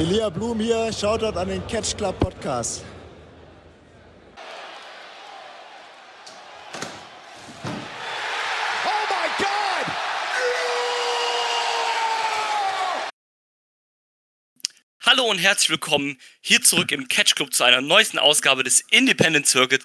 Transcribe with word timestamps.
Elia 0.00 0.30
Blum 0.30 0.58
hier, 0.58 0.90
Shoutout 0.90 1.38
an 1.38 1.50
den 1.50 1.66
Catch 1.66 1.94
Club 1.94 2.18
Podcast. 2.18 2.82
Hallo 15.04 15.24
und 15.24 15.36
herzlich 15.36 15.68
willkommen 15.68 16.18
hier 16.40 16.62
zurück 16.62 16.92
im 16.92 17.06
Catch 17.06 17.34
Club 17.34 17.52
zu 17.52 17.64
einer 17.64 17.82
neuesten 17.82 18.18
Ausgabe 18.18 18.64
des 18.64 18.80
Independent 18.90 19.46
Circuit. 19.46 19.84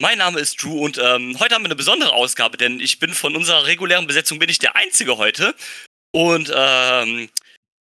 Mein 0.00 0.18
Name 0.18 0.38
ist 0.38 0.62
Drew 0.62 0.84
und 0.84 0.96
ähm, 0.98 1.36
heute 1.40 1.56
haben 1.56 1.62
wir 1.62 1.70
eine 1.70 1.74
besondere 1.74 2.12
Ausgabe, 2.12 2.56
denn 2.56 2.78
ich 2.78 3.00
bin 3.00 3.12
von 3.12 3.34
unserer 3.34 3.66
regulären 3.66 4.06
Besetzung 4.06 4.38
bin 4.38 4.48
ich 4.48 4.60
der 4.60 4.76
Einzige 4.76 5.18
heute 5.18 5.56
und 6.12 6.52
ähm, 6.54 7.28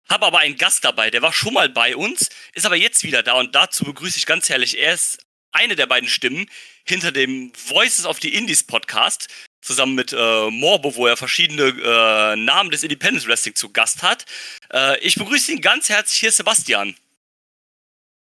habe 0.08 0.26
aber 0.26 0.38
einen 0.38 0.56
Gast 0.56 0.84
dabei, 0.84 1.10
der 1.10 1.22
war 1.22 1.32
schon 1.32 1.54
mal 1.54 1.68
bei 1.68 1.96
uns, 1.96 2.28
ist 2.54 2.66
aber 2.66 2.76
jetzt 2.76 3.02
wieder 3.04 3.22
da 3.22 3.34
und 3.34 3.54
dazu 3.54 3.84
begrüße 3.84 4.18
ich 4.18 4.26
ganz 4.26 4.48
herrlich. 4.48 4.78
Er 4.78 4.94
ist 4.94 5.18
eine 5.52 5.76
der 5.76 5.86
beiden 5.86 6.08
Stimmen 6.08 6.46
hinter 6.84 7.12
dem 7.12 7.52
Voices 7.54 8.04
of 8.04 8.18
the 8.20 8.34
Indies 8.34 8.62
Podcast 8.62 9.28
zusammen 9.62 9.94
mit 9.94 10.12
äh, 10.12 10.50
Morbo, 10.50 10.94
wo 10.96 11.06
er 11.06 11.16
verschiedene 11.16 11.68
äh, 11.68 12.36
Namen 12.36 12.70
des 12.70 12.82
Independence 12.82 13.26
Wrestling 13.26 13.54
zu 13.54 13.70
Gast 13.72 14.02
hat. 14.02 14.26
Äh, 14.72 14.98
ich 15.00 15.14
begrüße 15.14 15.52
ihn 15.52 15.60
ganz 15.60 15.88
herzlich 15.88 16.20
hier, 16.20 16.32
Sebastian. 16.32 16.94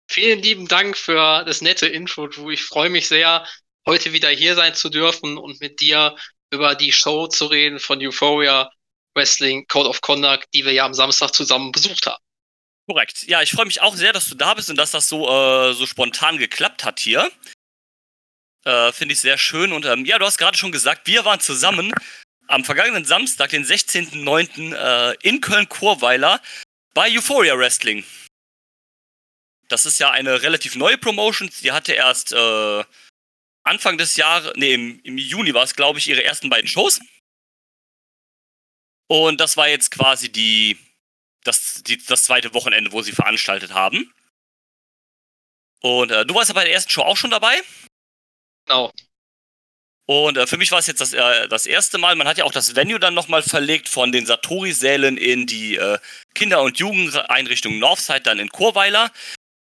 Vielen 0.08 0.42
lieben 0.42 0.68
Dank 0.68 0.98
für 0.98 1.44
das 1.46 1.62
nette 1.62 1.88
Intro, 1.88 2.28
Drew. 2.28 2.52
Ich 2.52 2.64
freue 2.64 2.90
mich 2.90 3.08
sehr, 3.08 3.48
heute 3.88 4.14
wieder 4.14 4.30
hier 4.30 4.56
sein 4.56 4.76
zu 4.76 4.90
dürfen 4.90 5.38
und 5.38 5.60
mit 5.62 5.80
dir 5.80 6.16
über 6.52 6.76
die 6.76 6.92
Show 6.92 7.28
zu 7.28 7.46
reden 7.46 7.80
von 7.80 8.06
Euphoria 8.06 8.70
Wrestling 9.16 9.68
Code 9.68 9.90
of 9.90 10.02
Conduct, 10.02 10.48
die 10.54 10.66
wir 10.66 10.72
ja 10.72 10.86
am 10.86 10.94
Samstag 10.94 11.34
zusammen 11.34 11.72
besucht 11.72 12.06
haben. 12.06 12.22
Korrekt. 12.88 13.24
Ja, 13.24 13.42
ich 13.42 13.52
freue 13.52 13.66
mich 13.66 13.82
auch 13.82 13.96
sehr, 13.96 14.14
dass 14.14 14.28
du 14.28 14.36
da 14.36 14.54
bist 14.54 14.70
und 14.70 14.76
dass 14.76 14.92
das 14.92 15.08
so, 15.08 15.28
äh, 15.30 15.74
so 15.74 15.86
spontan 15.86 16.38
geklappt 16.38 16.84
hat 16.84 17.00
hier. 17.00 17.32
Äh, 18.66 18.92
Finde 18.92 19.14
ich 19.14 19.22
sehr 19.22 19.38
schön. 19.38 19.72
Und 19.72 19.86
ähm, 19.86 20.06
ja, 20.06 20.20
du 20.20 20.26
hast 20.26 20.38
gerade 20.38 20.58
schon 20.58 20.72
gesagt, 20.72 21.08
wir 21.08 21.26
waren 21.26 21.40
zusammen 21.40 21.94
am 22.48 22.66
vergangenen 22.66 23.06
Samstag, 23.06 23.52
den 23.52 23.66
16.09. 23.66 24.76
Äh, 24.76 25.16
in 25.22 25.42
Köln-Chorweiler 25.42 26.42
bei 26.94 27.10
Euphoria 27.12 27.58
Wrestling. 27.58 28.04
Das 29.68 29.86
ist 29.86 30.00
ja 30.00 30.12
eine 30.12 30.42
relativ 30.42 30.76
neue 30.76 30.98
Promotion. 30.98 31.50
Die 31.62 31.72
hatte 31.72 31.94
erst 31.94 32.34
äh, 32.34 32.84
Anfang 33.64 33.98
des 33.98 34.18
Jahres, 34.18 34.54
nee, 34.56 34.74
im, 34.74 35.00
im 35.04 35.18
Juni 35.18 35.54
war 35.54 35.64
es, 35.64 35.76
glaube 35.76 36.00
ich, 36.00 36.10
ihre 36.10 36.24
ersten 36.24 36.50
beiden 36.50 36.68
Shows. 36.68 37.00
Und 39.12 39.42
das 39.42 39.58
war 39.58 39.68
jetzt 39.68 39.92
quasi 39.92 40.32
die, 40.32 40.78
das, 41.44 41.84
die, 41.84 41.98
das 41.98 42.24
zweite 42.24 42.54
Wochenende, 42.54 42.94
wo 42.94 43.02
sie 43.02 43.12
veranstaltet 43.12 43.74
haben. 43.74 44.10
Und 45.82 46.12
äh, 46.12 46.26
du 46.26 46.34
warst 46.34 46.48
ja 46.50 46.54
bei 46.54 46.64
der 46.64 46.72
ersten 46.72 46.92
Show 46.92 47.02
auch 47.02 47.18
schon 47.18 47.30
dabei. 47.30 47.62
Genau. 48.68 48.90
Und 50.06 50.38
äh, 50.38 50.48
für 50.48 50.56
mich 50.56 50.72
war 50.72 50.80
es 50.80 50.88
jetzt 50.88 51.02
das, 51.02 51.12
äh, 51.12 51.50
das 51.50 51.66
erste 51.66 51.98
Mal. 51.98 52.16
Man 52.16 52.26
hat 52.26 52.38
ja 52.38 52.46
auch 52.46 52.54
das 52.54 52.78
Venue 52.78 53.02
dann 53.02 53.14
nochmal 53.14 53.44
verlegt 53.44 53.90
von 53.90 54.14
den 54.14 54.26
Satori-Sälen 54.26 55.18
in 55.18 55.46
die 55.46 55.76
äh, 55.76 56.00
Kinder- 56.34 56.62
und 56.62 56.80
Jugendeinrichtung 56.80 57.80
Northside, 57.80 58.22
dann 58.22 58.40
in 58.40 58.48
Chorweiler. 58.48 59.12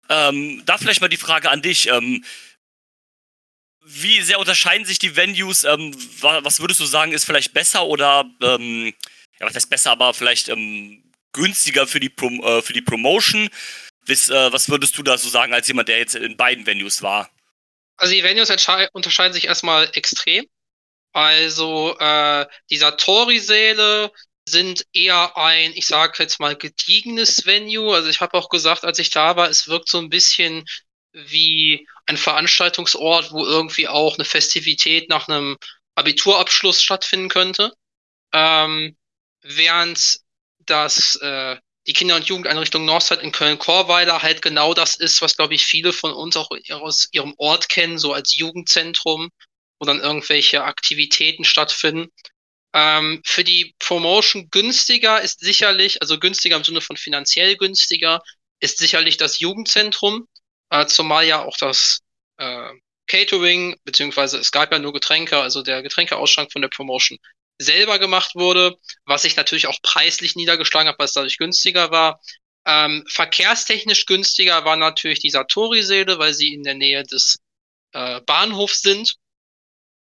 Ähm, 0.09 0.63
da 0.65 0.79
vielleicht 0.79 1.01
mal 1.01 1.07
die 1.07 1.17
Frage 1.17 1.51
an 1.51 1.61
dich. 1.61 1.89
Ähm, 1.89 2.25
wie 3.83 4.23
sehr 4.23 4.39
unterscheiden 4.39 4.87
sich 4.87 4.97
die 4.97 5.15
Venues? 5.15 5.65
Ähm, 5.65 5.95
was 6.21 6.61
würdest 6.61 6.79
du 6.79 6.85
sagen, 6.85 7.11
ist 7.11 7.25
vielleicht 7.25 7.53
besser 7.53 7.85
oder, 7.85 8.25
ähm, 8.41 8.91
ja, 9.39 9.45
was 9.45 9.55
heißt 9.55 9.69
besser, 9.69 9.91
aber 9.91 10.13
vielleicht 10.13 10.49
ähm, 10.49 11.03
günstiger 11.33 11.87
für 11.87 11.99
die, 11.99 12.09
Prom 12.09 12.41
äh, 12.43 12.61
für 12.61 12.73
die 12.73 12.81
Promotion? 12.81 13.49
Was, 14.07 14.29
äh, 14.29 14.53
was 14.53 14.69
würdest 14.69 14.97
du 14.97 15.03
da 15.03 15.17
so 15.17 15.29
sagen 15.29 15.53
als 15.53 15.67
jemand, 15.67 15.89
der 15.89 15.97
jetzt 15.97 16.15
in 16.15 16.37
beiden 16.37 16.65
Venues 16.65 17.01
war? 17.01 17.29
Also 17.97 18.13
die 18.13 18.23
Venues 18.23 18.49
unterscheiden 18.93 19.33
sich 19.33 19.45
erstmal 19.45 19.89
extrem. 19.93 20.45
Also 21.13 21.97
äh, 21.97 22.45
die 22.69 22.77
Satori-Säle 22.77 24.11
sind 24.47 24.85
eher 24.93 25.37
ein, 25.37 25.71
ich 25.73 25.87
sage 25.87 26.21
jetzt 26.21 26.39
mal, 26.39 26.55
gediegenes 26.55 27.45
Venue. 27.45 27.95
Also 27.95 28.09
ich 28.09 28.21
habe 28.21 28.37
auch 28.37 28.49
gesagt, 28.49 28.83
als 28.83 28.99
ich 28.99 29.09
da 29.09 29.35
war, 29.35 29.49
es 29.49 29.67
wirkt 29.67 29.89
so 29.89 29.97
ein 29.97 30.09
bisschen 30.09 30.65
wie 31.13 31.87
ein 32.05 32.17
Veranstaltungsort, 32.17 33.31
wo 33.31 33.45
irgendwie 33.45 33.87
auch 33.87 34.15
eine 34.15 34.25
Festivität 34.25 35.09
nach 35.09 35.27
einem 35.27 35.57
Abiturabschluss 35.95 36.81
stattfinden 36.81 37.29
könnte. 37.29 37.73
Ähm, 38.33 38.97
während 39.45 40.19
das 40.59 41.15
äh, 41.17 41.57
die 41.87 41.93
Kinder- 41.93 42.15
und 42.15 42.25
Jugendeinrichtung 42.25 42.83
Northside 42.83 43.21
in 43.21 43.31
Köln-Korweiler 43.31 44.23
halt 44.23 44.41
genau 44.41 44.73
das 44.73 44.95
ist, 44.95 45.21
was, 45.21 45.37
glaube 45.37 45.53
ich, 45.53 45.65
viele 45.65 45.93
von 45.93 46.11
uns 46.13 46.35
auch 46.35 46.49
aus 46.71 47.07
ihrem 47.11 47.35
Ort 47.37 47.69
kennen, 47.69 47.99
so 47.99 48.11
als 48.11 48.35
Jugendzentrum, 48.35 49.29
wo 49.79 49.85
dann 49.85 49.99
irgendwelche 49.99 50.63
Aktivitäten 50.63 51.45
stattfinden. 51.45 52.11
Ähm, 52.73 53.21
für 53.23 53.43
die 53.43 53.75
Promotion 53.77 54.49
günstiger 54.49 55.21
ist 55.21 55.41
sicherlich, 55.41 56.01
also 56.01 56.19
günstiger 56.19 56.57
im 56.57 56.63
Sinne 56.63 56.81
von 56.81 56.97
finanziell 56.97 57.55
günstiger, 57.55 58.21
ist 58.59 58.79
sicherlich 58.79 59.17
das 59.17 59.39
Jugendzentrum, 59.39 60.27
äh, 60.71 60.87
zumal 60.87 61.25
ja 61.25 61.43
auch 61.43 61.57
das 61.57 61.99
äh, 62.37 62.69
Catering, 63.07 63.75
beziehungsweise 63.83 64.39
es 64.39 64.51
gab 64.51 64.71
ja 64.71 64.79
nur 64.79 64.91
Getränke, 64.91 65.37
also 65.37 65.61
der 65.61 65.83
Getränkeausschank 65.83 66.51
von 66.51 66.63
der 66.63 66.69
Promotion 66.69 67.19
selber 67.57 67.99
gemacht 67.99 68.35
wurde, 68.35 68.77
was 69.05 69.21
sich 69.23 69.35
natürlich 69.35 69.67
auch 69.67 69.81
preislich 69.81 70.35
niedergeschlagen 70.35 70.89
hat, 70.89 70.99
weil 70.99 71.05
es 71.05 71.13
dadurch 71.13 71.37
günstiger 71.37 71.91
war. 71.91 72.19
Ähm, 72.65 73.05
verkehrstechnisch 73.07 74.05
günstiger 74.05 74.65
war 74.65 74.75
natürlich 74.75 75.19
die 75.19 75.29
Satori-Säle, 75.29 76.17
weil 76.17 76.33
sie 76.33 76.53
in 76.53 76.63
der 76.63 76.73
Nähe 76.73 77.03
des 77.03 77.39
äh, 77.93 78.21
Bahnhofs 78.21 78.81
sind. 78.81 79.15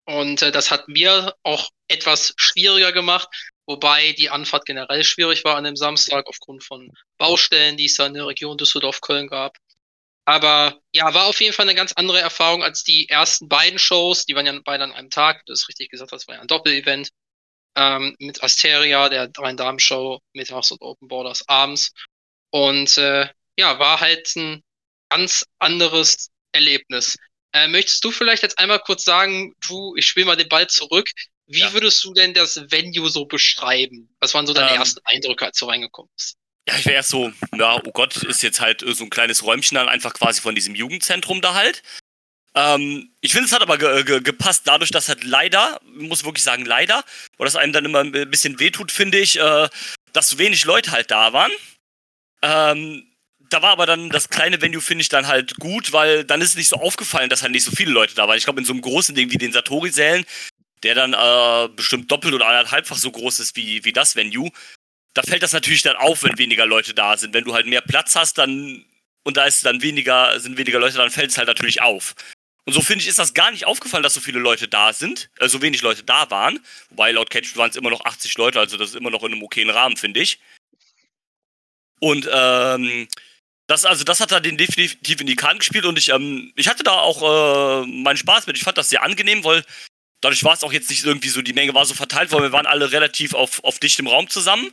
Und 0.05 0.41
äh, 0.43 0.51
das 0.51 0.69
hat 0.69 0.87
mir 0.87 1.35
auch 1.43 1.69
etwas 1.87 2.33
schwieriger 2.37 2.91
gemacht, 2.91 3.27
wobei 3.65 4.13
die 4.13 4.29
Anfahrt 4.29 4.65
generell 4.65 5.03
schwierig 5.03 5.43
war 5.43 5.55
an 5.55 5.63
dem 5.63 5.75
Samstag 5.75 6.27
aufgrund 6.27 6.63
von 6.63 6.91
Baustellen, 7.17 7.77
die 7.77 7.85
es 7.85 7.95
da 7.95 8.05
in 8.05 8.13
der 8.13 8.27
Region 8.27 8.57
Düsseldorf-Köln 8.57 9.27
gab. 9.27 9.57
Aber 10.25 10.79
ja, 10.91 11.13
war 11.13 11.25
auf 11.25 11.39
jeden 11.41 11.53
Fall 11.53 11.65
eine 11.65 11.75
ganz 11.75 11.93
andere 11.93 12.19
Erfahrung 12.19 12.63
als 12.63 12.83
die 12.83 13.09
ersten 13.09 13.47
beiden 13.47 13.79
Shows. 13.79 14.25
Die 14.25 14.35
waren 14.35 14.45
ja 14.45 14.59
beide 14.63 14.83
an 14.83 14.91
einem 14.91 15.11
Tag. 15.11 15.45
Du 15.45 15.53
hast 15.53 15.67
richtig 15.69 15.89
gesagt, 15.89 16.11
das 16.11 16.27
war 16.27 16.35
ja 16.35 16.41
ein 16.41 16.47
Doppelevent 16.47 17.09
ähm, 17.75 18.15
mit 18.19 18.41
Asteria, 18.43 19.09
der 19.09 19.27
Dreien-Damen-Show, 19.27 20.19
mittags 20.33 20.71
und 20.71 20.81
Open 20.81 21.07
Borders 21.07 21.47
abends. 21.47 21.91
Und 22.51 22.97
äh, 22.97 23.27
ja, 23.57 23.79
war 23.79 23.99
halt 23.99 24.35
ein 24.35 24.63
ganz 25.09 25.45
anderes 25.59 26.29
Erlebnis. 26.51 27.17
Äh, 27.53 27.67
möchtest 27.67 28.03
du 28.03 28.11
vielleicht 28.11 28.43
jetzt 28.43 28.59
einmal 28.59 28.79
kurz 28.79 29.03
sagen, 29.03 29.53
du, 29.67 29.95
ich 29.95 30.05
spiele 30.05 30.25
mal 30.25 30.35
den 30.35 30.49
Ball 30.49 30.67
zurück. 30.67 31.09
Wie 31.47 31.59
ja. 31.59 31.73
würdest 31.73 32.03
du 32.03 32.13
denn 32.13 32.33
das 32.33 32.55
Venue 32.69 33.09
so 33.09 33.25
beschreiben? 33.25 34.13
Was 34.19 34.33
waren 34.33 34.47
so 34.47 34.53
deine 34.53 34.71
ähm, 34.71 34.77
ersten 34.77 34.99
Eindrücke, 35.05 35.45
als 35.45 35.59
du 35.59 35.65
reingekommen 35.65 36.09
bist? 36.15 36.37
Ja, 36.67 36.75
ich 36.77 36.85
wäre 36.85 36.95
erst 36.95 37.09
so, 37.09 37.31
ja, 37.55 37.75
oh 37.75 37.91
Gott, 37.91 38.17
ist 38.23 38.41
jetzt 38.41 38.59
halt 38.59 38.83
so 38.85 39.03
ein 39.03 39.11
kleines 39.11 39.43
Räumchen 39.43 39.75
dann 39.75 39.87
einfach 39.87 40.13
quasi 40.13 40.41
von 40.41 40.55
diesem 40.55 40.73
Jugendzentrum 40.73 41.41
da 41.41 41.53
halt. 41.53 41.83
Ähm, 42.55 43.09
ich 43.21 43.33
finde, 43.33 43.47
es 43.47 43.51
hat 43.51 43.61
aber 43.61 43.77
ge 43.77 44.03
ge 44.03 44.21
gepasst, 44.21 44.63
dadurch, 44.65 44.89
dass 44.89 45.09
halt 45.09 45.23
leider, 45.23 45.79
muss 45.83 46.23
wirklich 46.23 46.43
sagen, 46.43 46.65
leider, 46.65 47.03
weil 47.37 47.45
das 47.45 47.57
einem 47.57 47.73
dann 47.73 47.85
immer 47.85 47.99
ein 47.99 48.11
bisschen 48.11 48.59
wehtut, 48.59 48.91
finde 48.91 49.19
ich, 49.19 49.37
äh, 49.37 49.67
dass 50.13 50.29
so 50.29 50.37
wenig 50.39 50.63
Leute 50.63 50.91
halt 50.91 51.11
da 51.11 51.33
waren. 51.33 51.51
Ähm, 52.41 53.05
da 53.49 53.61
war 53.61 53.71
aber 53.71 53.85
dann 53.85 54.09
das 54.09 54.29
kleine 54.29 54.61
Venue, 54.61 54.81
finde 54.81 55.01
ich, 55.01 55.09
dann 55.09 55.27
halt 55.27 55.55
gut, 55.57 55.91
weil 55.91 56.23
dann 56.23 56.41
ist 56.41 56.49
es 56.49 56.55
nicht 56.55 56.69
so 56.69 56.77
aufgefallen, 56.77 57.29
dass 57.29 57.41
halt 57.41 57.51
nicht 57.51 57.65
so 57.65 57.71
viele 57.71 57.91
Leute 57.91 58.15
da 58.15 58.27
waren. 58.27 58.37
Ich 58.37 58.45
glaube, 58.45 58.59
in 58.59 58.65
so 58.65 58.73
einem 58.73 58.81
großen 58.81 59.13
Ding 59.15 59.31
wie 59.31 59.37
den 59.37 59.51
Satori-Sälen, 59.51 60.25
der 60.83 60.95
dann 60.95 61.13
äh, 61.13 61.69
bestimmt 61.75 62.09
doppelt 62.09 62.33
oder 62.33 62.47
anderthalbfach 62.47 62.97
so 62.97 63.11
groß 63.11 63.39
ist 63.39 63.55
wie, 63.55 63.83
wie 63.83 63.93
das 63.93 64.15
Venue, 64.15 64.51
da 65.13 65.23
fällt 65.23 65.43
das 65.43 65.53
natürlich 65.53 65.81
dann 65.81 65.95
auf, 65.95 66.23
wenn 66.23 66.37
weniger 66.37 66.65
Leute 66.65 66.93
da 66.93 67.17
sind. 67.17 67.33
Wenn 67.33 67.43
du 67.43 67.53
halt 67.53 67.67
mehr 67.67 67.81
Platz 67.81 68.15
hast, 68.15 68.37
dann 68.37 68.85
und 69.23 69.37
da 69.37 69.45
ist 69.45 69.65
dann 69.65 69.81
weniger, 69.81 70.39
sind 70.39 70.57
weniger 70.57 70.79
Leute, 70.79 70.97
dann 70.97 71.09
fällt 71.09 71.31
es 71.31 71.37
halt 71.37 71.47
natürlich 71.47 71.81
auf. 71.81 72.13
Und 72.65 72.73
so 72.73 72.81
finde 72.81 73.03
ich, 73.03 73.07
ist 73.07 73.19
das 73.19 73.35
gar 73.35 73.51
nicht 73.51 73.65
aufgefallen, 73.65 74.01
dass 74.01 74.15
so 74.15 74.19
viele 74.21 74.39
Leute 74.39 74.67
da 74.67 74.91
sind, 74.91 75.29
äh, 75.39 75.47
so 75.47 75.61
wenig 75.61 75.81
Leute 75.83 76.03
da 76.03 76.29
waren. 76.31 76.59
Wobei 76.89 77.11
laut 77.11 77.29
Catch 77.29 77.55
waren 77.55 77.69
es 77.69 77.75
immer 77.75 77.91
noch 77.91 78.03
80 78.03 78.35
Leute, 78.37 78.59
also 78.59 78.75
das 78.77 78.89
ist 78.89 78.95
immer 78.95 79.11
noch 79.11 79.23
in 79.23 79.33
einem 79.33 79.43
okayen 79.43 79.69
Rahmen, 79.69 79.97
finde 79.97 80.19
ich. 80.19 80.39
Und 81.99 82.27
ähm, 82.31 83.07
das, 83.67 83.85
also 83.85 84.03
das 84.03 84.19
hat 84.19 84.31
da 84.31 84.39
den 84.39 84.57
definitiv 84.57 85.21
in 85.21 85.27
die 85.27 85.35
Karten 85.35 85.59
gespielt 85.59 85.85
und 85.85 85.97
ich, 85.97 86.09
ähm, 86.09 86.51
ich 86.55 86.67
hatte 86.67 86.83
da 86.83 86.93
auch 86.93 87.83
äh, 87.83 87.87
meinen 87.87 88.17
Spaß 88.17 88.47
mit. 88.47 88.57
Ich 88.57 88.63
fand 88.63 88.77
das 88.77 88.89
sehr 88.89 89.03
angenehm, 89.03 89.43
weil 89.43 89.63
dadurch 90.21 90.43
war 90.43 90.53
es 90.53 90.63
auch 90.63 90.73
jetzt 90.73 90.89
nicht 90.89 91.05
irgendwie 91.05 91.29
so, 91.29 91.41
die 91.41 91.53
Menge 91.53 91.73
war 91.73 91.85
so 91.85 91.93
verteilt, 91.93 92.31
weil 92.31 92.41
wir 92.41 92.51
waren 92.51 92.65
alle 92.65 92.91
relativ 92.91 93.33
auf, 93.33 93.63
auf 93.63 93.79
dichtem 93.79 94.07
Raum 94.07 94.27
zusammen. 94.29 94.71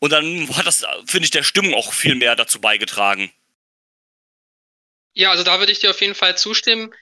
Und 0.00 0.10
dann 0.10 0.54
hat 0.56 0.66
das, 0.66 0.84
finde 1.06 1.24
ich, 1.24 1.30
der 1.30 1.42
Stimmung 1.42 1.74
auch 1.74 1.92
viel 1.92 2.14
mehr 2.14 2.36
dazu 2.36 2.60
beigetragen. 2.60 3.30
Ja, 5.14 5.30
also 5.30 5.42
da 5.42 5.58
würde 5.58 5.72
ich 5.72 5.80
dir 5.80 5.90
auf 5.90 6.00
jeden 6.00 6.14
Fall 6.14 6.36
zustimmen. 6.36 6.92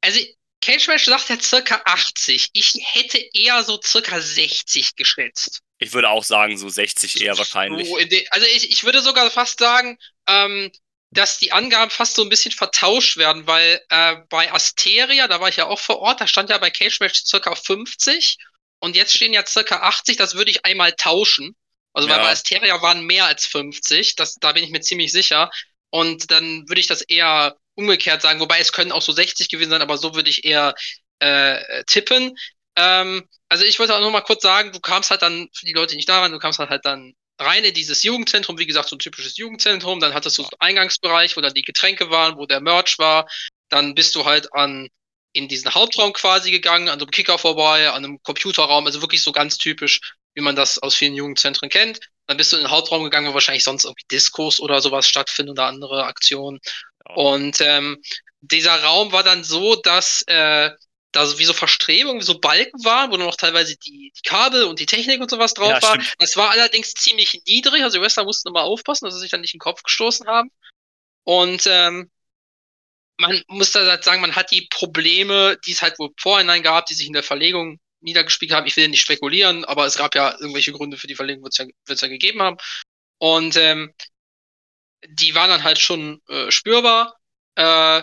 Also 0.00 0.20
Cage 0.60 0.88
Match 0.88 1.04
sagt 1.04 1.28
ja 1.28 1.40
circa 1.40 1.80
80. 1.84 2.50
Ich 2.52 2.74
hätte 2.80 3.18
eher 3.32 3.62
so 3.62 3.80
circa 3.82 4.20
60 4.20 4.96
geschätzt. 4.96 5.60
Ich 5.78 5.92
würde 5.92 6.10
auch 6.10 6.24
sagen, 6.24 6.58
so 6.58 6.68
60 6.68 7.20
eher 7.20 7.38
wahrscheinlich. 7.38 7.88
Also 8.30 8.46
ich, 8.46 8.70
ich 8.70 8.84
würde 8.84 9.00
sogar 9.00 9.30
fast 9.30 9.60
sagen, 9.60 9.98
ähm, 10.26 10.72
dass 11.10 11.38
die 11.38 11.52
Angaben 11.52 11.90
fast 11.90 12.16
so 12.16 12.22
ein 12.22 12.28
bisschen 12.28 12.52
vertauscht 12.52 13.16
werden, 13.16 13.46
weil 13.46 13.80
äh, 13.88 14.16
bei 14.28 14.52
Asteria, 14.52 15.28
da 15.28 15.40
war 15.40 15.48
ich 15.48 15.56
ja 15.56 15.66
auch 15.66 15.78
vor 15.78 16.00
Ort, 16.00 16.20
da 16.20 16.26
stand 16.26 16.50
ja 16.50 16.58
bei 16.58 16.70
Cage 16.70 17.00
Match 17.00 17.24
circa 17.24 17.54
50 17.54 18.36
und 18.80 18.96
jetzt 18.96 19.14
stehen 19.14 19.32
ja 19.32 19.46
circa 19.46 19.80
80, 19.80 20.16
das 20.16 20.34
würde 20.34 20.50
ich 20.50 20.64
einmal 20.64 20.92
tauschen. 20.92 21.54
Also 21.94 22.08
ja. 22.08 22.18
bei 22.18 22.30
Asteria 22.30 22.82
waren 22.82 23.06
mehr 23.06 23.24
als 23.24 23.46
50, 23.46 24.16
das, 24.16 24.34
da 24.34 24.52
bin 24.52 24.64
ich 24.64 24.70
mir 24.70 24.80
ziemlich 24.80 25.12
sicher. 25.12 25.50
Und 25.90 26.30
dann 26.30 26.68
würde 26.68 26.80
ich 26.80 26.86
das 26.86 27.02
eher 27.02 27.56
umgekehrt 27.74 28.22
sagen, 28.22 28.40
wobei 28.40 28.58
es 28.58 28.72
können 28.72 28.92
auch 28.92 29.02
so 29.02 29.12
60 29.12 29.48
gewesen 29.48 29.70
sein, 29.70 29.82
aber 29.82 29.98
so 29.98 30.14
würde 30.14 30.30
ich 30.30 30.44
eher 30.44 30.74
äh, 31.20 31.84
tippen. 31.84 32.36
Ähm, 32.76 33.26
also 33.48 33.64
ich 33.64 33.78
wollte 33.78 33.94
auch 33.94 34.00
noch 34.00 34.10
mal 34.10 34.20
kurz 34.20 34.42
sagen, 34.42 34.72
du 34.72 34.80
kamst 34.80 35.10
halt 35.10 35.22
dann, 35.22 35.48
für 35.54 35.66
die 35.66 35.72
Leute 35.72 35.96
nicht 35.96 36.08
daran, 36.08 36.32
du 36.32 36.38
kamst 36.38 36.58
halt 36.58 36.84
dann 36.84 37.14
rein 37.40 37.64
in 37.64 37.74
dieses 37.74 38.02
Jugendzentrum, 38.02 38.58
wie 38.58 38.66
gesagt, 38.66 38.88
so 38.88 38.96
ein 38.96 39.00
typisches 39.00 39.36
Jugendzentrum, 39.36 40.00
dann 40.00 40.14
hattest 40.14 40.38
du 40.38 40.42
so 40.42 40.48
einen 40.58 40.70
Eingangsbereich, 40.70 41.36
wo 41.36 41.40
dann 41.40 41.54
die 41.54 41.62
Getränke 41.62 42.10
waren, 42.10 42.36
wo 42.36 42.46
der 42.46 42.60
Merch 42.60 42.98
war, 42.98 43.28
dann 43.68 43.94
bist 43.94 44.14
du 44.14 44.24
halt 44.24 44.52
an 44.54 44.88
in 45.32 45.46
diesen 45.46 45.72
Hauptraum 45.74 46.12
quasi 46.12 46.50
gegangen, 46.50 46.88
an 46.88 46.98
so 46.98 47.04
einem 47.04 47.10
Kicker 47.10 47.38
vorbei, 47.38 47.90
an 47.90 48.04
einem 48.04 48.22
Computerraum, 48.22 48.86
also 48.86 49.02
wirklich 49.02 49.22
so 49.22 49.30
ganz 49.30 49.58
typisch, 49.58 50.00
wie 50.34 50.40
man 50.40 50.56
das 50.56 50.78
aus 50.78 50.94
vielen 50.94 51.14
Jugendzentren 51.14 51.68
kennt. 51.68 52.00
Dann 52.28 52.36
bist 52.36 52.52
du 52.52 52.56
in 52.56 52.62
den 52.62 52.70
Hauptraum 52.70 53.02
gegangen, 53.02 53.28
wo 53.28 53.34
wahrscheinlich 53.34 53.64
sonst 53.64 53.84
irgendwie 53.84 54.04
Diskos 54.10 54.60
oder 54.60 54.80
sowas 54.80 55.08
stattfinden 55.08 55.52
oder 55.52 55.64
andere 55.64 56.04
Aktionen. 56.04 56.60
Und 57.06 57.60
ähm, 57.60 58.00
dieser 58.42 58.82
Raum 58.82 59.12
war 59.12 59.22
dann 59.22 59.44
so, 59.44 59.76
dass 59.76 60.22
äh, 60.26 60.70
da 61.12 61.26
so 61.26 61.38
wie 61.38 61.46
so 61.46 61.54
Verstrebungen, 61.54 62.20
wie 62.20 62.26
so 62.26 62.38
Balken 62.38 62.84
waren, 62.84 63.10
wo 63.10 63.16
noch 63.16 63.36
teilweise 63.36 63.76
die, 63.78 64.12
die 64.14 64.28
Kabel 64.28 64.64
und 64.64 64.78
die 64.78 64.86
Technik 64.86 65.20
und 65.20 65.30
sowas 65.30 65.54
drauf 65.54 65.70
ja, 65.70 65.82
war. 65.82 65.94
Stimmt. 65.94 66.14
Das 66.18 66.36
war 66.36 66.50
allerdings 66.50 66.92
ziemlich 66.92 67.40
niedrig, 67.46 67.82
also 67.82 67.96
die 67.96 68.02
Wrestler 68.02 68.24
mussten 68.24 68.48
immer 68.48 68.62
aufpassen, 68.62 69.06
dass 69.06 69.14
sie 69.14 69.20
sich 69.20 69.30
dann 69.30 69.40
nicht 69.40 69.54
in 69.54 69.58
den 69.58 69.62
Kopf 69.62 69.82
gestoßen 69.82 70.26
haben. 70.26 70.50
Und 71.24 71.66
ähm, 71.66 72.10
man 73.16 73.42
muss 73.48 73.72
da 73.72 73.86
halt 73.86 74.04
sagen, 74.04 74.20
man 74.20 74.36
hat 74.36 74.50
die 74.50 74.68
Probleme, 74.70 75.58
die 75.64 75.72
es 75.72 75.82
halt 75.82 75.98
wohl 75.98 76.10
vorhinein 76.18 76.62
gab, 76.62 76.86
die 76.86 76.94
sich 76.94 77.06
in 77.06 77.14
der 77.14 77.22
Verlegung 77.22 77.80
niedergespielt 78.00 78.52
haben. 78.52 78.66
Ich 78.66 78.76
will 78.76 78.88
nicht 78.88 79.00
spekulieren, 79.00 79.64
aber 79.64 79.86
es 79.86 79.96
gab 79.96 80.14
ja 80.14 80.32
irgendwelche 80.38 80.72
Gründe 80.72 80.96
für 80.96 81.06
die 81.06 81.14
Verlegung, 81.14 81.42
wird 81.44 81.58
es 81.58 82.00
ja, 82.00 82.06
ja 82.06 82.08
gegeben 82.08 82.42
haben. 82.42 82.56
Und 83.18 83.56
ähm, 83.56 83.92
die 85.06 85.34
waren 85.34 85.50
dann 85.50 85.64
halt 85.64 85.78
schon 85.78 86.20
äh, 86.28 86.50
spürbar. 86.50 87.16
Äh, 87.56 88.02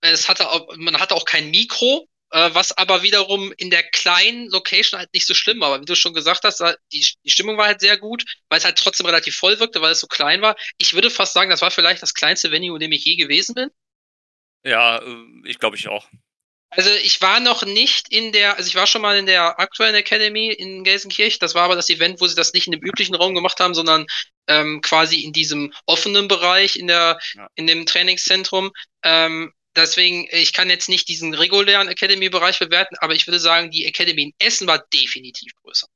es 0.00 0.28
hatte 0.28 0.50
auch, 0.50 0.76
man 0.76 0.98
hatte 0.98 1.14
auch 1.14 1.24
kein 1.24 1.50
Mikro, 1.50 2.08
äh, 2.30 2.50
was 2.52 2.76
aber 2.76 3.02
wiederum 3.02 3.52
in 3.56 3.70
der 3.70 3.82
kleinen 3.82 4.48
Location 4.48 4.98
halt 4.98 5.12
nicht 5.14 5.26
so 5.26 5.34
schlimm 5.34 5.60
war. 5.60 5.68
Aber 5.68 5.80
wie 5.80 5.86
du 5.86 5.94
schon 5.94 6.14
gesagt 6.14 6.44
hast, 6.44 6.60
die, 6.92 7.06
die 7.24 7.30
Stimmung 7.30 7.56
war 7.56 7.66
halt 7.66 7.80
sehr 7.80 7.98
gut, 7.98 8.24
weil 8.48 8.58
es 8.58 8.64
halt 8.64 8.78
trotzdem 8.78 9.06
relativ 9.06 9.36
voll 9.36 9.60
wirkte, 9.60 9.80
weil 9.80 9.92
es 9.92 10.00
so 10.00 10.06
klein 10.06 10.42
war. 10.42 10.56
Ich 10.78 10.94
würde 10.94 11.10
fast 11.10 11.34
sagen, 11.34 11.50
das 11.50 11.62
war 11.62 11.70
vielleicht 11.70 12.02
das 12.02 12.14
kleinste 12.14 12.50
Venue, 12.50 12.76
in 12.76 12.80
dem 12.80 12.92
ich 12.92 13.04
je 13.04 13.16
gewesen 13.16 13.54
bin. 13.54 13.70
Ja, 14.64 14.98
äh, 14.98 15.24
ich 15.44 15.58
glaube 15.58 15.76
ich 15.76 15.88
auch. 15.88 16.08
Also 16.74 16.88
ich 16.90 17.20
war 17.20 17.38
noch 17.38 17.64
nicht 17.64 18.10
in 18.10 18.32
der, 18.32 18.56
also 18.56 18.66
ich 18.66 18.74
war 18.74 18.86
schon 18.86 19.02
mal 19.02 19.18
in 19.18 19.26
der 19.26 19.60
aktuellen 19.60 19.94
Academy 19.94 20.50
in 20.50 20.84
Gelsenkirchen. 20.84 21.38
Das 21.40 21.54
war 21.54 21.64
aber 21.64 21.76
das 21.76 21.90
Event, 21.90 22.18
wo 22.20 22.26
sie 22.26 22.34
das 22.34 22.54
nicht 22.54 22.66
in 22.66 22.72
dem 22.72 22.80
üblichen 22.80 23.14
Raum 23.14 23.34
gemacht 23.34 23.60
haben, 23.60 23.74
sondern 23.74 24.06
ähm, 24.46 24.80
quasi 24.80 25.20
in 25.20 25.34
diesem 25.34 25.74
offenen 25.84 26.28
Bereich 26.28 26.76
in 26.76 26.86
der, 26.86 27.18
ja. 27.34 27.46
in 27.56 27.66
dem 27.66 27.84
Trainingszentrum. 27.84 28.70
Ähm, 29.04 29.52
deswegen, 29.76 30.26
ich 30.30 30.54
kann 30.54 30.70
jetzt 30.70 30.88
nicht 30.88 31.08
diesen 31.08 31.34
regulären 31.34 31.88
Academy-Bereich 31.88 32.58
bewerten, 32.58 32.96
aber 33.00 33.14
ich 33.14 33.26
würde 33.26 33.38
sagen, 33.38 33.70
die 33.70 33.84
Academy 33.84 34.22
in 34.22 34.32
Essen 34.38 34.66
war 34.66 34.82
definitiv 34.94 35.52
größer. 35.62 35.88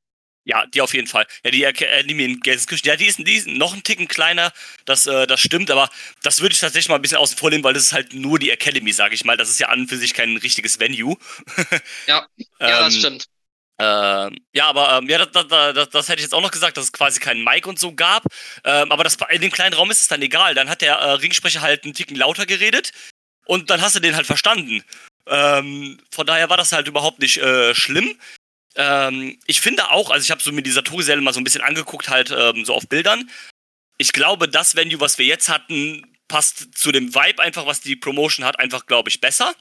Ja, 0.46 0.64
die 0.64 0.80
auf 0.80 0.94
jeden 0.94 1.08
Fall. 1.08 1.26
Ja, 1.44 1.50
die 1.50 1.64
Academy 1.64 2.24
in 2.24 2.40
Gelsenkirchen, 2.40 2.88
ja, 2.88 2.94
die 2.94 3.06
ist, 3.06 3.18
die 3.18 3.34
ist 3.34 3.48
noch 3.48 3.74
ein 3.74 3.82
Ticken 3.82 4.06
kleiner, 4.06 4.52
das, 4.84 5.06
äh, 5.06 5.26
das 5.26 5.40
stimmt, 5.40 5.72
aber 5.72 5.90
das 6.22 6.40
würde 6.40 6.52
ich 6.52 6.60
tatsächlich 6.60 6.88
mal 6.88 6.94
ein 6.94 7.02
bisschen 7.02 7.18
außen 7.18 7.36
vor 7.36 7.50
nehmen, 7.50 7.64
weil 7.64 7.74
das 7.74 7.82
ist 7.82 7.92
halt 7.92 8.14
nur 8.14 8.38
die 8.38 8.50
Academy, 8.50 8.92
sage 8.92 9.16
ich 9.16 9.24
mal. 9.24 9.36
Das 9.36 9.50
ist 9.50 9.58
ja 9.58 9.70
an 9.70 9.80
und 9.80 9.88
für 9.88 9.96
sich 9.96 10.14
kein 10.14 10.36
richtiges 10.36 10.78
Venue. 10.78 11.16
ja, 12.06 12.24
ja, 12.38 12.48
das 12.58 12.94
ähm, 12.94 13.00
stimmt. 13.00 13.26
Ähm, 13.78 14.38
ja, 14.54 14.68
aber 14.68 14.98
ähm, 14.98 15.08
ja, 15.08 15.18
das, 15.18 15.32
das, 15.32 15.74
das, 15.74 15.90
das, 15.90 16.08
hätte 16.08 16.20
ich 16.20 16.24
jetzt 16.26 16.32
auch 16.32 16.40
noch 16.40 16.52
gesagt, 16.52 16.76
dass 16.76 16.84
es 16.84 16.92
quasi 16.92 17.18
keinen 17.18 17.42
Mic 17.42 17.68
und 17.68 17.80
so 17.80 17.92
gab. 17.92 18.22
Ähm, 18.64 18.92
aber 18.92 19.02
das, 19.02 19.18
in 19.30 19.40
dem 19.40 19.50
kleinen 19.50 19.74
Raum 19.74 19.90
ist 19.90 20.00
es 20.00 20.08
dann 20.08 20.22
egal. 20.22 20.54
Dann 20.54 20.70
hat 20.70 20.80
der 20.80 20.94
äh, 20.94 21.10
Ringsprecher 21.14 21.60
halt 21.60 21.82
einen 21.82 21.92
Ticken 21.92 22.16
lauter 22.16 22.46
geredet 22.46 22.92
und 23.46 23.68
dann 23.68 23.82
hast 23.82 23.96
du 23.96 24.00
den 24.00 24.14
halt 24.14 24.26
verstanden. 24.26 24.84
Ähm, 25.26 25.98
von 26.12 26.24
daher 26.24 26.48
war 26.48 26.56
das 26.56 26.70
halt 26.70 26.86
überhaupt 26.86 27.18
nicht 27.18 27.38
äh, 27.38 27.74
schlimm. 27.74 28.16
Ähm, 28.76 29.38
ich 29.46 29.60
finde 29.60 29.90
auch, 29.90 30.10
also 30.10 30.22
ich 30.22 30.30
habe 30.30 30.42
so 30.42 30.52
mir 30.52 30.62
die 30.62 30.70
Satori-Säle 30.70 31.20
mal 31.20 31.32
so 31.32 31.40
ein 31.40 31.44
bisschen 31.44 31.62
angeguckt, 31.62 32.08
halt 32.08 32.30
ähm, 32.30 32.64
so 32.64 32.74
auf 32.74 32.88
Bildern. 32.88 33.30
Ich 33.98 34.12
glaube, 34.12 34.48
das 34.48 34.76
Venue, 34.76 35.00
was 35.00 35.18
wir 35.18 35.26
jetzt 35.26 35.48
hatten, 35.48 36.06
passt 36.28 36.76
zu 36.76 36.92
dem 36.92 37.14
Vibe 37.14 37.42
einfach, 37.42 37.66
was 37.66 37.80
die 37.80 37.96
Promotion 37.96 38.44
hat, 38.44 38.58
einfach, 38.58 38.86
glaube 38.86 39.08
ich, 39.08 39.20
besser. 39.20 39.54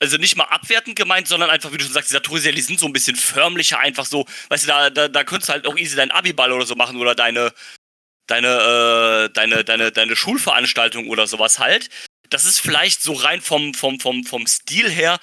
Also 0.00 0.16
nicht 0.16 0.36
mal 0.36 0.44
abwertend 0.44 0.96
gemeint, 0.96 1.28
sondern 1.28 1.50
einfach, 1.50 1.72
wie 1.72 1.78
du 1.78 1.84
schon 1.84 1.92
sagst, 1.92 2.10
die 2.10 2.14
Satori-Säle, 2.14 2.56
die 2.56 2.62
sind 2.62 2.80
so 2.80 2.86
ein 2.86 2.92
bisschen 2.92 3.16
förmlicher, 3.16 3.78
einfach 3.78 4.04
so, 4.04 4.26
weißt 4.48 4.64
du, 4.64 4.68
da, 4.68 4.90
da, 4.90 5.08
da 5.08 5.24
könntest 5.24 5.48
du 5.48 5.52
halt 5.52 5.66
auch 5.66 5.76
easy 5.76 5.94
deinen 5.94 6.10
Abiball 6.10 6.50
oder 6.50 6.66
so 6.66 6.74
machen 6.74 6.96
oder 6.96 7.14
deine, 7.14 7.52
deine, 8.26 9.28
äh, 9.28 9.32
deine, 9.32 9.64
deine, 9.64 9.92
deine 9.92 10.16
Schulveranstaltung 10.16 11.08
oder 11.08 11.28
sowas 11.28 11.60
halt. 11.60 11.88
Das 12.30 12.44
ist 12.44 12.58
vielleicht 12.58 13.02
so 13.02 13.12
rein 13.12 13.40
vom, 13.40 13.74
vom, 13.74 14.00
vom, 14.00 14.24
vom 14.24 14.46
Stil 14.46 14.90
her 14.90 15.20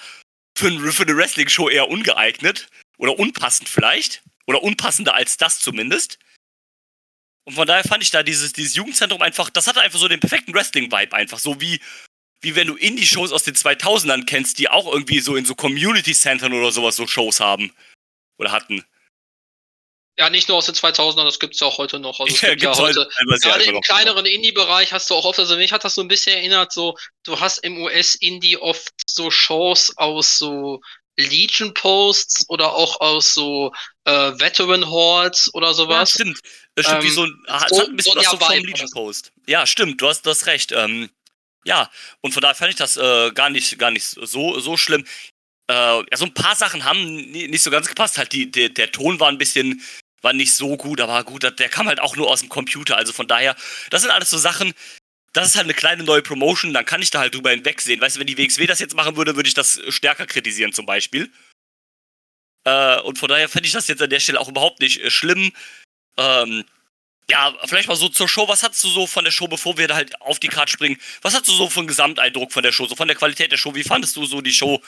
für, 0.56 0.92
für 0.92 1.02
eine 1.02 1.16
Wrestling-Show 1.16 1.68
eher 1.68 1.88
ungeeignet. 1.88 2.68
Oder 2.98 3.18
unpassend 3.18 3.68
vielleicht. 3.68 4.22
Oder 4.46 4.62
unpassender 4.62 5.14
als 5.14 5.36
das 5.36 5.60
zumindest. 5.60 6.18
Und 7.44 7.54
von 7.54 7.66
daher 7.66 7.84
fand 7.84 8.02
ich 8.02 8.10
da 8.10 8.22
dieses, 8.22 8.52
dieses 8.52 8.74
Jugendzentrum 8.74 9.20
einfach, 9.22 9.50
das 9.50 9.66
hatte 9.66 9.80
einfach 9.80 9.98
so 9.98 10.08
den 10.08 10.20
perfekten 10.20 10.54
Wrestling-Vibe 10.54 11.16
einfach. 11.16 11.38
So 11.38 11.60
wie, 11.60 11.80
wie 12.40 12.54
wenn 12.54 12.68
du 12.68 12.76
Indie-Shows 12.76 13.32
aus 13.32 13.44
den 13.44 13.54
2000ern 13.54 14.24
kennst, 14.26 14.58
die 14.58 14.68
auch 14.68 14.92
irgendwie 14.92 15.20
so 15.20 15.36
in 15.36 15.44
so 15.44 15.54
Community-Centern 15.54 16.52
oder 16.52 16.70
sowas 16.70 16.96
so 16.96 17.06
Shows 17.06 17.40
haben. 17.40 17.72
Oder 18.38 18.52
hatten. 18.52 18.84
Ja, 20.18 20.28
nicht 20.28 20.48
nur 20.48 20.58
aus 20.58 20.66
den 20.66 20.74
2000ern, 20.74 21.24
das 21.24 21.38
gibt 21.38 21.54
es 21.54 21.60
ja 21.60 21.66
auch 21.66 21.78
heute 21.78 21.98
noch. 21.98 22.20
Also 22.20 22.34
es 22.34 22.40
ja, 22.42 22.50
gibt 22.50 22.62
ja 22.62 22.76
heute, 22.76 23.08
gerade 23.40 23.64
im 23.64 23.80
kleineren 23.80 24.26
Indie-Bereich 24.26 24.92
hast 24.92 25.08
du 25.08 25.14
auch 25.14 25.24
oft, 25.24 25.38
also 25.38 25.56
mich 25.56 25.72
hat 25.72 25.84
das 25.84 25.94
so 25.94 26.02
ein 26.02 26.08
bisschen 26.08 26.36
erinnert, 26.36 26.72
so, 26.72 26.96
du 27.24 27.40
hast 27.40 27.58
im 27.58 27.82
US-Indie 27.82 28.58
oft 28.58 28.92
so 29.06 29.30
Shows 29.30 29.96
aus 29.96 30.38
so 30.38 30.80
Legion 31.16 31.72
Posts 31.74 32.48
oder 32.48 32.72
auch 32.72 33.00
aus 33.00 33.34
so 33.34 33.72
äh, 34.04 34.12
Veteran 34.38 34.88
Hordes 34.88 35.52
oder 35.54 35.74
sowas. 35.74 36.14
Ja, 36.14 36.24
stimmt. 36.24 36.40
Das 36.74 36.86
stimmt, 36.86 37.02
ähm, 37.02 37.08
wie 37.08 37.12
so 37.12 37.24
ein, 37.24 37.44
hat, 37.48 37.68
so, 37.68 37.80
hat 37.80 37.88
ein 37.88 37.96
bisschen 37.96 38.12
so 38.12 38.18
was 38.18 38.30
so 38.30 38.36
vom 38.38 38.54
Legion 38.54 38.90
Post. 38.90 39.32
Ja, 39.46 39.66
stimmt, 39.66 40.00
du 40.00 40.08
hast, 40.08 40.22
du 40.22 40.30
hast 40.30 40.46
recht. 40.46 40.72
Ähm, 40.72 41.10
ja, 41.64 41.90
und 42.20 42.32
von 42.32 42.40
daher 42.40 42.54
fand 42.54 42.70
ich 42.70 42.76
das 42.76 42.96
äh, 42.96 43.30
gar 43.32 43.50
nicht, 43.50 43.78
gar 43.78 43.90
nicht 43.90 44.04
so, 44.04 44.58
so 44.58 44.76
schlimm. 44.76 45.06
Äh, 45.70 45.74
ja, 45.74 46.16
so 46.16 46.24
ein 46.24 46.34
paar 46.34 46.56
Sachen 46.56 46.84
haben 46.84 47.14
nicht 47.30 47.62
so 47.62 47.70
ganz 47.70 47.88
gepasst. 47.88 48.18
Halt, 48.18 48.32
die, 48.32 48.50
der, 48.50 48.70
der 48.70 48.90
Ton 48.90 49.20
war 49.20 49.28
ein 49.28 49.38
bisschen, 49.38 49.82
war 50.22 50.32
nicht 50.32 50.54
so 50.54 50.76
gut, 50.76 51.00
aber 51.00 51.22
gut, 51.24 51.42
der 51.42 51.68
kam 51.68 51.88
halt 51.88 52.00
auch 52.00 52.16
nur 52.16 52.30
aus 52.30 52.40
dem 52.40 52.48
Computer. 52.48 52.96
Also 52.96 53.12
von 53.12 53.26
daher, 53.26 53.56
das 53.90 54.02
sind 54.02 54.10
alles 54.10 54.30
so 54.30 54.38
Sachen, 54.38 54.72
das 55.32 55.48
ist 55.48 55.56
halt 55.56 55.64
eine 55.64 55.74
kleine 55.74 56.04
neue 56.04 56.22
Promotion, 56.22 56.72
dann 56.72 56.84
kann 56.84 57.02
ich 57.02 57.10
da 57.10 57.20
halt 57.20 57.34
drüber 57.34 57.50
hinwegsehen. 57.50 58.00
Weißt 58.00 58.16
du, 58.16 58.20
wenn 58.20 58.26
die 58.26 58.38
WXW 58.38 58.66
das 58.66 58.78
jetzt 58.78 58.94
machen 58.94 59.16
würde, 59.16 59.36
würde 59.36 59.48
ich 59.48 59.54
das 59.54 59.80
stärker 59.88 60.26
kritisieren 60.26 60.72
zum 60.72 60.86
Beispiel. 60.86 61.30
Äh, 62.64 63.00
und 63.00 63.18
von 63.18 63.28
daher 63.28 63.48
fände 63.48 63.66
ich 63.66 63.72
das 63.72 63.88
jetzt 63.88 64.02
an 64.02 64.10
der 64.10 64.20
Stelle 64.20 64.40
auch 64.40 64.48
überhaupt 64.48 64.80
nicht 64.80 65.00
äh, 65.00 65.10
schlimm. 65.10 65.52
Ähm, 66.16 66.64
ja, 67.30 67.54
vielleicht 67.64 67.88
mal 67.88 67.96
so 67.96 68.08
zur 68.08 68.28
Show. 68.28 68.46
Was 68.48 68.62
hast 68.62 68.82
du 68.84 68.88
so 68.88 69.06
von 69.06 69.24
der 69.24 69.30
Show, 69.30 69.48
bevor 69.48 69.78
wir 69.78 69.88
da 69.88 69.94
halt 69.94 70.20
auf 70.20 70.38
die 70.38 70.48
Karte 70.48 70.72
springen? 70.72 71.00
Was 71.22 71.34
hast 71.34 71.48
du 71.48 71.52
so 71.52 71.68
einen 71.76 71.86
Gesamteindruck 71.86 72.52
von 72.52 72.62
der 72.62 72.72
Show, 72.72 72.86
so 72.86 72.94
von 72.94 73.08
der 73.08 73.16
Qualität 73.16 73.52
der 73.52 73.56
Show? 73.56 73.74
Wie 73.74 73.84
fandest 73.84 74.16
du 74.16 74.26
so 74.26 74.40
die 74.40 74.52
Show, 74.52 74.82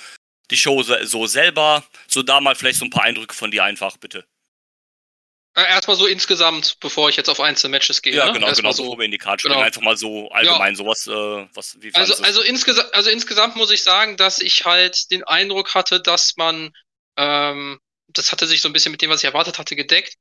die 0.50 0.57
Show 0.57 0.83
so 0.83 1.26
selber? 1.26 1.85
So 2.07 2.23
da 2.23 2.41
mal 2.41 2.55
vielleicht 2.55 2.79
so 2.79 2.85
ein 2.85 2.91
paar 2.91 3.05
Eindrücke 3.05 3.35
von 3.35 3.50
dir 3.50 3.64
einfach, 3.64 3.97
bitte. 3.97 4.26
Äh, 5.56 5.68
erstmal 5.68 5.96
so 5.96 6.06
insgesamt, 6.06 6.80
bevor 6.80 7.08
ich 7.08 7.16
jetzt 7.16 7.28
auf 7.28 7.38
einzelne 7.38 7.70
Matches 7.70 8.02
gehe. 8.02 8.14
Ja, 8.14 8.26
ne? 8.26 8.32
genau, 8.32 8.52
genau, 8.52 8.73
so, 8.73 8.82
bevor 8.82 8.99
wir 8.99 9.04
in 9.04 9.12
die 9.12 9.18
Karte 9.18 9.42
springen. 9.42 9.54
Genau. 9.54 9.64
Einfach 9.64 9.82
mal 9.82 9.96
so 9.96 10.28
allgemein 10.30 10.73
ja. 10.73 10.76
sowas, 10.76 11.06
äh, 11.06 11.46
was, 11.54 11.80
wie 11.80 11.94
also, 11.94 12.20
also, 12.25 12.42
insgesa 12.42 12.82
also 12.92 13.08
insgesamt 13.11 13.54
muss 13.54 13.70
ich 13.70 13.82
sagen, 13.84 14.16
dass 14.16 14.40
ich 14.40 14.64
halt 14.64 15.11
den 15.12 15.23
Eindruck 15.23 15.75
hatte, 15.75 16.00
dass 16.00 16.37
man, 16.37 16.73
ähm, 17.16 17.78
das 18.08 18.32
hatte 18.32 18.49
sich 18.49 18.62
so 18.62 18.68
ein 18.68 18.73
bisschen 18.73 18.90
mit 18.90 19.00
dem, 19.00 19.11
was 19.11 19.20
ich 19.20 19.26
erwartet 19.26 19.58
hatte, 19.58 19.76
gedeckt, 19.76 20.16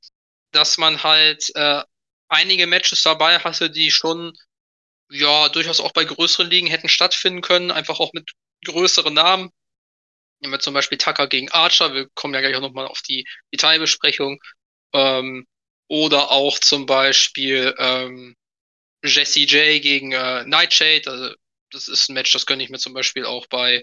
dass 0.52 0.78
man 0.78 1.02
halt 1.02 1.50
äh, 1.56 1.82
einige 2.28 2.68
Matches 2.68 3.02
dabei 3.02 3.40
hatte, 3.40 3.70
die 3.70 3.90
schon 3.90 4.36
ja 5.10 5.48
durchaus 5.48 5.80
auch 5.80 5.92
bei 5.92 6.04
größeren 6.04 6.48
Ligen 6.48 6.68
hätten 6.68 6.88
stattfinden 6.88 7.40
können, 7.40 7.72
einfach 7.72 7.98
auch 7.98 8.12
mit 8.12 8.30
größeren 8.64 9.12
Namen. 9.12 9.50
Nehmen 10.40 10.52
wir 10.52 10.60
zum 10.60 10.74
Beispiel 10.74 10.98
Tucker 10.98 11.26
gegen 11.26 11.50
Archer, 11.50 11.92
wir 11.92 12.08
kommen 12.14 12.34
ja 12.34 12.40
gleich 12.40 12.54
auch 12.54 12.60
nochmal 12.60 12.86
auf 12.86 13.02
die 13.02 13.26
Detailbesprechung. 13.52 14.40
Ähm, 14.94 15.46
oder 15.88 16.30
auch 16.30 16.58
zum 16.58 16.86
Beispiel 16.86 17.74
ähm, 17.78 18.36
Jesse 19.04 19.40
J 19.40 19.82
gegen 19.82 20.12
äh, 20.12 20.44
Nightshade. 20.44 21.02
Also 21.06 21.34
das 21.70 21.88
ist 21.88 22.08
ein 22.08 22.14
Match, 22.14 22.32
das 22.32 22.46
könnte 22.46 22.64
ich 22.64 22.70
mir 22.70 22.78
zum 22.78 22.94
Beispiel 22.94 23.26
auch 23.26 23.46
bei, 23.48 23.82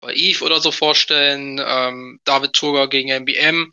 bei 0.00 0.14
Eve 0.14 0.44
oder 0.44 0.60
so 0.60 0.72
vorstellen. 0.72 1.60
Ähm, 1.64 2.20
David 2.24 2.54
Turger 2.54 2.88
gegen 2.88 3.10
MBM. 3.10 3.70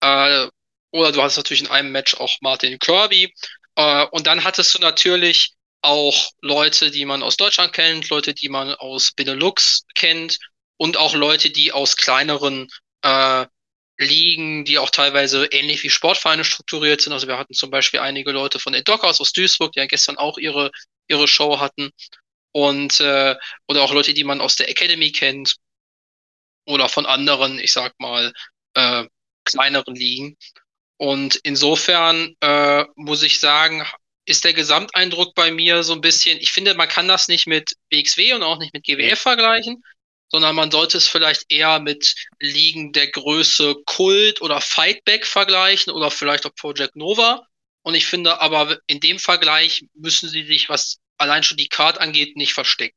Äh, 0.00 0.48
oder 0.90 1.12
du 1.12 1.22
hattest 1.22 1.38
natürlich 1.38 1.62
in 1.62 1.70
einem 1.70 1.92
Match 1.92 2.14
auch 2.14 2.36
Martin 2.42 2.78
Kirby. 2.78 3.32
Äh, 3.76 4.06
und 4.10 4.26
dann 4.26 4.44
hattest 4.44 4.74
du 4.74 4.78
natürlich 4.80 5.54
auch 5.80 6.30
Leute, 6.40 6.90
die 6.90 7.04
man 7.04 7.22
aus 7.22 7.36
Deutschland 7.36 7.72
kennt, 7.72 8.08
Leute, 8.10 8.34
die 8.34 8.48
man 8.48 8.74
aus 8.74 9.12
Benelux 9.12 9.84
kennt 9.94 10.38
und 10.76 10.96
auch 10.96 11.14
Leute, 11.14 11.50
die 11.50 11.72
aus 11.72 11.96
kleineren 11.96 12.68
äh, 13.02 13.46
Ligen, 14.02 14.64
die 14.64 14.78
auch 14.78 14.90
teilweise 14.90 15.46
ähnlich 15.46 15.82
wie 15.82 15.90
Sportvereine 15.90 16.44
strukturiert 16.44 17.00
sind. 17.00 17.12
Also 17.12 17.26
wir 17.26 17.38
hatten 17.38 17.54
zum 17.54 17.70
Beispiel 17.70 18.00
einige 18.00 18.32
Leute 18.32 18.58
von 18.58 18.72
den 18.72 18.84
Dockers 18.84 19.20
aus 19.20 19.32
Duisburg, 19.32 19.72
die 19.72 19.80
ja 19.80 19.86
gestern 19.86 20.18
auch 20.18 20.38
ihre, 20.38 20.70
ihre 21.08 21.28
Show 21.28 21.58
hatten. 21.60 21.90
Und 22.52 23.00
äh, 23.00 23.36
oder 23.68 23.82
auch 23.82 23.92
Leute, 23.92 24.14
die 24.14 24.24
man 24.24 24.40
aus 24.40 24.56
der 24.56 24.68
Academy 24.68 25.10
kennt 25.12 25.56
oder 26.66 26.88
von 26.88 27.06
anderen, 27.06 27.58
ich 27.58 27.72
sag 27.72 27.98
mal, 27.98 28.32
äh, 28.74 29.04
kleineren 29.44 29.94
Ligen. 29.94 30.36
Und 30.98 31.36
insofern 31.42 32.36
äh, 32.40 32.84
muss 32.94 33.22
ich 33.22 33.40
sagen, 33.40 33.84
ist 34.24 34.44
der 34.44 34.52
Gesamteindruck 34.52 35.34
bei 35.34 35.50
mir 35.50 35.82
so 35.82 35.94
ein 35.94 36.00
bisschen, 36.00 36.38
ich 36.38 36.52
finde, 36.52 36.74
man 36.74 36.88
kann 36.88 37.08
das 37.08 37.28
nicht 37.28 37.46
mit 37.46 37.72
BXW 37.90 38.34
und 38.34 38.42
auch 38.42 38.58
nicht 38.58 38.72
mit 38.72 38.84
GWF 38.84 39.18
vergleichen, 39.18 39.82
sondern 40.32 40.56
man 40.56 40.70
sollte 40.70 40.96
es 40.96 41.06
vielleicht 41.06 41.52
eher 41.52 41.78
mit 41.78 42.14
Ligen 42.40 42.92
der 42.92 43.08
Größe 43.10 43.76
Kult 43.84 44.40
oder 44.40 44.60
Fightback 44.60 45.26
vergleichen 45.26 45.92
oder 45.92 46.10
vielleicht 46.10 46.46
auch 46.46 46.54
Project 46.54 46.96
Nova. 46.96 47.46
Und 47.82 47.94
ich 47.94 48.06
finde 48.06 48.40
aber 48.40 48.78
in 48.86 49.00
dem 49.00 49.18
Vergleich 49.18 49.84
müssen 49.94 50.28
sie 50.28 50.44
sich, 50.44 50.68
was 50.68 50.98
allein 51.18 51.42
schon 51.42 51.58
die 51.58 51.68
Card 51.68 51.98
angeht, 51.98 52.36
nicht 52.36 52.54
verstecken. 52.54 52.96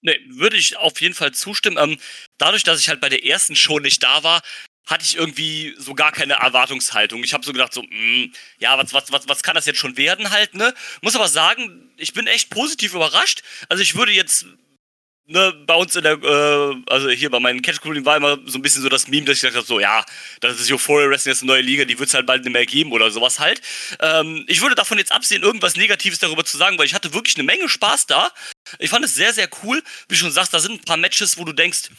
Nee, 0.00 0.18
würde 0.28 0.56
ich 0.56 0.76
auf 0.76 1.00
jeden 1.00 1.14
Fall 1.14 1.32
zustimmen. 1.32 1.78
Ähm, 1.78 1.98
dadurch, 2.38 2.62
dass 2.62 2.80
ich 2.80 2.88
halt 2.88 3.00
bei 3.00 3.08
der 3.08 3.24
ersten 3.24 3.56
Show 3.56 3.78
nicht 3.80 4.02
da 4.02 4.22
war, 4.22 4.42
hatte 4.86 5.04
ich 5.04 5.16
irgendwie 5.16 5.74
so 5.78 5.94
gar 5.94 6.12
keine 6.12 6.34
Erwartungshaltung. 6.34 7.24
Ich 7.24 7.32
habe 7.32 7.44
so 7.44 7.52
gedacht, 7.52 7.72
so, 7.72 7.82
mh, 7.82 7.88
mm, 7.90 8.32
ja, 8.58 8.76
was, 8.76 8.92
was, 8.92 9.12
was, 9.12 9.28
was 9.28 9.42
kann 9.42 9.54
das 9.54 9.64
jetzt 9.64 9.78
schon 9.78 9.96
werden 9.96 10.30
halt, 10.30 10.54
ne? 10.54 10.74
Muss 11.00 11.16
aber 11.16 11.28
sagen, 11.28 11.90
ich 11.96 12.12
bin 12.12 12.26
echt 12.26 12.50
positiv 12.50 12.92
überrascht. 12.92 13.42
Also 13.70 13.82
ich 13.82 13.94
würde 13.94 14.12
jetzt 14.12 14.46
ne, 15.26 15.52
bei 15.66 15.74
uns 15.74 15.96
in 15.96 16.02
der, 16.02 16.22
äh, 16.22 16.76
also 16.86 17.08
hier 17.10 17.30
bei 17.30 17.40
meinen 17.40 17.62
Catch 17.62 17.80
Crew 17.80 18.04
war 18.04 18.16
immer 18.16 18.38
so 18.46 18.58
ein 18.58 18.62
bisschen 18.62 18.82
so 18.82 18.88
das 18.88 19.08
Meme, 19.08 19.26
dass 19.26 19.42
ich 19.42 19.42
dachte, 19.42 19.66
so, 19.66 19.80
ja, 19.80 20.04
das 20.40 20.60
ist 20.60 20.70
Euphoria 20.70 21.08
Wrestling, 21.08 21.32
das 21.32 21.38
ist 21.38 21.42
eine 21.42 21.52
neue 21.52 21.62
Liga, 21.62 21.84
die 21.84 21.98
wird 21.98 22.08
es 22.08 22.14
halt 22.14 22.26
bald 22.26 22.44
nicht 22.44 22.52
mehr 22.52 22.66
geben 22.66 22.92
oder 22.92 23.10
sowas 23.10 23.38
halt. 23.38 23.60
Ähm, 24.00 24.44
ich 24.48 24.60
würde 24.60 24.74
davon 24.74 24.98
jetzt 24.98 25.12
absehen, 25.12 25.42
irgendwas 25.42 25.76
Negatives 25.76 26.18
darüber 26.18 26.44
zu 26.44 26.56
sagen, 26.56 26.78
weil 26.78 26.86
ich 26.86 26.94
hatte 26.94 27.14
wirklich 27.14 27.36
eine 27.36 27.44
Menge 27.44 27.68
Spaß 27.68 28.06
da. 28.06 28.30
Ich 28.78 28.90
fand 28.90 29.04
es 29.04 29.14
sehr, 29.14 29.32
sehr 29.32 29.48
cool. 29.62 29.82
Wie 30.08 30.16
schon 30.16 30.30
sagst, 30.30 30.52
da 30.54 30.58
sind 30.58 30.80
ein 30.80 30.84
paar 30.84 30.96
Matches, 30.96 31.38
wo 31.38 31.44
du 31.44 31.52
denkst, 31.52 31.90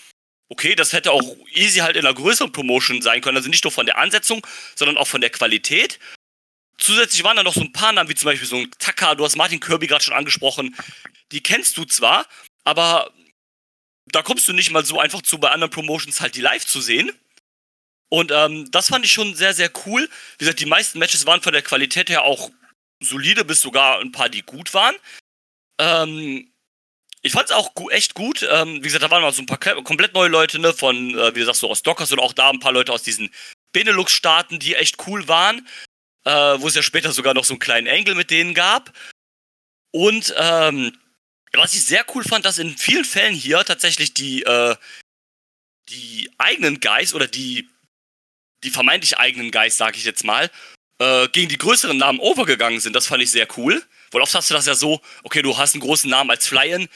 okay, 0.49 0.75
das 0.75 0.93
hätte 0.93 1.11
auch 1.11 1.35
easy 1.53 1.79
halt 1.79 1.95
in 1.95 2.05
einer 2.05 2.13
größeren 2.13 2.51
Promotion 2.51 3.01
sein 3.01 3.21
können. 3.21 3.37
Also 3.37 3.49
nicht 3.49 3.63
nur 3.63 3.71
von 3.71 3.85
der 3.85 3.97
Ansetzung, 3.97 4.45
sondern 4.75 4.97
auch 4.97 5.07
von 5.07 5.21
der 5.21 5.31
Qualität. 5.31 5.99
Zusätzlich 6.77 7.23
waren 7.23 7.37
da 7.37 7.43
noch 7.43 7.53
so 7.53 7.61
ein 7.61 7.71
paar 7.71 7.93
Namen, 7.93 8.09
wie 8.09 8.15
zum 8.15 8.27
Beispiel 8.27 8.47
so 8.47 8.57
ein 8.57 8.69
Taka, 8.79 9.15
du 9.15 9.23
hast 9.23 9.37
Martin 9.37 9.59
Kirby 9.59 9.87
gerade 9.87 10.03
schon 10.03 10.13
angesprochen. 10.13 10.75
Die 11.31 11.41
kennst 11.41 11.77
du 11.77 11.85
zwar, 11.85 12.27
aber 12.65 13.11
da 14.15 14.21
kommst 14.21 14.47
du 14.47 14.53
nicht 14.53 14.71
mal 14.71 14.85
so 14.85 14.99
einfach 14.99 15.21
zu, 15.21 15.37
bei 15.39 15.51
anderen 15.51 15.71
Promotions 15.71 16.21
halt 16.21 16.35
die 16.35 16.41
live 16.41 16.65
zu 16.65 16.79
sehen. 16.79 17.11
Und 18.09 18.31
ähm, 18.31 18.71
das 18.71 18.87
fand 18.87 19.03
ich 19.03 19.11
schon 19.11 19.35
sehr, 19.35 19.53
sehr 19.53 19.69
cool. 19.85 20.09
Wie 20.37 20.45
gesagt, 20.45 20.61
die 20.61 20.65
meisten 20.65 20.99
Matches 20.99 21.25
waren 21.25 21.41
von 21.41 21.51
der 21.51 21.63
Qualität 21.63 22.09
her 22.09 22.23
auch 22.23 22.49
solide, 23.03 23.43
bis 23.43 23.59
sogar 23.59 23.99
ein 23.99 24.13
paar, 24.13 24.29
die 24.29 24.41
gut 24.41 24.73
waren. 24.73 24.95
Ähm, 25.79 26.49
ich 27.23 27.33
fand 27.33 27.49
es 27.49 27.51
auch 27.51 27.73
echt 27.89 28.13
gut. 28.13 28.47
Ähm, 28.49 28.77
wie 28.77 28.87
gesagt, 28.87 29.03
da 29.03 29.11
waren 29.11 29.21
mal 29.21 29.33
so 29.33 29.41
ein 29.41 29.47
paar 29.47 29.57
komplett 29.83 30.13
neue 30.13 30.29
Leute, 30.29 30.59
ne, 30.59 30.71
von, 30.71 31.17
äh, 31.17 31.35
wie 31.35 31.39
du 31.39 31.45
sagst, 31.45 31.59
so 31.59 31.69
aus 31.69 31.83
Dockers 31.83 32.11
und 32.13 32.19
auch 32.19 32.33
da 32.33 32.49
ein 32.49 32.59
paar 32.59 32.71
Leute 32.71 32.93
aus 32.93 33.03
diesen 33.03 33.29
Benelux-Staaten, 33.73 34.59
die 34.59 34.75
echt 34.75 35.07
cool 35.07 35.27
waren. 35.27 35.67
Äh, 36.23 36.61
wo 36.61 36.67
es 36.67 36.75
ja 36.75 36.81
später 36.81 37.11
sogar 37.11 37.33
noch 37.33 37.43
so 37.43 37.53
einen 37.53 37.59
kleinen 37.59 37.87
Engel 37.87 38.15
mit 38.15 38.31
denen 38.31 38.53
gab. 38.53 38.93
Und 39.91 40.33
ähm, 40.37 40.97
was 41.57 41.73
ich 41.73 41.85
sehr 41.85 42.05
cool 42.13 42.23
fand, 42.23 42.45
dass 42.45 42.57
in 42.57 42.77
vielen 42.77 43.05
Fällen 43.05 43.33
hier 43.33 43.63
tatsächlich 43.63 44.13
die, 44.13 44.43
äh, 44.43 44.75
die 45.89 46.31
eigenen 46.37 46.79
Guys 46.79 47.13
oder 47.13 47.27
die, 47.27 47.69
die 48.63 48.71
vermeintlich 48.71 49.17
eigenen 49.17 49.51
Guys, 49.51 49.77
sag 49.77 49.97
ich 49.97 50.03
jetzt 50.03 50.23
mal, 50.23 50.49
äh, 50.99 51.27
gegen 51.29 51.49
die 51.49 51.57
größeren 51.57 51.97
Namen 51.97 52.19
overgegangen 52.19 52.79
sind. 52.79 52.95
Das 52.95 53.07
fand 53.07 53.21
ich 53.21 53.31
sehr 53.31 53.47
cool. 53.57 53.83
Weil 54.11 54.21
oft 54.21 54.33
hast 54.33 54.49
du 54.49 54.53
das 54.53 54.65
ja 54.65 54.75
so, 54.75 55.01
okay, 55.23 55.41
du 55.41 55.57
hast 55.57 55.73
einen 55.73 55.81
großen 55.81 56.09
Namen 56.09 56.29
als 56.29 56.47
Flyen, 56.47 56.87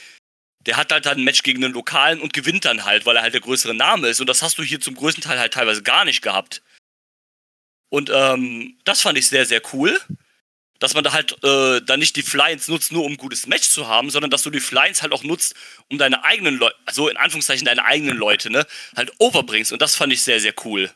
der 0.60 0.76
hat 0.76 0.92
halt 0.92 1.06
dann 1.06 1.18
ein 1.18 1.24
Match 1.24 1.42
gegen 1.42 1.64
einen 1.64 1.74
Lokalen 1.74 2.20
und 2.20 2.32
gewinnt 2.32 2.64
dann 2.64 2.84
halt, 2.84 3.06
weil 3.06 3.16
er 3.16 3.22
halt 3.22 3.34
der 3.34 3.40
größere 3.40 3.74
Name 3.74 4.08
ist. 4.08 4.20
Und 4.20 4.26
das 4.26 4.42
hast 4.42 4.58
du 4.58 4.62
hier 4.62 4.80
zum 4.80 4.94
größten 4.94 5.22
Teil 5.22 5.38
halt 5.38 5.54
teilweise 5.54 5.82
gar 5.82 6.04
nicht 6.04 6.22
gehabt. 6.22 6.62
Und 7.88 8.10
ähm, 8.12 8.78
das 8.84 9.00
fand 9.00 9.18
ich 9.18 9.28
sehr, 9.28 9.46
sehr 9.46 9.62
cool 9.72 10.00
dass 10.80 10.94
man 10.94 11.04
da 11.04 11.12
halt 11.12 11.36
äh, 11.44 11.80
dann 11.82 12.00
nicht 12.00 12.16
die 12.16 12.22
Flyings 12.22 12.68
nutzt, 12.68 12.90
nur 12.92 13.04
um 13.04 13.12
ein 13.12 13.18
gutes 13.18 13.46
Match 13.46 13.68
zu 13.68 13.86
haben, 13.86 14.10
sondern 14.10 14.30
dass 14.30 14.42
du 14.42 14.50
die 14.50 14.60
Flyings 14.60 15.02
halt 15.02 15.12
auch 15.12 15.22
nutzt, 15.22 15.54
um 15.88 15.98
deine 15.98 16.24
eigenen 16.24 16.56
Leute, 16.56 16.76
also 16.86 17.08
in 17.08 17.16
Anführungszeichen 17.16 17.66
deine 17.66 17.84
eigenen 17.84 18.16
Leute, 18.16 18.50
ne, 18.50 18.66
halt 18.96 19.12
overbringst. 19.18 19.72
Und 19.72 19.82
das 19.82 19.96
fand 19.96 20.12
ich 20.12 20.22
sehr, 20.22 20.40
sehr 20.40 20.54
cool. 20.64 20.92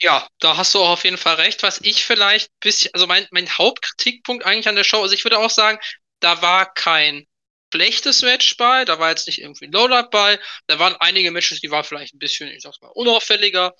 Ja, 0.00 0.28
da 0.38 0.56
hast 0.56 0.74
du 0.74 0.80
auch 0.80 0.90
auf 0.90 1.04
jeden 1.04 1.18
Fall 1.18 1.36
recht. 1.36 1.62
Was 1.64 1.80
ich 1.80 2.04
vielleicht 2.04 2.50
bisschen, 2.60 2.92
also 2.94 3.06
mein, 3.06 3.26
mein 3.32 3.50
Hauptkritikpunkt 3.50 4.44
eigentlich 4.46 4.68
an 4.68 4.76
der 4.76 4.84
Show, 4.84 5.02
also 5.02 5.14
ich 5.14 5.24
würde 5.24 5.38
auch 5.38 5.50
sagen, 5.50 5.78
da 6.20 6.40
war 6.42 6.72
kein 6.72 7.26
schlechtes 7.72 8.22
Match 8.22 8.56
bei, 8.56 8.84
da 8.84 8.98
war 8.98 9.10
jetzt 9.10 9.26
nicht 9.26 9.40
irgendwie 9.40 9.66
ein 9.66 9.72
Lowlight 9.72 10.10
bei, 10.10 10.38
da 10.68 10.78
waren 10.78 10.96
einige 10.96 11.30
Matches, 11.32 11.60
die 11.60 11.70
waren 11.70 11.84
vielleicht 11.84 12.14
ein 12.14 12.18
bisschen, 12.18 12.48
ich 12.48 12.62
sag's 12.62 12.80
mal, 12.80 12.88
unauffälliger, 12.94 13.74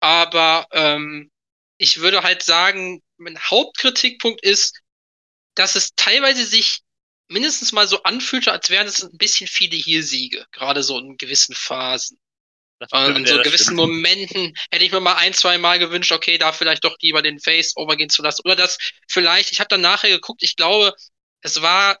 aber 0.00 0.66
ähm, 0.72 1.30
ich 1.78 2.00
würde 2.00 2.22
halt 2.22 2.42
sagen, 2.42 3.02
mein 3.16 3.38
Hauptkritikpunkt 3.38 4.42
ist, 4.42 4.80
dass 5.54 5.74
es 5.74 5.94
teilweise 5.96 6.44
sich 6.44 6.80
mindestens 7.28 7.72
mal 7.72 7.88
so 7.88 8.02
anfühlte, 8.02 8.52
als 8.52 8.70
wären 8.70 8.86
es 8.86 9.02
ein 9.02 9.16
bisschen 9.16 9.48
viele 9.48 9.76
hier 9.76 10.02
Siege, 10.02 10.46
gerade 10.52 10.82
so 10.82 10.98
in 10.98 11.16
gewissen 11.16 11.54
Phasen. 11.54 12.18
Stimmt, 12.84 13.18
in 13.18 13.26
so 13.26 13.38
gewissen 13.38 13.64
stimmt. 13.64 13.78
Momenten 13.78 14.54
hätte 14.70 14.84
ich 14.84 14.92
mir 14.92 15.00
mal 15.00 15.16
ein, 15.16 15.32
zwei 15.32 15.56
Mal 15.56 15.78
gewünscht, 15.78 16.12
okay, 16.12 16.36
da 16.36 16.52
vielleicht 16.52 16.84
doch 16.84 16.94
lieber 17.00 17.22
den 17.22 17.40
Face 17.40 17.74
overgehen 17.74 18.10
zu 18.10 18.22
lassen. 18.22 18.42
Oder 18.44 18.54
das 18.54 18.76
vielleicht, 19.08 19.50
ich 19.50 19.60
habe 19.60 19.68
dann 19.68 19.80
nachher 19.80 20.10
geguckt, 20.10 20.42
ich 20.42 20.56
glaube, 20.56 20.92
es 21.40 21.62
war, 21.62 21.98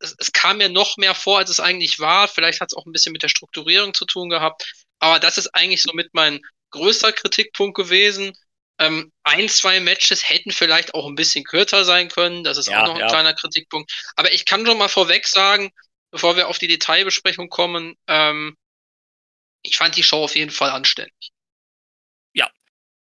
es, 0.00 0.16
es, 0.18 0.32
kam 0.32 0.58
mir 0.58 0.68
noch 0.68 0.96
mehr 0.96 1.14
vor, 1.14 1.38
als 1.38 1.50
es 1.50 1.60
eigentlich 1.60 2.00
war. 2.00 2.26
Vielleicht 2.28 2.60
hat 2.60 2.72
es 2.72 2.76
auch 2.76 2.86
ein 2.86 2.92
bisschen 2.92 3.12
mit 3.12 3.22
der 3.22 3.28
Strukturierung 3.28 3.94
zu 3.94 4.04
tun 4.04 4.28
gehabt. 4.28 4.64
Aber 4.98 5.20
das 5.20 5.38
ist 5.38 5.48
eigentlich 5.48 5.82
so 5.82 5.92
mit 5.92 6.12
mein 6.12 6.40
größter 6.70 7.12
Kritikpunkt 7.12 7.76
gewesen. 7.76 8.36
Ähm, 8.78 9.10
ein, 9.22 9.48
zwei 9.48 9.80
Matches 9.80 10.28
hätten 10.28 10.50
vielleicht 10.50 10.94
auch 10.94 11.06
ein 11.06 11.14
bisschen 11.14 11.44
kürzer 11.44 11.84
sein 11.84 12.08
können. 12.08 12.44
Das 12.44 12.58
ist 12.58 12.68
ja, 12.68 12.82
auch 12.82 12.88
noch 12.88 12.94
ein 12.94 13.00
ja. 13.00 13.08
kleiner 13.08 13.34
Kritikpunkt. 13.34 13.90
Aber 14.16 14.32
ich 14.32 14.44
kann 14.44 14.66
schon 14.66 14.78
mal 14.78 14.88
vorweg 14.88 15.26
sagen, 15.26 15.72
bevor 16.10 16.36
wir 16.36 16.48
auf 16.48 16.58
die 16.58 16.68
Detailbesprechung 16.68 17.48
kommen, 17.48 17.96
ähm, 18.06 18.56
ich 19.62 19.76
fand 19.76 19.96
die 19.96 20.02
Show 20.02 20.22
auf 20.22 20.36
jeden 20.36 20.50
Fall 20.50 20.70
anständig. 20.70 21.30
Ja, 22.34 22.50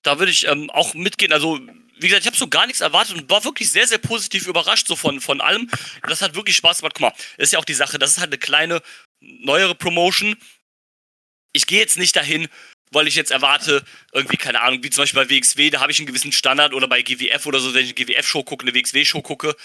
da 0.04 0.20
würde 0.20 0.32
ich 0.32 0.48
ähm, 0.48 0.70
auch 0.70 0.94
mitgehen. 0.94 1.34
Also, 1.34 1.60
wie 1.98 2.08
gesagt, 2.08 2.22
ich 2.22 2.28
habe 2.28 2.38
so 2.38 2.48
gar 2.48 2.68
nichts 2.68 2.82
erwartet 2.82 3.16
und 3.16 3.30
war 3.30 3.44
wirklich 3.44 3.72
sehr, 3.72 3.88
sehr 3.88 3.98
positiv 3.98 4.48
überrascht 4.48 4.88
so 4.88 4.96
von, 4.96 5.22
von 5.22 5.42
allem. 5.42 5.70
Das 6.08 6.22
hat 6.22 6.36
wirklich 6.36 6.56
Spaß 6.56 6.80
gemacht. 6.80 6.94
Guck 6.96 7.02
mal, 7.02 7.14
das 7.38 7.48
ist 7.48 7.54
ja 7.54 7.60
auch 7.60 7.66
die 7.66 7.74
Sache, 7.74 8.00
das 8.00 8.12
ist 8.12 8.20
halt 8.20 8.30
eine 8.30 8.38
kleine, 8.38 8.82
neuere 9.20 9.76
Promotion. 9.76 10.38
Ich 11.52 11.66
gehe 11.66 11.80
jetzt 11.80 11.98
nicht 11.98 12.16
dahin, 12.16 12.48
weil 12.94 13.08
ich 13.08 13.16
jetzt 13.16 13.32
erwarte, 13.32 13.84
irgendwie, 14.12 14.38
keine 14.38 14.62
Ahnung, 14.62 14.84
wie 14.84 14.90
zum 14.90 15.04
Beispiel 15.04 15.26
bei 15.26 15.30
WXW, 15.30 15.70
da 15.70 15.80
habe 15.82 15.92
ich 15.92 16.00
einen 16.00 16.08
gewissen 16.08 16.32
Standard 16.32 16.74
oder 16.74 16.88
bei 16.88 17.02
GWF 17.02 17.46
oder 17.46 17.60
so, 17.60 17.74
wenn 17.74 17.86
ich 17.86 17.96
eine 17.96 18.06
GWF-Show 18.06 18.44
gucke, 18.44 18.66
eine 18.66 18.74
WXW-Show 18.74 19.22
gucke, 19.22 19.56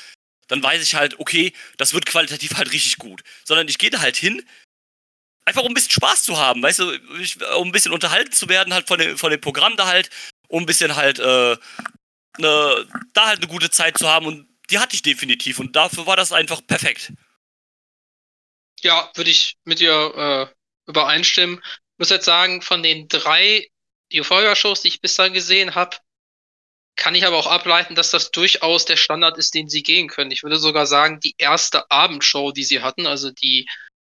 dann 0.49 0.63
weiß 0.63 0.83
ich 0.83 0.95
halt, 0.95 1.19
okay, 1.21 1.53
das 1.77 1.95
wird 1.95 2.07
qualitativ 2.07 2.57
halt 2.57 2.73
richtig 2.73 2.97
gut. 2.97 3.23
Sondern 3.45 3.69
ich 3.69 3.79
gehe 3.79 3.91
da 3.91 4.01
halt 4.01 4.17
hin, 4.17 4.43
einfach 5.45 5.63
um 5.63 5.69
ein 5.69 5.75
bisschen 5.75 5.93
Spaß 5.93 6.23
zu 6.23 6.39
haben, 6.39 6.63
weißt 6.63 6.81
du, 6.81 6.99
um 7.57 7.69
ein 7.69 7.73
bisschen 7.73 7.93
unterhalten 7.93 8.33
zu 8.33 8.49
werden, 8.49 8.75
halt 8.75 8.87
von 8.87 8.99
dem, 8.99 9.17
von 9.17 9.31
dem 9.31 9.41
Programm 9.41 9.77
da 9.77 9.87
halt, 9.87 10.11
um 10.49 10.63
ein 10.63 10.67
bisschen 10.67 10.97
halt, 10.97 11.19
äh, 11.19 11.57
ne, 12.39 12.89
da 13.13 13.27
halt 13.27 13.39
eine 13.39 13.49
gute 13.49 13.71
Zeit 13.71 13.99
zu 13.99 14.09
haben 14.09 14.27
und 14.27 14.49
die 14.71 14.79
hatte 14.79 14.95
ich 14.95 15.03
definitiv 15.03 15.59
und 15.59 15.77
dafür 15.77 16.07
war 16.07 16.17
das 16.17 16.33
einfach 16.33 16.67
perfekt. 16.67 17.13
Ja, 18.81 19.11
würde 19.15 19.31
ich 19.31 19.57
mit 19.65 19.81
dir 19.81 20.49
äh, 20.49 20.91
übereinstimmen 20.91 21.61
muss 21.99 22.11
jetzt 22.11 22.25
sagen, 22.25 22.63
von 22.63 22.83
den 22.83 23.09
drei 23.09 23.69
Euphoria-Shows, 24.13 24.83
die 24.83 24.89
ich 24.89 25.01
bisher 25.01 25.31
gesehen 25.31 25.75
habe, 25.75 25.97
kann 26.97 27.15
ich 27.15 27.25
aber 27.25 27.37
auch 27.37 27.47
ableiten, 27.47 27.95
dass 27.95 28.11
das 28.11 28.31
durchaus 28.33 28.85
der 28.85 28.97
Standard 28.97 29.39
ist, 29.39 29.55
den 29.55 29.69
sie 29.69 29.83
gehen 29.83 30.09
können. 30.09 30.33
Ich 30.33 30.43
würde 30.43 30.59
sogar 30.59 30.87
sagen, 30.87 31.21
die 31.21 31.35
erste 31.39 31.91
Abendshow, 31.91 32.51
die 32.53 32.65
sie 32.65 32.83
hatten, 32.83 33.07
also 33.07 33.31
die 33.31 33.67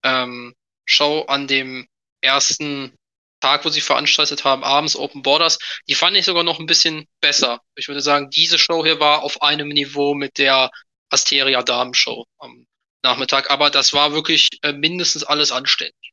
ähm, 0.02 0.54
Show 0.86 1.22
an 1.28 1.46
dem 1.46 1.86
ersten 2.22 2.96
Tag, 3.40 3.64
wo 3.64 3.68
sie 3.68 3.80
veranstaltet 3.80 4.44
haben, 4.44 4.64
abends 4.64 4.96
Open 4.96 5.22
Borders, 5.22 5.58
die 5.88 5.94
fand 5.94 6.16
ich 6.16 6.24
sogar 6.24 6.42
noch 6.42 6.58
ein 6.58 6.66
bisschen 6.66 7.06
besser. 7.20 7.60
Ich 7.76 7.88
würde 7.88 8.00
sagen, 8.00 8.30
diese 8.30 8.58
Show 8.58 8.84
hier 8.84 9.00
war 9.00 9.22
auf 9.22 9.42
einem 9.42 9.68
Niveau 9.68 10.14
mit 10.14 10.38
der 10.38 10.70
Asteria 11.10 11.62
Damen 11.62 11.94
Show 11.94 12.26
am 12.38 12.66
Nachmittag, 13.02 13.50
aber 13.50 13.70
das 13.70 13.92
war 13.92 14.12
wirklich 14.12 14.48
äh, 14.62 14.72
mindestens 14.72 15.24
alles 15.24 15.52
anständig. 15.52 16.12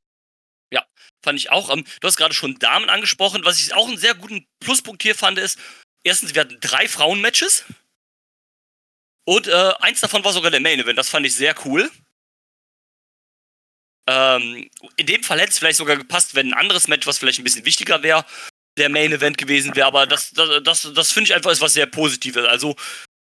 Fand 1.23 1.39
ich 1.39 1.51
auch. 1.51 1.69
Ähm, 1.69 1.85
du 1.99 2.07
hast 2.07 2.17
gerade 2.17 2.33
schon 2.33 2.59
Damen 2.59 2.89
angesprochen. 2.89 3.43
Was 3.45 3.59
ich 3.59 3.73
auch 3.73 3.87
einen 3.87 3.97
sehr 3.97 4.15
guten 4.15 4.45
Pluspunkt 4.59 5.03
hier 5.03 5.15
fand, 5.15 5.39
ist, 5.39 5.59
erstens, 6.03 6.33
wir 6.33 6.41
hatten 6.41 6.59
drei 6.59 6.87
Frauen-Matches. 6.87 7.65
Und 9.25 9.47
äh, 9.47 9.73
eins 9.79 9.99
davon 9.99 10.23
war 10.23 10.31
sogar 10.31 10.51
der 10.51 10.61
Main 10.61 10.79
Event. 10.79 10.97
Das 10.97 11.09
fand 11.09 11.25
ich 11.25 11.35
sehr 11.35 11.55
cool. 11.65 11.91
Ähm, 14.07 14.69
in 14.95 15.05
dem 15.05 15.21
Fall 15.23 15.39
hätte 15.39 15.51
es 15.51 15.59
vielleicht 15.59 15.77
sogar 15.77 15.97
gepasst, 15.97 16.33
wenn 16.33 16.49
ein 16.49 16.59
anderes 16.59 16.87
Match, 16.87 17.05
was 17.05 17.17
vielleicht 17.17 17.39
ein 17.39 17.43
bisschen 17.43 17.65
wichtiger 17.65 18.01
wäre, 18.03 18.25
der 18.77 18.89
Main 18.89 19.11
Event 19.11 19.37
gewesen 19.37 19.75
wäre. 19.75 19.87
Aber 19.87 20.07
das, 20.07 20.31
das, 20.31 20.63
das, 20.63 20.93
das 20.93 21.11
finde 21.11 21.29
ich 21.29 21.35
einfach 21.35 21.51
ist 21.51 21.61
was 21.61 21.73
sehr 21.73 21.87
Positives. 21.87 22.45
Also 22.45 22.75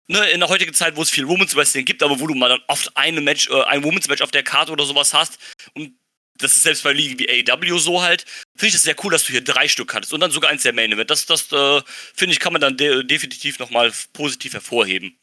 ne, 0.07 0.29
in 0.29 0.39
der 0.39 0.47
heutigen 0.47 0.73
Zeit, 0.73 0.95
wo 0.95 1.01
es 1.01 1.09
viel 1.09 1.27
Women's 1.27 1.55
Wrestling 1.55 1.83
gibt, 1.83 2.01
aber 2.01 2.19
wo 2.19 2.27
du 2.27 2.33
mal 2.33 2.49
dann 2.49 2.63
oft 2.67 2.95
eine 2.95 3.19
Match, 3.19 3.49
äh, 3.49 3.63
ein 3.63 3.83
Women's 3.83 4.07
Match 4.07 4.21
auf 4.21 4.31
der 4.31 4.43
Karte 4.43 4.71
oder 4.71 4.85
sowas 4.85 5.13
hast 5.13 5.37
und 5.73 5.98
das 6.39 6.55
ist 6.55 6.63
selbst 6.63 6.83
bei 6.83 6.93
Ligen 6.93 7.19
wie 7.19 7.29
AW 7.29 7.77
so 7.77 8.01
halt, 8.01 8.25
finde 8.55 8.69
ich 8.69 8.75
es 8.75 8.83
sehr 8.83 8.95
cool, 9.03 9.11
dass 9.11 9.23
du 9.23 9.31
hier 9.31 9.43
drei 9.43 9.67
Stück 9.67 9.93
hattest 9.93 10.13
und 10.13 10.19
dann 10.19 10.31
sogar 10.31 10.49
eins 10.49 10.63
der 10.63 10.73
Main 10.73 10.91
Event. 10.91 11.09
Das, 11.09 11.25
das 11.25 11.51
äh, 11.51 11.81
finde 12.15 12.33
ich, 12.33 12.39
kann 12.39 12.53
man 12.53 12.61
dann 12.61 12.77
de 12.77 13.03
definitiv 13.03 13.59
nochmal 13.59 13.91
positiv 14.13 14.53
hervorheben. 14.53 15.17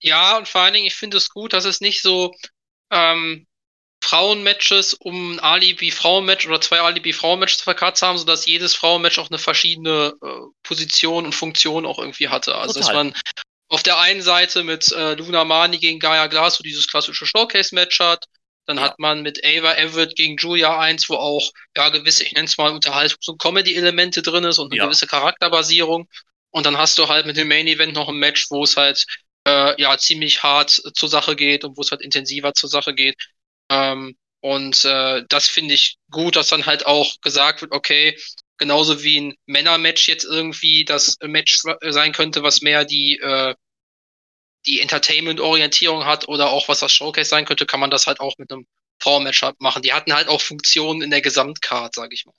Ja, 0.00 0.38
und 0.38 0.48
vor 0.48 0.62
allen 0.62 0.74
Dingen, 0.74 0.86
ich 0.86 0.94
finde 0.94 1.16
es 1.16 1.28
gut, 1.28 1.52
dass 1.52 1.64
es 1.64 1.80
nicht 1.80 2.00
so 2.02 2.32
ähm, 2.90 3.46
Frauenmatches 4.02 4.94
um 4.94 5.34
ein 5.34 5.40
Alibi-Frauenmatch 5.40 6.46
oder 6.46 6.60
zwei 6.60 6.80
Alibi-Frauenmatches 6.80 7.58
zu 7.58 7.64
verkatzt 7.64 8.02
haben, 8.02 8.16
sodass 8.16 8.46
jedes 8.46 8.74
Frauenmatch 8.74 9.18
auch 9.18 9.28
eine 9.28 9.38
verschiedene 9.38 10.14
äh, 10.22 10.26
Position 10.62 11.26
und 11.26 11.34
Funktion 11.34 11.84
auch 11.84 11.98
irgendwie 11.98 12.28
hatte. 12.28 12.54
Also, 12.54 12.74
Total. 12.74 12.86
dass 12.86 12.94
man 12.94 13.14
auf 13.68 13.82
der 13.82 13.98
einen 13.98 14.22
Seite 14.22 14.64
mit 14.64 14.90
äh, 14.92 15.14
Luna 15.14 15.44
Mani 15.44 15.78
gegen 15.78 16.00
Gaia 16.00 16.26
Glass 16.26 16.56
so 16.56 16.62
dieses 16.62 16.88
klassische 16.88 17.26
Showcase-Match 17.26 18.00
hat. 18.00 18.24
Dann 18.70 18.78
ja. 18.78 18.84
hat 18.84 19.00
man 19.00 19.22
mit 19.22 19.44
Ava 19.44 19.74
Everett 19.74 20.14
gegen 20.14 20.36
Julia 20.36 20.78
1, 20.78 21.10
wo 21.10 21.16
auch 21.16 21.50
ja 21.76 21.88
gewisse, 21.88 22.22
ich 22.22 22.34
nenne 22.34 22.46
es 22.46 22.56
mal 22.56 22.70
Unterhaltungs- 22.70 23.28
und 23.28 23.42
Comedy-Elemente 23.42 24.22
drin 24.22 24.44
ist 24.44 24.58
und 24.58 24.70
eine 24.70 24.78
ja. 24.78 24.84
gewisse 24.84 25.08
Charakterbasierung. 25.08 26.08
Und 26.50 26.66
dann 26.66 26.78
hast 26.78 26.96
du 26.96 27.08
halt 27.08 27.26
mit 27.26 27.36
dem 27.36 27.48
Main 27.48 27.66
Event 27.66 27.94
noch 27.94 28.08
ein 28.08 28.14
Match, 28.14 28.48
wo 28.48 28.62
es 28.62 28.76
halt 28.76 29.04
äh, 29.44 29.74
ja 29.82 29.98
ziemlich 29.98 30.44
hart 30.44 30.70
zur 30.70 31.08
Sache 31.08 31.34
geht 31.34 31.64
und 31.64 31.76
wo 31.76 31.80
es 31.80 31.90
halt 31.90 32.00
intensiver 32.00 32.54
zur 32.54 32.68
Sache 32.68 32.94
geht. 32.94 33.16
Ähm, 33.70 34.16
und 34.38 34.84
äh, 34.84 35.24
das 35.28 35.48
finde 35.48 35.74
ich 35.74 35.96
gut, 36.08 36.36
dass 36.36 36.50
dann 36.50 36.66
halt 36.66 36.86
auch 36.86 37.20
gesagt 37.22 37.62
wird, 37.62 37.72
okay, 37.72 38.16
genauso 38.56 39.02
wie 39.02 39.20
ein 39.20 39.34
Männermatch 39.46 40.06
jetzt 40.06 40.24
irgendwie 40.24 40.84
das 40.84 41.16
Match 41.22 41.60
sein 41.88 42.12
könnte, 42.12 42.44
was 42.44 42.60
mehr 42.60 42.84
die 42.84 43.18
äh, 43.18 43.56
die 44.66 44.80
Entertainment-Orientierung 44.80 46.04
hat 46.04 46.28
oder 46.28 46.50
auch 46.50 46.68
was 46.68 46.80
das 46.80 46.92
Showcase 46.92 47.30
sein 47.30 47.44
könnte, 47.44 47.66
kann 47.66 47.80
man 47.80 47.90
das 47.90 48.06
halt 48.06 48.20
auch 48.20 48.36
mit 48.38 48.52
einem 48.52 48.66
Frauenmatch 49.00 49.42
machen. 49.58 49.82
Die 49.82 49.92
hatten 49.92 50.12
halt 50.12 50.28
auch 50.28 50.40
Funktionen 50.40 51.02
in 51.02 51.10
der 51.10 51.22
Gesamtcard, 51.22 51.94
sag 51.94 52.12
ich 52.12 52.26
mal. 52.26 52.34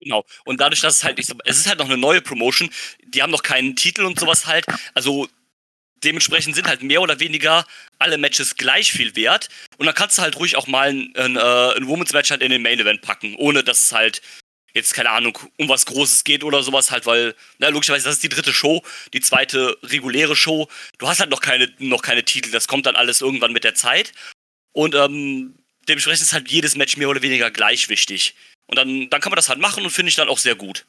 Genau. 0.00 0.24
Und 0.44 0.60
dadurch, 0.60 0.80
dass 0.80 0.94
es 0.94 1.04
halt 1.04 1.16
nicht 1.18 1.28
so, 1.28 1.34
es 1.44 1.58
ist 1.58 1.68
halt 1.68 1.78
noch 1.78 1.86
eine 1.86 1.96
neue 1.96 2.20
Promotion, 2.20 2.70
die 3.04 3.22
haben 3.22 3.30
noch 3.30 3.44
keinen 3.44 3.76
Titel 3.76 4.04
und 4.04 4.18
sowas 4.18 4.46
halt. 4.46 4.66
Also 4.94 5.28
dementsprechend 6.02 6.56
sind 6.56 6.66
halt 6.66 6.82
mehr 6.82 7.00
oder 7.00 7.20
weniger 7.20 7.64
alle 8.00 8.18
Matches 8.18 8.56
gleich 8.56 8.92
viel 8.92 9.14
wert. 9.14 9.48
Und 9.78 9.86
dann 9.86 9.94
kannst 9.94 10.18
du 10.18 10.22
halt 10.22 10.36
ruhig 10.36 10.56
auch 10.56 10.66
mal 10.66 10.88
ein, 10.88 11.12
ein, 11.16 11.36
äh, 11.36 11.76
ein 11.76 11.86
Women's 11.86 12.12
Match 12.12 12.30
halt 12.30 12.42
in 12.42 12.50
den 12.50 12.62
Main 12.62 12.80
Event 12.80 13.02
packen, 13.02 13.36
ohne 13.36 13.62
dass 13.62 13.80
es 13.80 13.92
halt 13.92 14.22
jetzt, 14.74 14.94
keine 14.94 15.10
Ahnung, 15.10 15.38
um 15.58 15.68
was 15.68 15.86
Großes 15.86 16.24
geht 16.24 16.44
oder 16.44 16.62
sowas 16.62 16.90
halt, 16.90 17.06
weil, 17.06 17.34
na, 17.58 17.68
logischerweise, 17.68 18.04
das 18.04 18.14
ist 18.14 18.22
die 18.22 18.28
dritte 18.28 18.52
Show, 18.52 18.82
die 19.12 19.20
zweite 19.20 19.76
reguläre 19.82 20.36
Show. 20.36 20.68
Du 20.98 21.08
hast 21.08 21.20
halt 21.20 21.30
noch 21.30 21.40
keine, 21.40 21.72
noch 21.78 22.02
keine 22.02 22.24
Titel, 22.24 22.50
das 22.50 22.68
kommt 22.68 22.86
dann 22.86 22.96
alles 22.96 23.20
irgendwann 23.20 23.52
mit 23.52 23.64
der 23.64 23.74
Zeit. 23.74 24.12
Und 24.72 24.94
ähm, 24.94 25.54
dementsprechend 25.88 26.22
ist 26.22 26.32
halt 26.32 26.50
jedes 26.50 26.76
Match 26.76 26.96
mehr 26.96 27.08
oder 27.08 27.22
weniger 27.22 27.50
gleich 27.50 27.88
wichtig. 27.88 28.34
Und 28.66 28.76
dann, 28.76 29.10
dann 29.10 29.20
kann 29.20 29.30
man 29.30 29.36
das 29.36 29.48
halt 29.48 29.58
machen 29.58 29.84
und 29.84 29.90
finde 29.90 30.10
ich 30.10 30.16
dann 30.16 30.28
auch 30.28 30.38
sehr 30.38 30.54
gut. 30.54 30.86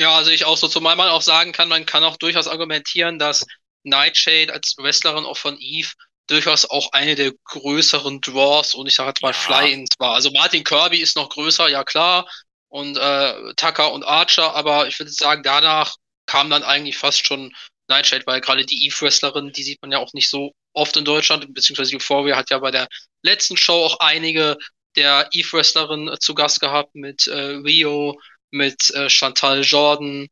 Ja, 0.00 0.16
also 0.16 0.30
ich 0.30 0.46
auch 0.46 0.56
so, 0.56 0.66
zumal 0.66 0.96
man 0.96 1.10
auch 1.10 1.22
sagen 1.22 1.52
kann, 1.52 1.68
man 1.68 1.84
kann 1.84 2.02
auch 2.04 2.16
durchaus 2.16 2.48
argumentieren, 2.48 3.18
dass 3.18 3.46
Nightshade 3.82 4.52
als 4.52 4.74
Wrestlerin 4.78 5.24
auch 5.24 5.36
von 5.36 5.58
Eve 5.60 5.90
durchaus 6.30 6.64
auch 6.64 6.92
eine 6.92 7.14
der 7.14 7.32
größeren 7.44 8.20
Draws 8.20 8.74
und 8.74 8.86
ich 8.86 8.94
sage 8.94 9.10
jetzt 9.10 9.22
mal 9.22 9.30
ja. 9.30 9.34
Fly-Ins 9.34 9.90
war. 9.98 10.14
Also 10.14 10.30
Martin 10.30 10.64
Kirby 10.64 10.98
ist 10.98 11.16
noch 11.16 11.28
größer, 11.28 11.68
ja 11.68 11.84
klar, 11.84 12.28
und 12.68 12.96
äh, 12.96 13.54
Tucker 13.56 13.92
und 13.92 14.04
Archer, 14.04 14.54
aber 14.54 14.86
ich 14.86 14.98
würde 14.98 15.10
sagen, 15.10 15.42
danach 15.42 15.96
kam 16.26 16.50
dann 16.50 16.62
eigentlich 16.62 16.96
fast 16.96 17.26
schon 17.26 17.52
Nightshade, 17.88 18.24
weil 18.26 18.40
gerade 18.40 18.64
die 18.64 18.86
Eve-Wrestlerin, 18.86 19.52
die 19.52 19.64
sieht 19.64 19.82
man 19.82 19.90
ja 19.90 19.98
auch 19.98 20.12
nicht 20.12 20.30
so 20.30 20.52
oft 20.72 20.96
in 20.96 21.04
Deutschland, 21.04 21.52
beziehungsweise 21.52 21.96
Euphoria 21.96 22.36
hat 22.36 22.50
ja 22.50 22.58
bei 22.58 22.70
der 22.70 22.86
letzten 23.22 23.56
Show 23.56 23.84
auch 23.84 23.98
einige 23.98 24.56
der 24.96 25.28
Eve-Wrestlerin 25.32 26.08
äh, 26.08 26.18
zu 26.18 26.34
Gast 26.34 26.60
gehabt 26.60 26.94
mit 26.94 27.26
äh, 27.26 27.34
Rio, 27.34 28.18
mit 28.50 28.90
äh, 28.90 29.08
Chantal 29.08 29.62
Jordan, 29.62 30.28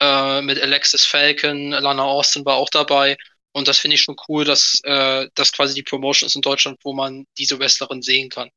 äh, 0.00 0.42
mit 0.42 0.60
Alexis 0.60 1.06
Falcon, 1.06 1.70
Lana 1.70 2.02
Austin 2.02 2.44
war 2.44 2.56
auch 2.56 2.70
dabei. 2.70 3.16
Und 3.56 3.68
das 3.68 3.78
finde 3.78 3.94
ich 3.94 4.02
schon 4.02 4.16
cool, 4.28 4.44
dass 4.44 4.82
äh, 4.84 5.30
das 5.34 5.50
quasi 5.50 5.72
die 5.72 5.82
Promotion 5.82 6.26
ist 6.26 6.36
in 6.36 6.42
Deutschland, 6.42 6.78
wo 6.82 6.92
man 6.92 7.26
diese 7.38 7.58
Wrestlerin 7.58 8.02
sehen 8.02 8.28
kann. 8.28 8.50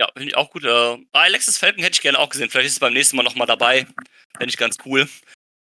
Ja, 0.00 0.08
finde 0.16 0.30
ich 0.30 0.36
auch 0.36 0.50
gut. 0.50 0.64
Äh, 0.64 0.98
Alexis 1.12 1.58
Falcon 1.58 1.84
hätte 1.84 1.94
ich 1.94 2.00
gerne 2.00 2.18
auch 2.18 2.28
gesehen. 2.28 2.50
Vielleicht 2.50 2.66
ist 2.66 2.72
es 2.72 2.80
beim 2.80 2.92
nächsten 2.92 3.14
Mal 3.14 3.22
nochmal 3.22 3.46
dabei. 3.46 3.86
Fände 4.36 4.50
ich 4.50 4.56
ganz 4.56 4.78
cool. 4.84 5.08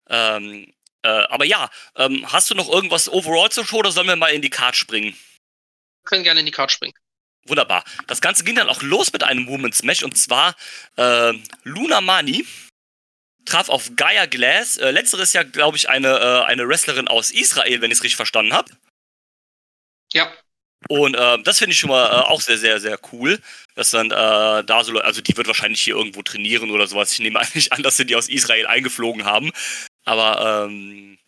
Ähm, 0.09 0.73
äh, 1.03 1.07
aber 1.07 1.45
ja, 1.45 1.69
ähm, 1.95 2.25
hast 2.31 2.49
du 2.49 2.55
noch 2.55 2.67
irgendwas 2.67 3.09
overall 3.09 3.51
zur 3.51 3.63
Show 3.63 3.77
oder 3.77 3.91
sollen 3.91 4.07
wir 4.07 4.15
mal 4.15 4.33
in 4.33 4.41
die 4.41 4.49
Card 4.49 4.75
springen? 4.75 5.13
Wir 5.13 6.05
können 6.05 6.23
gerne 6.23 6.39
in 6.39 6.47
die 6.47 6.51
Card 6.51 6.71
springen. 6.71 6.95
Wunderbar. 7.45 7.83
Das 8.07 8.21
Ganze 8.21 8.43
ging 8.43 8.55
dann 8.55 8.69
auch 8.69 8.81
los 8.81 9.13
mit 9.13 9.21
einem 9.21 9.45
Women's 9.45 9.83
Match 9.83 10.01
und 10.01 10.17
zwar 10.17 10.55
äh, 10.97 11.33
Luna 11.63 12.01
Mani 12.01 12.43
traf 13.45 13.69
auf 13.69 13.91
Gaia 13.95 14.25
Glass. 14.25 14.77
Äh, 14.77 14.91
letztere 14.91 15.23
ist 15.23 15.33
ja, 15.33 15.43
glaube 15.43 15.77
ich, 15.77 15.89
eine, 15.89 16.07
äh, 16.07 16.43
eine 16.45 16.67
Wrestlerin 16.67 17.07
aus 17.07 17.31
Israel, 17.31 17.81
wenn 17.81 17.91
ich 17.91 17.97
es 17.97 18.03
richtig 18.03 18.15
verstanden 18.15 18.53
habe. 18.53 18.71
Ja. 20.13 20.31
Und 20.89 21.15
äh, 21.15 21.41
das 21.43 21.59
finde 21.59 21.73
ich 21.73 21.79
schon 21.79 21.89
mal 21.89 22.07
äh, 22.07 22.23
auch 22.23 22.41
sehr, 22.41 22.57
sehr, 22.57 22.79
sehr 22.79 22.99
cool, 23.11 23.39
dass 23.75 23.91
dann 23.91 24.07
äh, 24.07 24.63
da 24.63 24.83
so, 24.83 24.97
also 24.99 25.21
die 25.21 25.37
wird 25.37 25.47
wahrscheinlich 25.47 25.81
hier 25.81 25.95
irgendwo 25.95 26.23
trainieren 26.23 26.71
oder 26.71 26.87
sowas. 26.87 27.13
Ich 27.13 27.19
nehme 27.19 27.39
eigentlich 27.41 27.71
an, 27.71 27.83
dass 27.83 27.97
sie 27.97 28.05
die 28.05 28.15
aus 28.15 28.29
Israel 28.29 28.67
eingeflogen 28.67 29.25
haben. 29.25 29.51
Aber 30.05 30.65
ähm, 30.67 31.19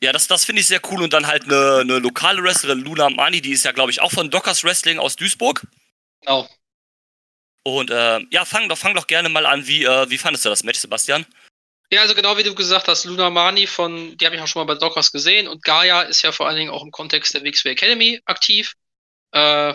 ja, 0.00 0.12
das, 0.12 0.26
das 0.28 0.44
finde 0.44 0.60
ich 0.60 0.68
sehr 0.68 0.80
cool. 0.90 1.02
Und 1.02 1.12
dann 1.12 1.26
halt 1.26 1.44
eine, 1.44 1.78
eine 1.80 1.98
lokale 1.98 2.42
Wrestlerin, 2.42 2.80
Luna 2.80 3.10
Mani, 3.10 3.40
die 3.40 3.52
ist 3.52 3.64
ja, 3.64 3.72
glaube 3.72 3.90
ich, 3.90 4.00
auch 4.00 4.12
von 4.12 4.30
Dockers 4.30 4.62
Wrestling 4.62 4.98
aus 4.98 5.16
Duisburg. 5.16 5.66
Genau. 6.20 6.48
Und 7.76 7.90
äh, 7.90 8.20
ja, 8.30 8.44
fang 8.44 8.68
doch, 8.68 8.78
fang 8.78 8.94
doch 8.94 9.06
gerne 9.06 9.28
mal 9.28 9.46
an. 9.46 9.66
Wie, 9.66 9.84
äh, 9.84 10.10
wie 10.10 10.18
fandest 10.18 10.44
du 10.44 10.48
das 10.48 10.64
Match, 10.64 10.78
Sebastian? 10.78 11.26
Ja, 11.90 12.02
also 12.02 12.14
genau 12.14 12.36
wie 12.36 12.42
du 12.42 12.54
gesagt 12.54 12.86
hast, 12.88 13.06
Luna 13.06 13.30
Mani 13.30 13.66
von, 13.66 14.16
die 14.16 14.26
habe 14.26 14.36
ich 14.36 14.42
auch 14.42 14.46
schon 14.46 14.60
mal 14.60 14.74
bei 14.74 14.78
Dockers 14.78 15.10
gesehen 15.10 15.48
und 15.48 15.62
Gaia 15.62 16.02
ist 16.02 16.20
ja 16.20 16.32
vor 16.32 16.46
allen 16.46 16.58
Dingen 16.58 16.70
auch 16.70 16.82
im 16.82 16.90
Kontext 16.90 17.32
der 17.32 17.42
WXW 17.42 17.70
Academy 17.70 18.20
aktiv. 18.26 18.74
Äh, 19.32 19.72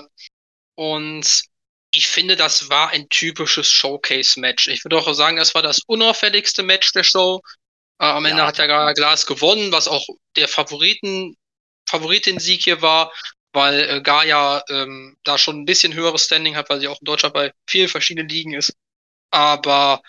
und 0.76 1.44
ich 1.92 2.08
finde, 2.08 2.36
das 2.36 2.70
war 2.70 2.90
ein 2.90 3.10
typisches 3.10 3.70
Showcase-Match. 3.70 4.68
Ich 4.68 4.84
würde 4.86 4.98
auch 4.98 5.12
sagen, 5.14 5.38
das 5.38 5.56
war 5.56 5.64
das 5.64 5.82
unauffälligste 5.88 6.62
Match 6.62 6.92
der 6.92 7.04
Show. 7.04 7.42
Äh, 8.00 8.06
am 8.06 8.26
Ende 8.26 8.42
ja. 8.42 8.48
hat 8.48 8.60
der 8.60 8.68
Gaia 8.68 8.94
Glas 8.94 9.26
gewonnen, 9.26 9.72
was 9.72 9.88
auch 9.88 10.06
der 10.36 10.48
Favoriten, 10.48 11.36
Favoritensieg 11.90 12.64
hier 12.64 12.82
war, 12.82 13.12
weil 13.54 13.90
äh, 13.90 14.02
Gaia 14.02 14.64
ähm, 14.70 15.18
da 15.24 15.38
schon 15.38 15.62
ein 15.62 15.66
bisschen 15.66 15.94
höheres 15.94 16.26
Standing 16.26 16.56
hat, 16.56 16.70
weil 16.70 16.80
sie 16.80 16.88
auch 16.88 17.00
in 17.00 17.06
Deutschland 17.06 17.34
bei 17.34 17.54
vielen 17.70 17.88
verschiedenen 17.88 18.30
Ligen 18.30 18.54
ist. 18.54 18.74
Aber 19.32 20.02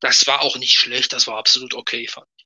das 0.00 0.26
war 0.26 0.42
auch 0.42 0.56
nicht 0.56 0.78
schlecht, 0.78 1.12
das 1.12 1.26
war 1.26 1.38
absolut 1.38 1.74
okay, 1.74 2.06
fand 2.06 2.26
ich. 2.36 2.44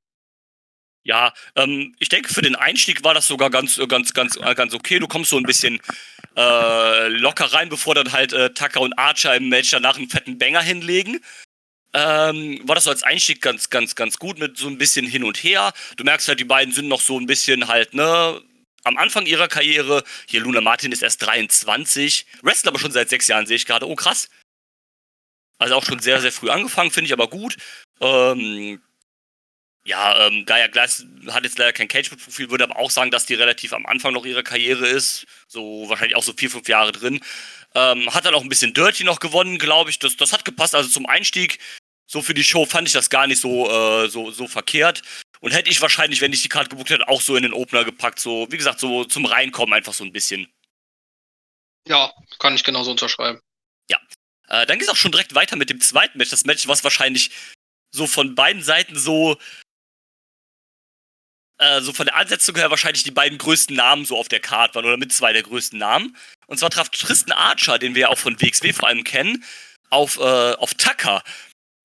Ja, 1.05 1.35
ähm, 1.57 1.97
ich 1.99 2.09
denke, 2.09 2.33
für 2.33 2.43
den 2.43 2.55
Einstieg 2.55 3.03
war 3.03 3.13
das 3.13 3.27
sogar 3.27 3.51
ganz, 3.51 3.81
ganz, 3.89 4.15
ganz, 4.15 4.39
ganz 4.39 4.73
okay. 4.73 5.01
Du 5.01 5.09
kommst 5.09 5.31
so 5.31 5.37
ein 5.37 5.43
bisschen 5.43 5.81
äh, 6.37 7.09
locker 7.09 7.47
rein, 7.47 7.69
bevor 7.69 7.97
dann 7.97 8.13
halt 8.13 8.33
äh, 8.33 8.55
Tucker 8.55 8.81
und 8.83 8.97
Archer 8.97 9.35
im 9.35 9.49
Match 9.49 9.71
danach 9.73 9.97
einen 9.97 10.09
fetten 10.09 10.39
Banger 10.39 10.63
hinlegen 10.63 11.21
ähm, 11.95 12.61
war 12.65 12.75
das 12.75 12.85
so 12.85 12.91
als 12.91 13.03
Einstieg 13.03 13.43
ganz, 13.43 13.71
ganz, 13.71 13.95
ganz 13.95 14.19
gut 14.19 14.39
mit 14.39 14.57
so 14.57 14.69
ein 14.69 14.79
bisschen 14.79 15.07
hin 15.07 15.25
und 15.25 15.43
her. 15.43 15.73
Du 15.97 16.05
merkst 16.05 16.29
halt, 16.29 16.41
die 16.41 16.45
beiden 16.45 16.73
sind 16.73 16.89
noch 16.89 17.01
so 17.01 17.19
ein 17.19 17.27
bisschen 17.27 17.69
halt, 17.69 17.95
ne, 17.95 18.41
am 18.85 18.97
Anfang 18.97 19.27
ihrer 19.27 19.49
Karriere. 19.49 20.05
Hier 20.27 20.41
Luna 20.41 20.61
Martin 20.61 20.93
ist 20.93 21.03
erst 21.03 21.23
23, 21.23 22.27
wrestelt 22.43 22.69
aber 22.69 22.79
schon 22.79 22.93
seit 22.93 23.09
sechs 23.09 23.29
Jahren, 23.29 23.47
sehe 23.47 23.57
ich 23.57 23.67
gerade. 23.67 23.89
Oh, 23.89 23.95
krass. 23.95 24.29
Also 25.59 25.75
auch 25.75 25.85
schon 25.85 26.01
sehr, 26.01 26.21
sehr 26.21 26.33
früh 26.33 26.51
angefangen, 26.51 26.91
finde 26.91 27.07
ich 27.07 27.13
aber 27.13 27.29
gut. 27.29 27.57
Ähm, 28.01 28.81
ja, 29.85 30.27
ähm, 30.27 30.45
Gaia 30.45 30.69
Glass 30.69 31.05
hat 31.29 31.45
jetzt 31.45 31.59
leider 31.59 31.73
kein 31.73 31.89
Cage-Profil, 31.89 32.51
würde 32.51 32.65
aber 32.65 32.79
auch 32.79 32.91
sagen, 32.91 33.11
dass 33.11 33.27
die 33.27 33.35
relativ 33.35 33.73
am 33.73 33.87
Anfang 33.87 34.13
noch 34.13 34.25
ihrer 34.25 34.43
Karriere 34.43 34.87
ist. 34.87 35.27
So 35.49 35.89
wahrscheinlich 35.89 36.17
auch 36.17 36.23
so 36.23 36.33
vier, 36.33 36.51
fünf 36.51 36.69
Jahre 36.69 36.93
drin. 36.93 37.21
Ähm, 37.75 38.13
hat 38.15 38.25
dann 38.25 38.35
auch 38.35 38.43
ein 38.43 38.49
bisschen 38.49 38.75
Dirty 38.75 39.05
noch 39.05 39.19
gewonnen, 39.19 39.59
glaube 39.59 39.91
ich. 39.91 39.99
Das, 39.99 40.17
das 40.17 40.33
hat 40.33 40.45
gepasst. 40.45 40.75
Also 40.75 40.89
zum 40.89 41.07
Einstieg 41.07 41.59
so 42.07 42.23
für 42.23 42.35
die 42.35 42.45
Show 42.45 42.67
fand 42.67 42.87
ich 42.89 42.95
das 42.95 43.11
gar 43.11 43.27
nicht 43.27 43.41
so, 43.41 43.71
äh, 43.71 44.09
so, 44.09 44.31
so 44.31 44.47
verkehrt. 44.47 45.03
Und 45.43 45.53
hätte 45.53 45.71
ich 45.71 45.81
wahrscheinlich, 45.81 46.21
wenn 46.21 46.33
ich 46.33 46.43
die 46.43 46.49
Karte 46.49 46.69
gebucht 46.71 46.91
hätte, 46.91 47.09
auch 47.09 47.21
so 47.21 47.35
in 47.35 47.43
den 47.43 47.53
Opener 47.53 47.85
gepackt. 47.85 48.21
So, 48.21 48.47
wie 48.51 48.57
gesagt, 48.57 48.79
so 48.79 49.05
zum 49.05 49.27
Reinkommen 49.27 49.75
einfach 49.75 49.93
so 49.93 50.05
ein 50.05 50.13
bisschen. 50.13 50.47
Ja, 51.89 52.13
kann 52.39 52.55
ich 52.55 52.63
genauso 52.63 52.93
unterschreiben. 52.93 53.41
Ja. 53.91 53.99
Äh, 54.49 54.67
dann 54.67 54.79
geht 54.79 54.87
es 54.87 54.93
auch 54.93 54.97
schon 54.97 55.11
direkt 55.11 55.35
weiter 55.35 55.57
mit 55.57 55.69
dem 55.69 55.81
zweiten 55.81 56.17
Match. 56.17 56.31
Das 56.31 56.45
Match, 56.45 56.69
was 56.69 56.85
wahrscheinlich 56.85 57.33
so 57.91 58.07
von 58.07 58.37
beiden 58.37 58.63
Seiten 58.63 58.97
so 58.97 59.37
äh, 61.59 61.81
so 61.81 61.93
von 61.93 62.07
der 62.07 62.15
Ansetzung 62.15 62.55
her 62.55 62.71
wahrscheinlich 62.71 63.03
die 63.03 63.11
beiden 63.11 63.39
größten 63.39 63.75
Namen 63.75 64.05
so 64.05 64.17
auf 64.17 64.29
der 64.29 64.41
Card 64.41 64.77
waren 64.77 64.85
oder 64.85 64.97
mit 64.97 65.13
zwei 65.13 65.33
der 65.33 65.43
größten 65.43 65.79
Namen. 65.79 66.17
Und 66.47 66.59
zwar 66.59 66.71
traf 66.71 66.89
Tristan 66.89 67.33
Archer, 67.37 67.81
den 67.81 67.97
wir 67.97 68.03
ja 68.03 68.09
auch 68.11 68.19
von 68.19 68.41
WXW 68.41 68.73
vor 68.73 68.89
allem 68.89 69.03
kennen, 69.03 69.45
auf, 69.91 70.19
äh, 70.19 70.53
auf 70.55 70.75
Tucker 70.75 71.25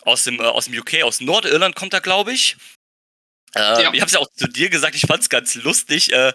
aus 0.02 0.24
dem, 0.24 0.40
äh, 0.40 0.44
aus 0.44 0.66
dem 0.66 0.78
UK, 0.78 1.04
aus 1.04 1.22
Nordirland 1.22 1.76
kommt 1.76 1.94
er, 1.94 2.02
glaube 2.02 2.34
ich. 2.34 2.56
Äh, 3.56 3.60
ja. 3.60 3.94
Ich 3.94 4.02
habe 4.02 4.08
es 4.08 4.12
ja 4.14 4.20
auch 4.20 4.32
zu 4.36 4.48
dir 4.48 4.70
gesagt, 4.70 4.96
ich 4.96 5.02
fand 5.02 5.24
es 5.24 5.30
ganz 5.30 5.56
lustig, 5.56 6.12
äh, 6.12 6.34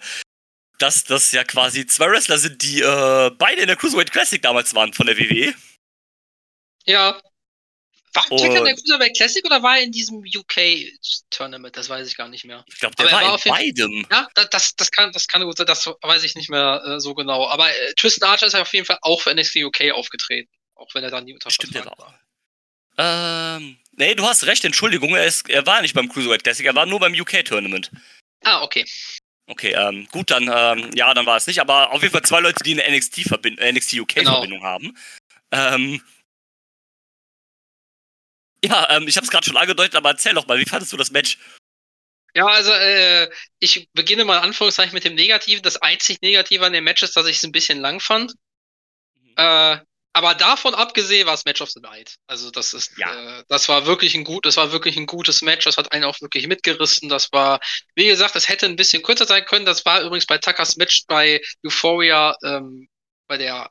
dass 0.79 1.05
das 1.05 1.33
ja 1.33 1.45
quasi 1.45 1.87
zwei 1.87 2.11
Wrestler 2.11 2.39
sind, 2.39 2.63
die 2.63 2.81
äh, 2.81 3.31
beide 3.39 3.63
in 3.63 3.69
der 3.69 3.77
Cruiserweight 3.77 4.11
Classic 4.11 4.43
damals 4.43 4.75
waren 4.75 4.93
von 4.93 5.07
der 5.07 5.17
WWE. 5.17 5.55
Ja. 6.85 7.21
War 8.15 8.25
Tucker 8.25 8.59
in 8.59 8.65
der 8.65 8.75
Cruiserweight 8.75 9.17
Classic 9.17 9.45
oder 9.45 9.63
war 9.63 9.79
er 9.79 9.85
in 9.85 9.93
diesem 9.93 10.19
UK-Tournament? 10.19 11.77
Das 11.77 11.89
weiß 11.89 12.07
ich 12.07 12.17
gar 12.17 12.29
nicht 12.29 12.45
mehr. 12.45 12.65
Ich 12.67 12.79
glaube, 12.79 12.95
der 12.97 13.11
war, 13.11 13.23
war, 13.23 13.47
in 13.47 13.51
beidem. 13.51 14.07
Ja, 14.11 14.29
das, 14.51 14.75
das, 14.77 14.91
kann, 14.91 15.13
das 15.13 15.29
kann 15.29 15.43
gut 15.45 15.57
sein, 15.57 15.67
das 15.67 15.87
weiß 15.87 16.25
ich 16.25 16.35
nicht 16.35 16.51
mehr 16.51 16.83
äh, 16.85 17.01
so 17.01 17.15
genau. 17.15 17.49
Aber 17.49 17.71
äh, 17.71 17.95
Tristan 17.95 18.31
Archer 18.31 18.47
ist 18.47 18.53
ja 18.53 18.63
auf 18.63 18.73
jeden 18.75 18.85
Fall 18.85 18.99
auch 19.03 19.21
für 19.21 19.35
NXT 19.35 19.57
UK 19.57 19.93
aufgetreten. 19.93 20.51
Auch 20.75 20.93
wenn 20.95 21.05
er 21.05 21.11
dann 21.11 21.25
nie 21.25 21.33
unter 21.33 21.51
Stimmt, 21.51 21.75
war. 21.75 22.19
Ähm, 22.99 23.79
nee, 23.93 24.15
du 24.15 24.25
hast 24.25 24.47
recht, 24.47 24.65
Entschuldigung, 24.65 25.15
er, 25.15 25.27
ist, 25.27 25.49
er 25.49 25.67
war 25.67 25.83
nicht 25.83 25.95
beim 25.95 26.09
Cruiserweight 26.09 26.45
Classic, 26.45 26.67
er 26.67 26.75
war 26.75 26.87
nur 26.87 27.01
beim 27.01 27.15
UK-Tournament. 27.15 27.91
Ah, 28.45 28.63
okay. 28.63 28.85
Okay, 29.47 29.73
ähm, 29.73 30.07
gut, 30.11 30.31
dann, 30.31 30.45
ähm, 30.45 30.91
ja, 30.95 31.13
dann 31.15 31.27
war 31.27 31.37
es 31.37 31.47
nicht, 31.47 31.61
aber 31.61 31.93
auf 31.93 32.03
jeden 32.03 32.13
Fall 32.13 32.23
zwei 32.23 32.41
Leute, 32.41 32.63
die 32.65 32.81
eine 32.81 32.97
NXT, 32.97 33.31
NXT 33.61 33.95
UK-Verbindung 33.95 34.61
genau. 34.61 34.63
haben. 34.63 34.97
Ähm, 35.51 36.01
ja, 38.65 38.89
ähm, 38.91 39.09
ich 39.09 39.17
habe 39.17 39.25
es 39.25 39.31
gerade 39.31 39.45
schon 39.45 39.57
angedeutet, 39.57 39.97
aber 39.97 40.11
erzähl 40.11 40.35
doch 40.35 40.47
mal, 40.47 40.59
wie 40.59 40.65
fandest 40.65 40.93
du 40.93 40.97
das 40.97 41.11
Match? 41.11 41.39
Ja, 42.35 42.47
also 42.47 42.73
äh, 42.73 43.29
ich 43.59 43.91
beginne 43.93 44.25
mal 44.25 44.39
Anführungszeichen 44.39 44.95
mit 44.95 45.05
dem 45.05 45.15
Negativen. 45.15 45.63
Das 45.63 45.77
einzig 45.77 46.23
Negative 46.23 46.65
an 46.65 46.73
dem 46.73 46.85
Match 46.85 47.03
ist, 47.03 47.17
dass 47.17 47.27
ich 47.27 47.37
es 47.37 47.43
ein 47.43 47.53
bisschen 47.53 47.81
lang 47.81 48.01
fand. 48.01 48.35
Mhm. 49.21 49.35
Äh, 49.37 49.79
aber 50.15 50.35
davon 50.35 50.75
abgesehen 50.75 51.27
war 51.27 51.35
es 51.35 51.45
Match 51.45 51.63
of 51.63 51.71
the 51.71 51.81
Night. 51.81 52.17
Also 52.27 52.51
das 52.51 52.75
ist, 52.75 52.99
ja. 52.99 53.39
äh, 53.39 53.45
das 53.49 53.69
war 53.69 53.87
wirklich 53.87 54.15
ein 54.15 54.25
gut, 54.25 54.45
das 54.45 54.57
war 54.57 54.71
wirklich 54.71 54.97
ein 54.97 55.07
gutes 55.07 55.41
Match. 55.41 55.65
Das 55.65 55.79
hat 55.79 55.93
einen 55.93 56.05
auch 56.05 56.21
wirklich 56.21 56.47
mitgerissen. 56.47 57.09
Das 57.09 57.33
war, 57.33 57.61
wie 57.95 58.07
gesagt, 58.07 58.37
es 58.37 58.49
hätte 58.49 58.67
ein 58.67 58.77
bisschen 58.77 59.03
kürzer 59.03 59.27
sein 59.27 59.45
können. 59.47 59.65
Das 59.65 59.85
war 59.87 60.03
übrigens 60.03 60.27
bei 60.27 60.39
Tuckers 60.39 60.77
Match 60.77 61.05
bei 61.07 61.41
Euphoria, 61.65 62.37
ähm, 62.45 62.89
bei 63.27 63.39
der 63.39 63.71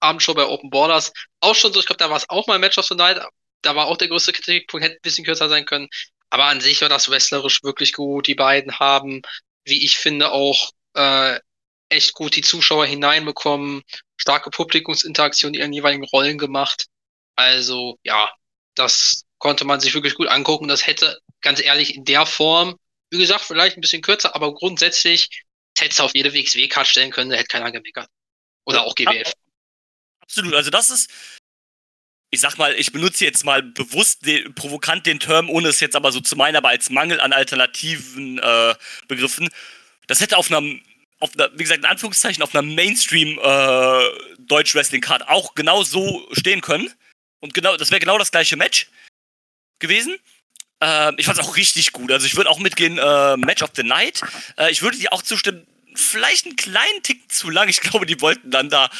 Abendshow 0.00 0.34
bei 0.34 0.46
Open 0.46 0.68
Borders 0.68 1.12
auch 1.40 1.54
schon 1.54 1.72
so. 1.72 1.80
Ich 1.80 1.86
glaube, 1.86 1.98
da 1.98 2.10
war 2.10 2.18
es 2.18 2.28
auch 2.28 2.46
mal 2.46 2.58
Match 2.58 2.76
of 2.76 2.86
the 2.86 2.94
Night. 2.94 3.22
Da 3.62 3.74
war 3.74 3.86
auch 3.86 3.96
der 3.96 4.08
größte 4.08 4.32
Kritikpunkt, 4.32 4.84
hätte 4.84 4.96
ein 4.96 5.02
bisschen 5.02 5.24
kürzer 5.24 5.48
sein 5.48 5.64
können. 5.64 5.88
Aber 6.28 6.46
an 6.46 6.60
sich 6.60 6.82
war 6.82 6.88
das 6.88 7.08
wrestlerisch 7.10 7.62
wirklich 7.62 7.92
gut. 7.94 8.26
Die 8.26 8.34
beiden 8.34 8.78
haben, 8.78 9.22
wie 9.64 9.84
ich 9.84 9.96
finde, 9.96 10.32
auch 10.32 10.70
äh, 10.94 11.38
echt 11.92 12.14
gut 12.14 12.36
die 12.36 12.42
Zuschauer 12.42 12.86
hineinbekommen, 12.86 13.82
starke 14.16 14.50
Publikumsinteraktion 14.50 15.54
in 15.54 15.60
ihren 15.60 15.72
jeweiligen 15.72 16.04
Rollen 16.04 16.38
gemacht. 16.38 16.86
Also 17.36 17.98
ja, 18.02 18.30
das 18.74 19.24
konnte 19.38 19.64
man 19.64 19.80
sich 19.80 19.94
wirklich 19.94 20.14
gut 20.14 20.28
angucken. 20.28 20.68
Das 20.68 20.86
hätte, 20.86 21.18
ganz 21.40 21.60
ehrlich, 21.60 21.94
in 21.94 22.04
der 22.04 22.26
Form, 22.26 22.76
wie 23.10 23.18
gesagt, 23.18 23.42
vielleicht 23.42 23.76
ein 23.76 23.80
bisschen 23.80 24.02
kürzer, 24.02 24.34
aber 24.34 24.54
grundsätzlich 24.54 25.28
hätte 25.78 25.90
es 25.90 26.00
auf 26.00 26.14
jede 26.14 26.32
WXW-Card 26.32 26.86
stellen 26.86 27.10
können, 27.10 27.30
da 27.30 27.36
hätte 27.36 27.48
keiner 27.48 27.72
gemeckert. 27.72 28.08
Oder 28.64 28.82
auch 28.82 28.94
GWF. 28.94 29.32
Absolut, 30.20 30.54
also 30.54 30.70
das 30.70 30.90
ist, 30.90 31.10
ich 32.30 32.40
sag 32.40 32.56
mal, 32.56 32.74
ich 32.74 32.92
benutze 32.92 33.24
jetzt 33.24 33.44
mal 33.44 33.62
bewusst 33.62 34.24
den, 34.24 34.54
provokant 34.54 35.06
den 35.06 35.20
Term, 35.20 35.50
ohne 35.50 35.68
es 35.68 35.80
jetzt 35.80 35.96
aber 35.96 36.12
so 36.12 36.20
zu 36.20 36.36
meinen, 36.36 36.56
aber 36.56 36.68
als 36.68 36.88
Mangel 36.88 37.20
an 37.20 37.32
alternativen 37.32 38.38
äh, 38.38 38.74
Begriffen. 39.08 39.50
Das 40.06 40.20
hätte 40.20 40.36
auf 40.36 40.50
einer 40.50 40.62
auf 41.22 41.30
einer, 41.34 41.50
wie 41.52 41.62
gesagt, 41.62 41.78
in 41.80 41.86
Anführungszeichen, 41.86 42.42
auf 42.42 42.54
einer 42.54 42.62
Mainstream 42.62 43.38
äh, 43.38 44.02
auch 45.28 45.54
genau 45.54 45.82
so 45.84 46.28
stehen 46.32 46.60
können. 46.60 46.92
Und 47.40 47.54
genau, 47.54 47.76
das 47.76 47.90
wäre 47.90 48.00
genau 48.00 48.18
das 48.18 48.32
gleiche 48.32 48.56
Match 48.56 48.88
gewesen. 49.78 50.18
Äh, 50.82 51.12
ich 51.16 51.26
fand 51.26 51.38
es 51.38 51.44
auch 51.44 51.56
richtig 51.56 51.92
gut. 51.92 52.10
Also 52.10 52.26
ich 52.26 52.36
würde 52.36 52.50
auch 52.50 52.58
mitgehen, 52.58 52.98
äh, 52.98 53.36
Match 53.36 53.62
of 53.62 53.70
the 53.76 53.84
Night. 53.84 54.22
Äh, 54.58 54.72
ich 54.72 54.82
würde 54.82 54.98
dir 54.98 55.12
auch 55.12 55.22
zustimmen, 55.22 55.66
vielleicht 55.94 56.46
einen 56.46 56.56
kleinen 56.56 57.02
Tick 57.02 57.30
zu 57.30 57.50
lang. 57.50 57.68
Ich 57.68 57.80
glaube, 57.80 58.04
die 58.04 58.20
wollten 58.20 58.50
dann 58.50 58.68
da 58.68 58.90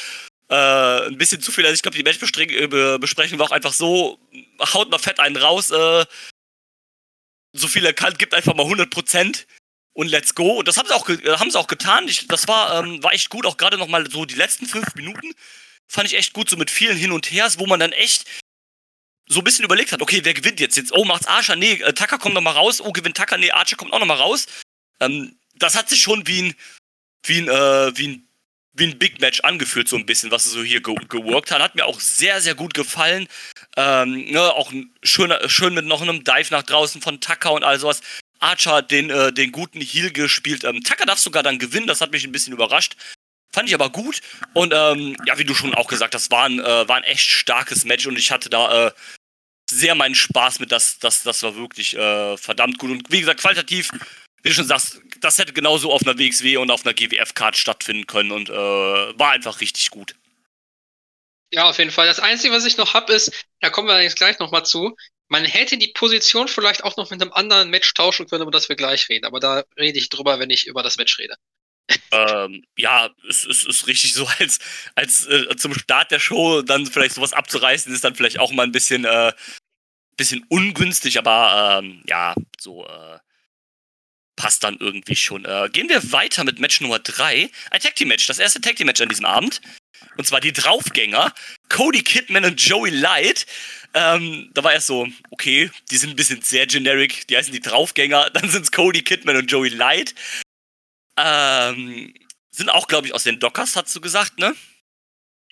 äh, 0.48 1.08
ein 1.08 1.18
bisschen 1.18 1.40
zu 1.40 1.50
viel. 1.50 1.64
Also 1.64 1.74
ich 1.74 1.82
glaube, 1.82 1.96
die 1.96 2.04
Matchbesprechung 2.04 3.38
war 3.38 3.46
auch 3.46 3.52
einfach 3.52 3.72
so, 3.72 4.20
haut 4.60 4.90
mal 4.90 4.98
fett 4.98 5.18
einen 5.18 5.36
raus, 5.36 5.70
äh, 5.70 6.06
so 7.52 7.68
viel 7.68 7.84
er 7.84 7.92
kann, 7.92 8.16
gibt 8.16 8.34
einfach 8.34 8.54
mal 8.54 8.62
100 8.62 8.90
Prozent 8.90 9.46
und 9.94 10.08
let's 10.08 10.34
go. 10.34 10.58
Und 10.58 10.68
das 10.68 10.76
haben 10.76 10.88
sie 10.88 10.94
auch, 10.94 11.08
äh, 11.08 11.36
haben 11.38 11.50
sie 11.50 11.58
auch 11.58 11.66
getan. 11.66 12.08
Ich, 12.08 12.26
das 12.26 12.48
war, 12.48 12.82
ähm, 12.82 13.02
war 13.02 13.12
echt 13.12 13.30
gut, 13.30 13.46
auch 13.46 13.56
gerade 13.56 13.78
nochmal 13.78 14.10
so 14.10 14.24
die 14.24 14.34
letzten 14.34 14.66
fünf 14.66 14.94
Minuten. 14.94 15.32
Fand 15.88 16.08
ich 16.08 16.16
echt 16.16 16.32
gut, 16.32 16.48
so 16.48 16.56
mit 16.56 16.70
vielen 16.70 16.96
Hin 16.96 17.12
und 17.12 17.30
Hers, 17.30 17.58
wo 17.58 17.66
man 17.66 17.80
dann 17.80 17.92
echt 17.92 18.24
so 19.28 19.40
ein 19.40 19.44
bisschen 19.44 19.64
überlegt 19.64 19.92
hat, 19.92 20.02
okay, 20.02 20.20
wer 20.24 20.34
gewinnt 20.34 20.60
jetzt? 20.60 20.76
Jetzt, 20.76 20.92
oh, 20.92 21.04
macht's 21.04 21.26
Archer? 21.26 21.56
Nee, 21.56 21.74
äh, 21.74 21.92
Tucker 21.92 22.18
kommt 22.18 22.34
nochmal 22.34 22.54
raus. 22.54 22.80
Oh, 22.80 22.92
gewinnt 22.92 23.16
Tucker? 23.16 23.38
Nee, 23.38 23.50
Archer 23.50 23.76
kommt 23.76 23.92
auch 23.92 23.98
nochmal 23.98 24.18
raus. 24.18 24.46
Ähm, 25.00 25.36
das 25.54 25.76
hat 25.76 25.88
sich 25.88 26.00
schon 26.00 26.26
wie 26.26 26.42
ein, 26.42 26.54
wie 27.24 27.38
ein, 27.38 27.48
äh, 27.48 27.96
wie 27.96 28.08
ein, 28.08 28.28
wie 28.74 28.86
ein 28.86 28.98
Big 28.98 29.20
Match 29.20 29.40
angefühlt, 29.40 29.86
so 29.86 29.96
ein 29.96 30.06
bisschen, 30.06 30.30
was 30.30 30.44
so 30.44 30.62
hier 30.62 30.80
ge 30.80 30.94
geworkt 31.08 31.50
hat. 31.50 31.60
Hat 31.60 31.74
mir 31.74 31.84
auch 31.84 32.00
sehr, 32.00 32.40
sehr 32.40 32.54
gut 32.54 32.72
gefallen. 32.72 33.28
Ähm, 33.76 34.30
ne, 34.30 34.40
auch 34.40 34.72
schön, 35.02 35.32
schön 35.46 35.74
mit 35.74 35.84
noch 35.84 36.00
einem 36.00 36.24
Dive 36.24 36.48
nach 36.50 36.62
draußen 36.62 37.02
von 37.02 37.20
Tucker 37.20 37.52
und 37.52 37.64
all 37.64 37.78
sowas. 37.78 38.00
Archer 38.42 38.82
den, 38.82 39.10
äh, 39.10 39.32
den 39.32 39.52
guten 39.52 39.80
Heal 39.80 40.10
gespielt. 40.10 40.64
Ähm, 40.64 40.82
Tucker 40.82 41.06
darf 41.06 41.18
sogar 41.18 41.42
dann 41.42 41.58
gewinnen, 41.58 41.86
das 41.86 42.00
hat 42.00 42.12
mich 42.12 42.24
ein 42.24 42.32
bisschen 42.32 42.52
überrascht. 42.52 42.96
Fand 43.52 43.68
ich 43.68 43.74
aber 43.74 43.90
gut. 43.90 44.20
Und 44.54 44.72
ähm, 44.74 45.16
ja, 45.26 45.38
wie 45.38 45.44
du 45.44 45.54
schon 45.54 45.74
auch 45.74 45.88
gesagt 45.88 46.14
hast, 46.14 46.30
war 46.30 46.44
ein, 46.44 46.58
äh, 46.58 46.88
war 46.88 46.96
ein 46.96 47.04
echt 47.04 47.28
starkes 47.28 47.84
Match 47.84 48.06
und 48.06 48.18
ich 48.18 48.30
hatte 48.30 48.48
da 48.48 48.88
äh, 48.88 48.92
sehr 49.70 49.94
meinen 49.94 50.14
Spaß 50.14 50.58
mit. 50.58 50.72
Das, 50.72 50.98
das, 50.98 51.22
das 51.22 51.42
war 51.42 51.54
wirklich 51.56 51.96
äh, 51.96 52.36
verdammt 52.36 52.78
gut. 52.78 52.90
Und 52.90 53.10
wie 53.10 53.20
gesagt, 53.20 53.40
qualitativ, 53.40 53.90
wie 54.42 54.48
du 54.48 54.54
schon 54.54 54.66
sagst, 54.66 55.00
das 55.20 55.38
hätte 55.38 55.52
genauso 55.52 55.92
auf 55.92 56.02
einer 56.02 56.18
WXW 56.18 56.56
und 56.56 56.70
auf 56.70 56.84
einer 56.84 56.94
GWF-Card 56.94 57.56
stattfinden 57.56 58.06
können 58.06 58.32
und 58.32 58.48
äh, 58.48 58.52
war 58.54 59.32
einfach 59.32 59.60
richtig 59.60 59.90
gut. 59.90 60.14
Ja, 61.52 61.68
auf 61.68 61.78
jeden 61.78 61.90
Fall. 61.90 62.06
Das 62.06 62.18
Einzige, 62.18 62.54
was 62.54 62.64
ich 62.64 62.78
noch 62.78 62.94
habe, 62.94 63.12
ist, 63.12 63.30
da 63.60 63.68
kommen 63.68 63.86
wir 63.86 64.02
jetzt 64.02 64.16
gleich 64.16 64.38
nochmal 64.38 64.64
zu, 64.64 64.96
man 65.32 65.46
hätte 65.46 65.78
die 65.78 65.88
Position 65.88 66.46
vielleicht 66.46 66.84
auch 66.84 66.98
noch 66.98 67.10
mit 67.10 67.22
einem 67.22 67.32
anderen 67.32 67.70
Match 67.70 67.94
tauschen 67.94 68.28
können, 68.28 68.42
über 68.42 68.50
das 68.50 68.68
wir 68.68 68.76
gleich 68.76 69.08
reden. 69.08 69.24
Aber 69.24 69.40
da 69.40 69.64
rede 69.78 69.98
ich 69.98 70.10
drüber, 70.10 70.38
wenn 70.38 70.50
ich 70.50 70.66
über 70.66 70.82
das 70.82 70.98
Match 70.98 71.18
rede. 71.18 71.36
ähm, 72.12 72.66
ja, 72.76 73.08
es, 73.26 73.42
es, 73.44 73.64
ist 73.64 73.86
richtig 73.86 74.12
so, 74.12 74.26
als, 74.38 74.58
als 74.94 75.26
äh, 75.26 75.56
zum 75.56 75.72
Start 75.72 76.10
der 76.10 76.20
Show 76.20 76.60
dann 76.60 76.84
vielleicht 76.84 77.14
sowas 77.14 77.32
abzureißen, 77.32 77.92
ist 77.92 78.04
dann 78.04 78.14
vielleicht 78.14 78.40
auch 78.40 78.52
mal 78.52 78.64
ein 78.64 78.72
bisschen, 78.72 79.06
äh, 79.06 79.32
bisschen 80.18 80.44
ungünstig, 80.50 81.18
aber 81.18 81.80
ähm, 81.82 82.02
ja, 82.06 82.34
so 82.60 82.86
äh, 82.86 83.18
passt 84.36 84.64
dann 84.64 84.76
irgendwie 84.80 85.16
schon. 85.16 85.46
Äh, 85.46 85.70
gehen 85.72 85.88
wir 85.88 86.12
weiter 86.12 86.44
mit 86.44 86.60
Match 86.60 86.82
Nummer 86.82 86.98
3. 86.98 87.50
Ein 87.70 87.80
Tag 87.80 87.96
Team 87.96 88.08
Match, 88.08 88.26
das 88.26 88.38
erste 88.38 88.60
Tag 88.60 88.76
Team 88.76 88.86
Match 88.86 89.00
an 89.00 89.08
diesem 89.08 89.24
Abend. 89.24 89.62
Und 90.16 90.26
zwar 90.26 90.40
die 90.40 90.52
Draufgänger, 90.52 91.32
Cody 91.70 92.02
Kidman 92.02 92.44
und 92.44 92.60
Joey 92.60 92.90
Light. 92.90 93.46
Ähm, 93.94 94.50
da 94.54 94.64
war 94.64 94.72
erst 94.72 94.86
so, 94.86 95.06
okay, 95.30 95.70
die 95.90 95.96
sind 95.96 96.10
ein 96.10 96.16
bisschen 96.16 96.40
sehr 96.40 96.66
generic, 96.66 97.26
die 97.28 97.36
heißen 97.36 97.52
die 97.52 97.60
Draufgänger. 97.60 98.30
Dann 98.34 98.48
sind 98.48 98.62
es 98.62 98.72
Cody 98.72 99.02
Kidman 99.02 99.36
und 99.36 99.50
Joey 99.50 99.68
Light. 99.68 100.14
Ähm, 101.18 102.14
sind 102.50 102.70
auch, 102.70 102.88
glaube 102.88 103.06
ich, 103.06 103.14
aus 103.14 103.24
den 103.24 103.38
Dockers, 103.38 103.76
hast 103.76 103.94
du 103.94 104.00
gesagt, 104.00 104.38
ne? 104.38 104.54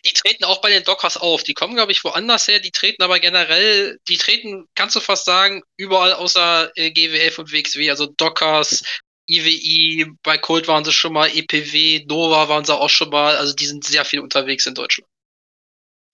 Die 0.05 0.13
treten 0.13 0.45
auch 0.45 0.63
bei 0.63 0.71
den 0.71 0.85
Dockers 0.85 1.19
auf. 1.19 1.43
Die 1.43 1.53
kommen, 1.53 1.75
glaube 1.75 1.93
ich, 1.93 2.03
woanders 2.05 2.49
her. 2.49 2.61
Die 2.61 2.71
treten 2.71 3.03
aber 3.03 3.21
generell, 3.21 3.99
die 4.09 4.17
treten, 4.17 4.67
kannst 4.75 4.97
du 4.97 5.01
fast 5.01 5.27
sagen, 5.27 5.63
überall 5.77 6.15
außer 6.15 6.73
äh, 6.77 6.91
GWF 6.91 7.39
und 7.39 7.53
WXW. 7.53 7.91
Also 7.91 8.07
Dockers, 8.07 8.83
IWI, 9.29 10.07
bei 10.23 10.39
Colt 10.39 10.69
waren 10.69 10.85
sie 10.85 10.93
schon 10.93 11.13
mal, 11.13 11.29
EPW, 11.29 12.05
Nova 12.07 12.49
waren 12.49 12.65
sie 12.65 12.75
auch 12.75 12.89
schon 12.89 13.11
mal. 13.11 13.37
Also 13.37 13.55
die 13.55 13.67
sind 13.67 13.85
sehr 13.85 14.07
viel 14.07 14.21
unterwegs 14.21 14.65
in 14.65 14.75
Deutschland. 14.75 15.09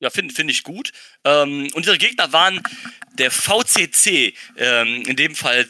Ja, 0.00 0.10
finde 0.10 0.34
find 0.34 0.50
ich 0.50 0.62
gut. 0.62 0.92
Ähm, 1.24 1.70
und 1.72 1.86
ihre 1.86 1.98
Gegner 1.98 2.32
waren 2.32 2.62
der 3.14 3.30
VCC, 3.30 4.34
ähm, 4.56 5.02
in 5.06 5.16
dem 5.16 5.34
Fall 5.34 5.66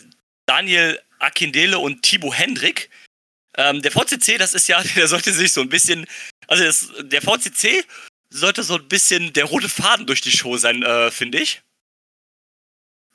Daniel 0.47 1.01
Akindele 1.19 1.79
und 1.79 2.03
Thibaut 2.03 2.37
Hendrik. 2.37 2.91
Ähm, 3.57 3.83
der 3.83 3.93
VCC, 3.93 4.39
das 4.39 4.55
ist 4.55 4.69
ja, 4.69 4.83
der 4.97 5.09
sollte 5.09 5.33
sich 5.33 5.53
so 5.53 5.61
ein 5.61 5.69
bisschen, 5.69 6.07
also 6.49 6.65
das, 6.65 6.91
der 7.01 7.23
VCC 7.23 7.85
sollte 8.31 8.63
so 8.63 8.75
ein 8.77 8.89
bisschen 8.89 9.33
der 9.33 9.45
rote 9.45 9.69
Faden 9.69 10.07
durch 10.07 10.21
die 10.21 10.37
Show 10.37 10.57
sein, 10.57 10.83
äh, 10.83 11.11
finde 11.11 11.41
ich. 11.41 11.63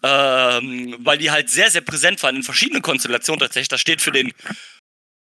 Ähm, 0.04 0.96
weil 1.00 1.20
die 1.20 1.30
halt 1.30 1.50
sehr, 1.50 1.70
sehr 1.70 1.82
präsent 1.82 2.24
waren 2.24 2.38
in 2.38 2.44
verschiedenen 2.44 2.82
Konstellationen 2.82 3.40
tatsächlich. 3.40 3.68
Das 3.68 3.82
steht 3.82 4.02
für 4.02 4.12
den, 4.12 4.34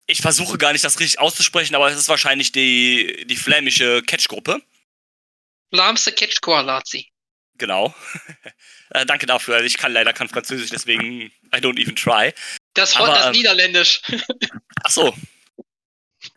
ich 0.07 0.21
versuche 0.21 0.57
gar 0.57 0.71
nicht 0.71 0.85
das 0.85 0.99
richtig 0.99 1.19
auszusprechen, 1.19 1.75
aber 1.75 1.89
es 1.89 1.97
ist 1.97 2.07
wahrscheinlich 2.07 2.51
die, 2.53 3.25
die 3.27 3.35
flämische 3.35 4.01
Catch-Gruppe. 4.03 4.61
Lahmste 5.71 6.11
Catch 6.11 6.41
Koalazi. 6.41 7.11
Genau. 7.57 7.93
äh, 8.91 9.05
danke 9.05 9.25
dafür. 9.25 9.61
Ich 9.63 9.77
kann 9.77 9.91
leider 9.91 10.13
kein 10.13 10.29
Französisch, 10.29 10.69
deswegen 10.69 11.31
I 11.53 11.57
don't 11.57 11.79
even 11.79 11.95
try. 11.95 12.33
Das, 12.73 12.95
Aber, 12.95 13.07
das 13.07 13.25
ähm, 13.27 13.31
Niederländisch. 13.33 14.01
Ach 14.83 14.91
so. 14.91 15.15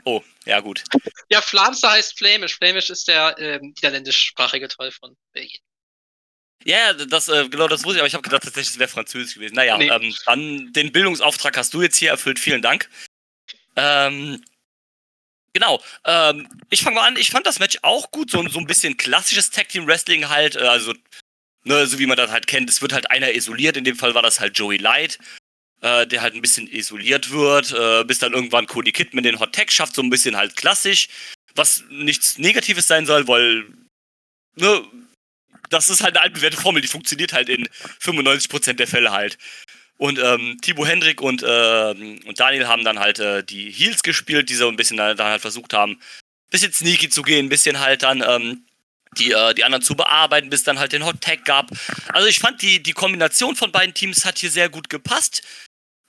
Oh, 0.05 0.23
ja 0.45 0.61
gut. 0.61 0.83
Ja, 1.29 1.41
Flamster 1.41 1.91
heißt 1.91 2.19
Flämisch. 2.19 2.57
Flämisch 2.57 2.91
ist 2.91 3.09
der 3.09 3.39
äh, 3.39 3.59
niederländischsprachige 3.61 4.69
Teil 4.69 4.91
von 4.93 5.17
Belgien. 5.33 5.61
Ja, 6.65 6.93
das, 6.93 7.29
äh, 7.29 7.49
genau 7.49 7.67
das 7.69 7.85
wusste 7.85 7.97
ich, 7.97 8.01
aber 8.01 8.07
ich 8.07 8.15
habe 8.15 8.23
gedacht, 8.23 8.45
tatsächlich, 8.45 8.75
es 8.75 8.79
wäre 8.79 8.89
Französisch 8.89 9.35
gewesen. 9.35 9.55
Naja, 9.55 9.79
nee. 9.79 9.89
ähm, 9.89 10.15
dann 10.27 10.73
den 10.73 10.93
Bildungsauftrag 10.93 11.57
hast 11.57 11.75
du 11.75 11.83
jetzt 11.83 11.97
hier 11.97 12.11
erfüllt. 12.11 12.39
Vielen 12.39 12.63
Dank. 12.63 12.89
Ähm, 13.75 14.43
genau. 15.53 15.83
Ähm, 16.05 16.49
ich 16.71 16.83
fange 16.83 16.97
mal 16.97 17.07
an. 17.07 17.17
Ich 17.17 17.31
fand 17.31 17.47
das 17.47 17.59
Match 17.59 17.79
auch 17.83 18.11
gut. 18.11 18.31
So, 18.31 18.47
so 18.49 18.59
ein 18.59 18.67
bisschen 18.67 18.97
klassisches 18.97 19.51
Tag 19.51 19.69
Team 19.69 19.87
Wrestling 19.87 20.29
halt. 20.29 20.57
Äh, 20.57 20.61
also, 20.61 20.95
ne, 21.65 21.87
so 21.87 21.99
wie 21.99 22.07
man 22.07 22.17
das 22.17 22.31
halt 22.31 22.47
kennt. 22.47 22.69
Es 22.71 22.83
wird 22.83 22.93
halt 22.93 23.11
einer 23.11 23.33
isoliert. 23.33 23.77
In 23.77 23.85
dem 23.85 23.97
Fall 23.97 24.15
war 24.15 24.23
das 24.23 24.41
halt 24.41 24.59
Joey 24.59 24.79
Light. 24.79 25.19
Äh, 25.83 26.07
der 26.07 26.23
halt 26.23 26.35
ein 26.35 26.43
bisschen 26.43 26.69
isoliert 26.69 27.31
wird, 27.31 27.73
äh, 27.73 28.05
bis 28.05 28.21
dann 28.21 28.35
irgendwann 28.35 28.69
Cody 28.69 28.93
Kidman 28.93 29.25
den 29.25 29.41
Hot 29.41 29.53
Tag 29.53 29.73
schafft, 29.73 29.97
so 29.97 30.03
ein 30.03 30.11
bisschen 30.11 30.37
halt 30.37 30.55
klassisch, 30.55 31.09
was 31.57 31.83
nichts 31.91 32.39
Negatives 32.39 32.87
sein 32.87 33.05
soll, 33.05 33.27
weil 33.27 33.65
ne, 34.55 34.85
das 35.71 35.91
ist 35.91 36.03
halt 36.03 36.17
eine 36.17 36.23
altbewährte 36.23 36.57
Formel, 36.57 36.83
die 36.83 36.89
funktioniert 36.89 37.33
halt 37.33 37.49
in 37.49 37.67
95% 38.01 38.75
der 38.75 38.87
Fälle 38.87 39.11
halt. 39.11 39.39
Und 40.03 40.19
ähm, 40.19 40.59
Thibaut 40.61 40.89
Hendrik 40.89 41.21
und, 41.21 41.45
äh, 41.45 41.95
und 42.27 42.41
Daniel 42.41 42.67
haben 42.67 42.83
dann 42.83 42.99
halt 42.99 43.21
äh, 43.21 43.45
die 43.45 43.71
Heels 43.71 44.03
gespielt, 44.03 44.51
die 44.51 44.57
so 44.57 44.67
ein 44.67 44.75
bisschen 44.75 44.97
dann 44.97 45.17
halt 45.17 45.41
versucht 45.41 45.75
haben, 45.75 45.93
ein 45.93 46.51
bisschen 46.51 46.73
sneaky 46.73 47.09
zu 47.09 47.23
gehen, 47.23 47.47
ein 47.47 47.49
bisschen 47.49 47.79
halt 47.79 48.03
dann 48.03 48.21
ähm, 48.27 48.67
die, 49.17 49.31
äh, 49.31 49.55
die 49.55 49.63
anderen 49.63 49.85
zu 49.85 49.95
bearbeiten, 49.95 50.51
bis 50.51 50.65
dann 50.65 50.81
halt 50.81 50.93
den 50.93 51.05
Hot 51.07 51.21
Tag 51.21 51.45
gab. 51.45 51.71
Also 52.09 52.27
ich 52.27 52.41
fand 52.41 52.63
die, 52.63 52.83
die 52.83 52.95
Kombination 52.95 53.55
von 53.55 53.71
beiden 53.71 53.95
Teams 53.95 54.25
hat 54.25 54.41
hier 54.41 54.51
sehr 54.51 54.69
gut 54.69 54.89
gepasst. 54.89 55.43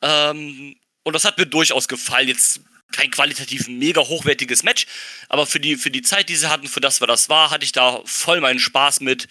Ähm, 0.02 0.76
und 1.04 1.14
das 1.14 1.24
hat 1.24 1.38
mir 1.38 1.46
durchaus 1.46 1.88
gefallen. 1.88 2.30
Jetzt 2.30 2.62
kein 2.92 3.12
qualitativ 3.12 3.68
mega 3.68 4.02
hochwertiges 4.02 4.64
Match, 4.64 4.88
aber 5.30 5.46
für 5.46 5.60
die, 5.60 5.76
für 5.76 5.92
die 5.92 6.02
Zeit, 6.02 6.30
die 6.30 6.36
sie 6.36 6.50
hatten, 6.50 6.68
für 6.68 6.82
das, 6.82 7.00
was 7.00 7.08
das 7.08 7.30
war, 7.30 7.52
hatte 7.52 7.64
ich 7.64 7.74
da 7.74 8.02
voll 8.06 8.42
meinen 8.42 8.58
Spaß 8.58 9.02
mit 9.02 9.28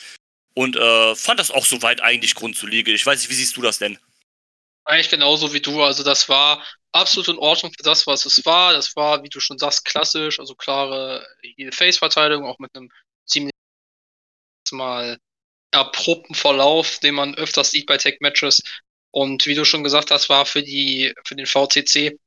und 0.55 0.77
äh, 0.77 1.17
fand 1.17 1.41
das 1.41 1.51
auch 1.51 1.67
soweit 1.67 2.01
eigentlich 2.01 2.37
grundsolide. 2.37 2.93
Ich 2.93 3.05
weiß 3.05 3.19
nicht, 3.19 3.31
wie 3.31 3.35
siehst 3.35 3.57
du 3.57 3.63
das 3.63 3.79
denn? 3.79 3.99
Eigentlich 4.85 5.11
genauso 5.11 5.53
wie 5.53 5.61
du. 5.61 5.83
Also 5.83 6.03
das 6.03 6.29
war 6.29 6.65
absolut 6.93 7.29
in 7.29 7.39
Ordnung 7.39 7.73
für 7.73 7.83
das, 7.83 8.07
was 8.07 8.27
es 8.27 8.45
war. 8.45 8.73
Das 8.73 8.95
war, 8.97 9.23
wie 9.23 9.29
du 9.29 9.41
schon 9.41 9.59
sagst, 9.59 9.85
klassisch, 9.85 10.41
also 10.41 10.55
klare 10.55 11.27
Face-Verteilung, 11.73 12.45
auch 12.45 12.59
mit 12.59 12.75
einem 12.75 12.91
ziemlich 13.27 13.53
mal 14.73 15.19
erprobten 15.73 16.35
Verlauf, 16.35 16.99
den 17.01 17.15
man 17.15 17.35
öfters 17.35 17.71
sieht 17.71 17.87
bei 17.87 17.97
Tech-Matches. 17.99 18.63
Und 19.11 19.47
wie 19.47 19.55
du 19.55 19.65
schon 19.65 19.85
gesagt 19.85 20.11
hast, 20.11 20.29
war 20.29 20.47
für 20.47 20.63
die, 20.63 21.15
für 21.25 21.37
den 21.37 21.47
VCC 21.47 22.19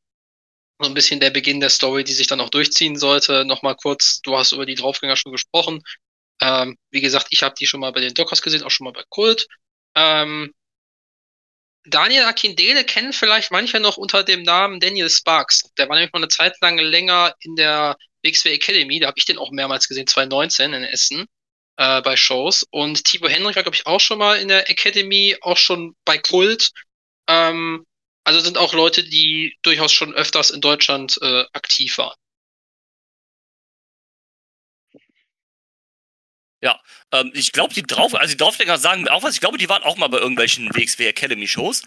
so 0.79 0.87
ein 0.89 0.93
bisschen 0.93 1.19
der 1.19 1.31
Beginn 1.31 1.59
der 1.59 1.69
Story, 1.69 2.03
die 2.03 2.13
sich 2.13 2.27
dann 2.27 2.41
auch 2.41 2.49
durchziehen 2.49 2.97
sollte. 2.97 3.45
Nochmal 3.45 3.75
kurz, 3.75 4.21
du 4.21 4.37
hast 4.37 4.51
über 4.51 4.65
die 4.65 4.75
Draufgänger 4.75 5.15
schon 5.15 5.31
gesprochen. 5.31 5.81
Ähm, 6.41 6.77
wie 6.91 7.01
gesagt, 7.01 7.27
ich 7.31 7.43
habe 7.43 7.55
die 7.59 7.65
schon 7.67 7.79
mal 7.79 7.91
bei 7.93 8.01
den 8.01 8.13
Dockers 8.13 8.41
gesehen, 8.41 8.63
auch 8.63 8.71
schon 8.71 8.85
mal 8.85 8.93
bei 8.93 9.03
Kult. 9.09 9.47
Ähm, 9.95 10.53
Daniel 11.87 12.23
Akindele 12.23 12.83
kennen 12.83 13.13
vielleicht 13.13 13.51
manche 13.51 13.79
noch 13.79 13.97
unter 13.97 14.23
dem 14.23 14.43
Namen 14.43 14.79
Daniel 14.79 15.09
Sparks. 15.09 15.71
Der 15.77 15.87
war 15.87 15.95
nämlich 15.95 16.13
noch 16.13 16.19
eine 16.19 16.27
Zeit 16.27 16.55
lang 16.61 16.77
länger 16.77 17.35
in 17.39 17.55
der 17.55 17.97
WXW 18.23 18.49
Academy. 18.49 18.99
Da 18.99 19.07
habe 19.07 19.17
ich 19.17 19.25
den 19.25 19.37
auch 19.37 19.51
mehrmals 19.51 19.87
gesehen, 19.87 20.07
2019 20.07 20.73
in 20.73 20.83
Essen 20.83 21.25
äh, 21.77 22.01
bei 22.01 22.15
Shows. 22.15 22.65
Und 22.71 23.03
Thibaut 23.05 23.31
Henrich 23.31 23.55
war, 23.55 23.63
glaube 23.63 23.75
ich, 23.75 23.85
auch 23.85 23.99
schon 23.99 24.17
mal 24.17 24.35
in 24.39 24.47
der 24.47 24.69
Academy, 24.69 25.37
auch 25.41 25.57
schon 25.57 25.95
bei 26.05 26.17
Kult. 26.17 26.71
Ähm, 27.27 27.85
also 28.23 28.39
sind 28.39 28.57
auch 28.57 28.73
Leute, 28.73 29.03
die 29.03 29.55
durchaus 29.61 29.91
schon 29.93 30.13
öfters 30.13 30.49
in 30.49 30.61
Deutschland 30.61 31.19
äh, 31.21 31.45
aktiv 31.53 31.97
waren. 31.97 32.15
Ja, 36.65 36.81
ähm, 37.11 37.29
ich 37.35 37.51
glaube, 37.51 37.75
die 37.75 37.83
drauf, 37.83 38.15
also 38.15 38.31
die 38.31 38.37
Draufdecker 38.37 38.79
sagen 38.79 39.07
auch 39.07 39.21
was, 39.21 39.35
ich 39.35 39.39
glaube, 39.39 39.59
die 39.59 39.69
waren 39.69 39.83
auch 39.83 39.97
mal 39.97 40.07
bei 40.07 40.17
irgendwelchen 40.17 40.73
WXW 40.73 41.05
Academy 41.05 41.47
Shows. 41.47 41.83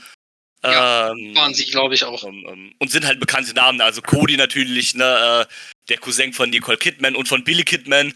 Ja, 0.62 1.10
ähm, 1.10 1.34
waren 1.34 1.52
sie, 1.52 1.64
glaube 1.64 1.94
ich, 1.94 2.04
auch. 2.04 2.22
Ähm, 2.22 2.46
ähm, 2.48 2.74
und 2.78 2.88
sind 2.88 3.04
halt 3.04 3.18
bekannte 3.18 3.54
Namen, 3.54 3.80
also 3.80 4.00
Cody 4.02 4.36
natürlich, 4.36 4.94
ne, 4.94 5.48
äh, 5.48 5.52
der 5.88 5.98
Cousin 5.98 6.32
von 6.32 6.50
Nicole 6.50 6.78
Kidman 6.78 7.16
und 7.16 7.26
von 7.26 7.42
Billy 7.42 7.64
Kidman. 7.64 8.14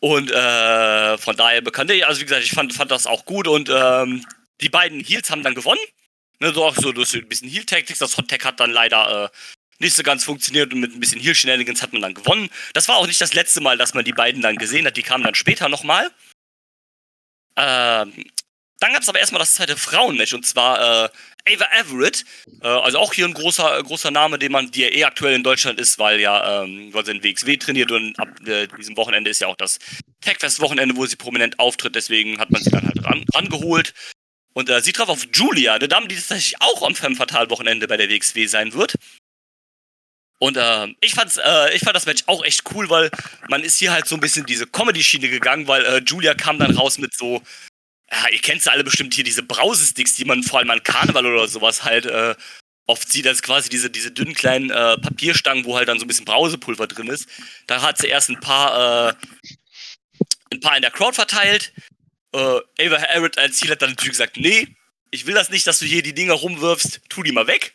Und 0.00 0.32
äh, 0.32 1.16
von 1.18 1.36
daher 1.36 1.60
bekannt. 1.60 1.92
Also 1.92 2.20
wie 2.20 2.24
gesagt, 2.24 2.42
ich 2.42 2.50
fand, 2.50 2.74
fand 2.74 2.90
das 2.90 3.06
auch 3.06 3.24
gut 3.24 3.46
und 3.46 3.70
ähm, 3.72 4.26
die 4.60 4.68
beiden 4.68 4.98
Heels 4.98 5.30
haben 5.30 5.44
dann 5.44 5.54
gewonnen. 5.54 5.80
Ne, 6.40 6.52
so 6.52 6.64
auch 6.64 6.74
so 6.74 6.90
durch 6.90 7.14
ein 7.14 7.28
bisschen 7.28 7.48
Heal-Tactics. 7.48 8.00
Das 8.00 8.16
Hot 8.16 8.28
Tag 8.28 8.44
hat 8.44 8.58
dann 8.58 8.72
leider 8.72 9.26
äh, 9.26 9.28
nicht 9.78 9.94
so 9.94 10.02
ganz 10.02 10.24
funktioniert 10.24 10.72
und 10.72 10.80
mit 10.80 10.94
ein 10.94 11.00
bisschen 11.00 11.20
Heal-Shenanigans 11.20 11.82
hat 11.82 11.92
man 11.92 12.02
dann 12.02 12.14
gewonnen. 12.14 12.48
Das 12.72 12.88
war 12.88 12.96
auch 12.96 13.06
nicht 13.06 13.20
das 13.20 13.34
letzte 13.34 13.60
Mal, 13.60 13.76
dass 13.76 13.94
man 13.94 14.04
die 14.04 14.12
beiden 14.12 14.42
dann 14.42 14.56
gesehen 14.56 14.86
hat. 14.86 14.96
Die 14.96 15.02
kamen 15.02 15.24
dann 15.24 15.34
später 15.34 15.68
nochmal. 15.68 16.10
Ähm, 17.56 18.24
dann 18.80 18.92
gab 18.92 19.02
es 19.02 19.08
aber 19.08 19.18
erstmal 19.18 19.38
das 19.38 19.54
zweite 19.54 19.76
Frauenmatch 19.76 20.34
und 20.34 20.44
zwar 20.44 21.06
äh, 21.06 21.54
Ava 21.54 21.66
Everett. 21.78 22.24
Äh, 22.60 22.66
also 22.66 22.98
auch 22.98 23.14
hier 23.14 23.26
ein 23.26 23.34
großer, 23.34 23.82
großer 23.82 24.10
Name, 24.10 24.38
den 24.38 24.52
man, 24.52 24.70
die 24.70 24.82
ja 24.82 24.88
eh 24.88 25.04
aktuell 25.04 25.34
in 25.34 25.42
Deutschland 25.42 25.78
ist, 25.78 25.98
weil 25.98 26.20
ja, 26.20 26.62
ähm, 26.62 26.92
weil 26.92 27.04
sie 27.04 27.12
in 27.12 27.22
WXW 27.22 27.56
trainiert 27.56 27.92
und 27.92 28.18
ab 28.18 28.28
äh, 28.46 28.66
diesem 28.66 28.96
Wochenende 28.96 29.30
ist 29.30 29.40
ja 29.40 29.46
auch 29.46 29.56
das 29.56 29.78
Tagfest-Wochenende, 30.20 30.96
wo 30.96 31.06
sie 31.06 31.16
prominent 31.16 31.58
auftritt. 31.58 31.94
Deswegen 31.94 32.38
hat 32.38 32.50
man 32.50 32.62
sie 32.62 32.70
dann 32.70 32.84
halt 32.84 33.04
ran, 33.04 33.24
rangeholt. 33.32 33.94
Und 34.54 34.68
äh, 34.68 34.80
sie 34.80 34.92
traf 34.92 35.08
auf 35.08 35.26
Julia, 35.32 35.74
eine 35.74 35.88
Dame, 35.88 36.08
die 36.08 36.14
tatsächlich 36.16 36.60
auch 36.60 36.82
am 36.82 36.94
Femme 36.94 37.16
Fatal 37.16 37.50
Wochenende 37.50 37.88
bei 37.88 37.96
der 37.96 38.08
WXW 38.08 38.46
sein 38.46 38.72
wird. 38.72 38.94
Und 40.38 40.56
äh, 40.56 40.88
ich, 41.00 41.14
fand's, 41.14 41.38
äh, 41.38 41.74
ich 41.74 41.82
fand 41.82 41.96
das 41.96 42.06
Match 42.06 42.24
auch 42.26 42.44
echt 42.44 42.62
cool, 42.74 42.90
weil 42.90 43.10
man 43.48 43.62
ist 43.62 43.78
hier 43.78 43.92
halt 43.92 44.06
so 44.06 44.16
ein 44.16 44.20
bisschen 44.20 44.44
diese 44.46 44.66
Comedy-Schiene 44.66 45.28
gegangen, 45.28 45.68
weil 45.68 45.84
äh, 45.84 46.02
Julia 46.04 46.34
kam 46.34 46.58
dann 46.58 46.76
raus 46.76 46.98
mit 46.98 47.14
so 47.14 47.42
ja, 48.10 48.28
ihr 48.30 48.40
kennt 48.40 48.62
sie 48.62 48.70
alle 48.70 48.84
bestimmt 48.84 49.14
hier, 49.14 49.24
diese 49.24 49.42
Brausesticks, 49.42 50.14
die 50.14 50.24
man 50.24 50.42
vor 50.42 50.58
allem 50.58 50.70
an 50.70 50.82
Karneval 50.82 51.26
oder 51.26 51.48
sowas 51.48 51.84
halt 51.84 52.06
äh, 52.06 52.34
oft 52.86 53.10
sieht. 53.10 53.26
Das 53.26 53.42
quasi 53.42 53.68
diese, 53.68 53.90
diese 53.90 54.10
dünnen 54.10 54.34
kleinen 54.34 54.70
äh, 54.70 54.98
Papierstangen, 54.98 55.64
wo 55.64 55.76
halt 55.76 55.88
dann 55.88 55.98
so 55.98 56.04
ein 56.04 56.08
bisschen 56.08 56.24
Brausepulver 56.24 56.86
drin 56.86 57.08
ist. 57.08 57.28
Da 57.66 57.82
hat 57.82 57.98
sie 57.98 58.08
erst 58.08 58.30
ein 58.30 58.40
paar, 58.40 59.10
äh, 59.10 59.14
ein 60.52 60.60
paar 60.60 60.76
in 60.76 60.82
der 60.82 60.90
Crowd 60.90 61.14
verteilt. 61.14 61.72
Äh, 62.32 62.38
Ava 62.38 63.00
Harrod 63.00 63.38
als 63.38 63.56
Ziel 63.56 63.70
hat 63.70 63.82
dann 63.82 63.90
natürlich 63.90 64.12
gesagt, 64.12 64.36
nee, 64.36 64.68
ich 65.10 65.26
will 65.26 65.34
das 65.34 65.50
nicht, 65.50 65.66
dass 65.66 65.78
du 65.78 65.86
hier 65.86 66.02
die 66.02 66.14
Dinger 66.14 66.34
rumwirfst, 66.34 67.00
tu 67.08 67.22
die 67.22 67.32
mal 67.32 67.46
weg. 67.46 67.72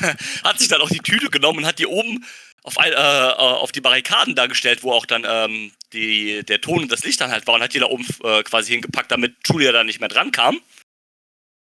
hat 0.44 0.58
sich 0.58 0.68
dann 0.68 0.80
auch 0.80 0.90
die 0.90 1.00
Tüte 1.00 1.30
genommen 1.30 1.60
und 1.60 1.66
hat 1.66 1.78
die 1.78 1.86
oben 1.86 2.24
auf, 2.66 2.78
ein, 2.78 2.92
äh, 2.92 2.96
äh, 2.96 3.32
auf 3.32 3.70
die 3.70 3.80
Barrikaden 3.80 4.34
dargestellt, 4.34 4.82
wo 4.82 4.92
auch 4.92 5.06
dann 5.06 5.24
ähm, 5.26 5.72
die, 5.92 6.42
der 6.44 6.60
Ton 6.60 6.82
und 6.82 6.92
das 6.92 7.04
Licht 7.04 7.20
dann 7.20 7.30
halt 7.30 7.46
war 7.46 7.54
und 7.54 7.62
hat 7.62 7.74
die 7.74 7.78
da 7.78 7.86
oben 7.86 8.04
äh, 8.24 8.42
quasi 8.42 8.72
hingepackt, 8.72 9.10
damit 9.12 9.36
Julia 9.46 9.70
da 9.70 9.84
nicht 9.84 10.00
mehr 10.00 10.08
dran 10.08 10.32
kam. 10.32 10.56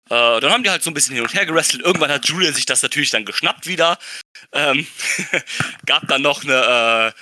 Äh, 0.10 0.40
dann 0.40 0.52
haben 0.52 0.64
die 0.64 0.72
halt 0.72 0.82
so 0.82 0.90
ein 0.90 0.96
bisschen 0.96 1.14
hin 1.14 1.24
und 1.24 1.34
her 1.36 1.46
gerestelt. 1.46 1.84
Irgendwann 1.84 2.12
hat 2.12 2.28
Julia 2.28 2.52
sich 2.52 2.66
das 2.66 2.82
natürlich 2.82 3.12
dann 3.12 3.26
geschnappt 3.26 3.68
wieder. 3.68 4.00
Ähm, 4.54 4.88
gab 5.86 6.08
dann 6.08 6.24
noch 6.24 6.44
eine 6.44 7.14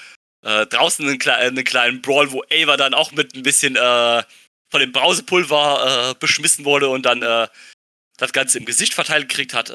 äh, 0.43 0.61
äh, 0.61 0.67
draußen 0.67 1.05
einen, 1.05 1.21
einen, 1.21 1.63
kleinen 1.65 2.01
Brawl, 2.01 2.31
wo 2.31 2.43
Ava 2.49 2.77
dann 2.77 2.93
auch 2.93 3.11
mit 3.11 3.35
ein 3.35 3.43
bisschen 3.43 3.75
von 3.75 4.79
dem 4.79 4.91
Brausepulver 4.91 6.15
beschmissen 6.19 6.65
wurde 6.65 6.89
und 6.89 7.05
dann 7.05 7.21
das 8.17 8.33
Ganze 8.33 8.59
im 8.59 8.65
Gesicht 8.65 8.93
verteilt 8.93 9.29
gekriegt 9.29 9.53
hat 9.53 9.69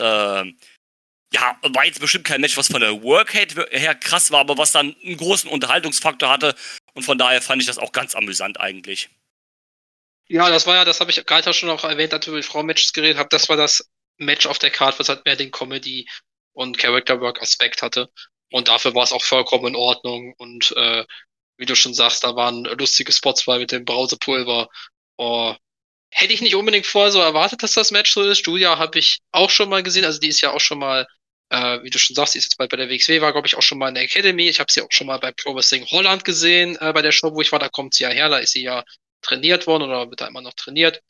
ja, 1.33 1.57
war 1.63 1.85
jetzt 1.85 2.01
bestimmt 2.01 2.25
kein 2.25 2.41
Match, 2.41 2.57
was 2.57 2.69
von 2.69 2.81
der 2.81 3.03
Workate 3.03 3.69
her 3.71 3.95
krass 3.95 4.31
war, 4.31 4.41
aber 4.41 4.59
was 4.59 4.73
dann 4.73 4.97
einen 5.05 5.17
großen 5.17 5.49
Unterhaltungsfaktor 5.49 6.29
hatte. 6.29 6.55
Und 6.95 7.05
von 7.05 7.19
daher 7.19 7.41
fand 7.41 7.63
ich 7.63 7.69
das 7.69 7.79
auch 7.79 7.93
ganz 7.93 8.15
amüsant 8.15 8.59
eigentlich. 8.61 9.11
Ja, 10.29 10.49
das 10.49 10.67
war 10.67 10.77
ja, 10.77 10.85
das 10.85 11.01
habe 11.01 11.11
ich 11.11 11.25
gerade 11.27 11.53
schon 11.55 11.71
auch 11.71 11.85
erwähnt, 11.85 12.13
als 12.13 12.27
ich 12.27 12.33
über 12.33 12.43
Frau-Matches 12.43 12.93
geredet 12.93 13.19
habe. 13.19 13.29
Das 13.31 13.49
war 13.49 13.57
das 13.57 13.89
Match 14.19 14.47
auf 14.47 14.59
der 14.59 14.71
Karte, 14.71 14.99
was 14.99 15.09
halt 15.09 15.25
mehr 15.25 15.37
den 15.37 15.51
Comedy- 15.51 16.09
und 16.53 16.79
Character-Work-Aspekt 16.79 17.83
hatte. 17.83 18.11
Und 18.53 18.69
dafür 18.69 18.95
war 18.95 19.05
es 19.05 19.13
auch 19.13 19.23
vollkommen 19.23 19.69
in 19.69 19.77
Ordnung. 19.77 20.35
Und 20.39 20.73
äh, 20.77 21.05
wie 21.57 21.67
du 21.67 21.77
schon 21.77 21.95
sagst, 21.95 22.25
da 22.25 22.35
waren 22.35 22.65
lustige 22.65 23.13
Spots 23.13 23.45
bei 23.45 23.59
mit 23.59 23.73
dem 23.73 23.85
Brausepulver. 23.85 24.69
Oh, 25.17 25.55
hätte 26.11 26.33
ich 26.33 26.41
nicht 26.41 26.55
unbedingt 26.55 26.87
vorher 26.87 27.13
so 27.13 27.21
erwartet, 27.21 27.63
dass 27.63 27.75
das 27.75 27.91
Match 27.93 28.13
so 28.13 28.23
ist. 28.23 28.47
Julia 28.47 28.79
habe 28.79 28.99
ich 28.99 29.19
auch 29.33 29.51
schon 29.51 29.69
mal 29.69 29.83
gesehen. 29.83 30.05
Also 30.05 30.19
die 30.19 30.29
ist 30.29 30.41
ja 30.41 30.53
auch 30.53 30.61
schon 30.61 30.79
mal 30.79 31.07
äh, 31.51 31.83
wie 31.83 31.91
du 31.91 31.99
schon 31.99 32.17
sagst, 32.17 32.33
sie 32.33 32.39
ist 32.39 32.47
jetzt 32.47 32.57
bald 32.57 32.71
bei 32.71 32.77
der 32.77 32.89
WXW, 32.89 33.21
war, 33.21 33.33
glaube 33.33 33.47
ich, 33.47 33.57
auch 33.57 33.63
schon 33.63 33.79
mal 33.79 33.89
in 33.89 33.95
der 33.95 34.05
Academy. 34.05 34.49
Ich 34.49 34.61
habe 34.61 34.73
sie 34.73 34.83
auch 34.83 34.91
schon 34.91 35.07
mal 35.07 35.19
bei 35.19 35.33
Pro 35.33 35.55
Wrestling 35.55 35.85
Holland 35.87 36.25
gesehen, 36.25 36.77
äh, 36.81 36.93
bei 36.93 37.03
der 37.03 37.13
Show, 37.13 37.35
wo 37.35 37.41
ich 37.41 37.53
war. 37.53 37.59
Da 37.59 37.69
kommt 37.69 37.95
sie 37.95 38.05
ja 38.05 38.11
her, 38.11 38.29
da 38.29 38.39
ist 38.39 38.53
sie 38.53 38.63
ja 38.63 38.85
trainiert 39.21 39.67
worden 39.67 39.85
oder 39.85 40.09
wird 40.09 40.21
da 40.21 40.29
immer 40.29 40.43
noch 40.43 40.55
trainiert. 40.55 41.03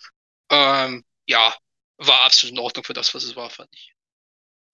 Ähm, 0.51 1.05
ja, 1.27 1.55
war 1.99 2.23
absolut 2.23 2.55
in 2.55 2.59
Ordnung 2.59 2.85
für 2.85 2.95
das, 2.95 3.15
was 3.15 3.23
es 3.25 3.37
war, 3.37 3.51
fand 3.51 3.69
ich. 3.75 3.93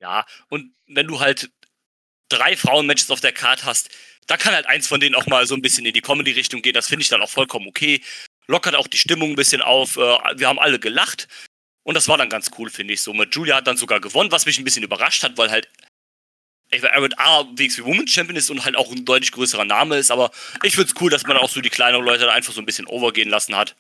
Ja, 0.01 0.25
und 0.49 0.75
wenn 0.87 1.07
du 1.07 1.21
halt 1.21 1.51
drei 2.29 2.57
Frauenmatches 2.57 3.11
auf 3.11 3.21
der 3.21 3.33
Karte 3.33 3.65
hast, 3.65 3.91
da 4.27 4.37
kann 4.37 4.55
halt 4.55 4.67
eins 4.67 4.87
von 4.87 5.01
denen 5.01 5.15
auch 5.15 5.27
mal 5.27 5.47
so 5.47 5.55
ein 5.55 5.63
bisschen 5.63 5.87
in 5.87 5.95
die 5.95 6.01
Comedy-Richtung 6.01 6.63
gehen. 6.63 6.75
Das 6.75 6.89
finde 6.89 7.03
ich 7.03 7.09
dann 7.09 7.23
auch 7.23 7.31
vollkommen 7.31 7.69
okay. 7.69 8.03
Lockert 8.47 8.75
auch 8.77 8.87
die 8.87 8.99
Stimmung 8.99 9.31
ein 9.31 9.37
bisschen 9.37 9.63
auf. 9.63 9.97
Äh, 9.97 10.19
wir 10.37 10.49
haben 10.49 10.59
alle 10.59 10.79
gelacht. 10.79 11.29
Und 11.87 11.95
das 11.95 12.09
war 12.09 12.19
dann 12.19 12.29
ganz 12.29 12.51
cool, 12.59 12.69
finde 12.69 12.95
ich 12.95 13.01
so. 13.01 13.15
Mit 13.15 13.33
Julia 13.33 13.55
hat 13.55 13.69
dann 13.69 13.77
sogar 13.77 14.01
gewonnen, 14.01 14.33
was 14.33 14.45
mich 14.45 14.59
ein 14.59 14.65
bisschen 14.65 14.83
überrascht 14.83 15.23
hat, 15.23 15.39
weil 15.39 15.53
halt 15.53 15.69
Aaron 16.73 17.15
A. 17.17 17.45
WXW 17.57 17.85
Women's 17.85 18.11
Champion 18.11 18.37
ist 18.37 18.51
und 18.51 18.65
halt 18.65 18.75
auch 18.75 18.91
ein 18.91 19.05
deutlich 19.05 19.31
größerer 19.31 19.65
Name 19.65 19.97
ist. 19.97 20.11
Aber 20.11 20.33
ich 20.65 20.75
finde 20.75 20.91
es 20.91 21.01
cool, 21.01 21.11
dass 21.11 21.23
man 21.23 21.37
auch 21.37 21.49
so 21.49 21.61
die 21.61 21.71
kleineren 21.71 22.05
Leute 22.05 22.25
da 22.25 22.33
einfach 22.33 22.53
so 22.53 22.61
ein 22.61 22.67
bisschen 22.67 22.89
overgehen 22.89 23.29
lassen 23.29 23.55
hat. 23.55 23.77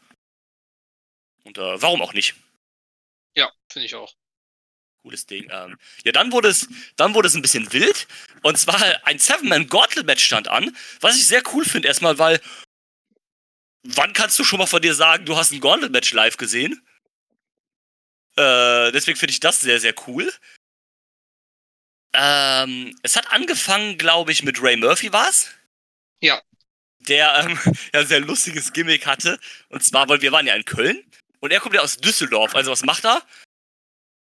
Und 1.42 1.59
äh, 1.59 1.83
warum 1.83 2.01
auch 2.01 2.12
nicht? 2.12 2.37
Ja, 3.35 3.51
finde 3.69 3.87
ich 3.87 3.97
auch. 3.97 4.14
Cooles 5.03 5.27
Ding. 5.27 5.49
Ähm, 5.51 5.77
ja, 6.05 6.12
dann 6.12 6.31
wurde 6.31 6.47
es, 6.51 6.69
dann 6.95 7.12
wurde 7.12 7.27
es 7.27 7.35
ein 7.35 7.42
bisschen 7.42 7.73
wild. 7.73 8.07
Und 8.42 8.57
zwar 8.57 8.81
ein 9.05 9.19
Seven-Man-Gauntlet-Match 9.19 10.25
stand 10.25 10.47
an, 10.47 10.77
was 11.01 11.16
ich 11.16 11.27
sehr 11.27 11.42
cool 11.53 11.64
finde 11.64 11.88
erstmal, 11.88 12.21
weil 12.21 12.40
wann 13.83 14.12
kannst 14.12 14.38
du 14.38 14.45
schon 14.45 14.61
mal 14.61 14.66
von 14.66 14.83
dir 14.83 14.95
sagen, 14.95 15.25
du 15.27 15.37
hast 15.37 15.51
ein 15.51 15.61
Gauntlet-Match 15.61 16.12
live 16.12 16.37
gesehen? 16.37 16.87
Äh, 18.38 18.92
deswegen 18.92 19.18
finde 19.18 19.33
ich 19.33 19.40
das 19.40 19.61
sehr, 19.61 19.81
sehr 19.81 19.94
cool. 20.07 20.31
Ähm, 22.12 22.96
es 23.03 23.16
hat 23.16 23.31
angefangen, 23.31 23.99
glaube 23.99 24.33
ich, 24.33 24.42
mit 24.42 24.62
Ray 24.62 24.77
Murphy 24.77 25.12
war's. 25.12 25.51
Ja. 26.20 26.40
Der 27.01 27.38
ähm, 27.40 27.59
ja 27.94 28.01
ein 28.01 28.07
sehr 28.07 28.20
lustiges 28.20 28.72
Gimmick 28.72 29.07
hatte. 29.07 29.38
Und 29.68 29.85
zwar, 29.85 30.09
weil 30.09 30.22
wir 30.22 30.33
waren 30.33 30.46
ja 30.46 30.55
in 30.55 30.64
Köln 30.64 31.03
und 31.40 31.53
er 31.53 31.61
kommt 31.61 31.75
ja 31.75 31.83
aus 31.83 31.96
Düsseldorf. 31.99 32.55
Also 32.55 32.70
was 32.70 32.83
macht 32.83 33.05
er? 33.05 33.22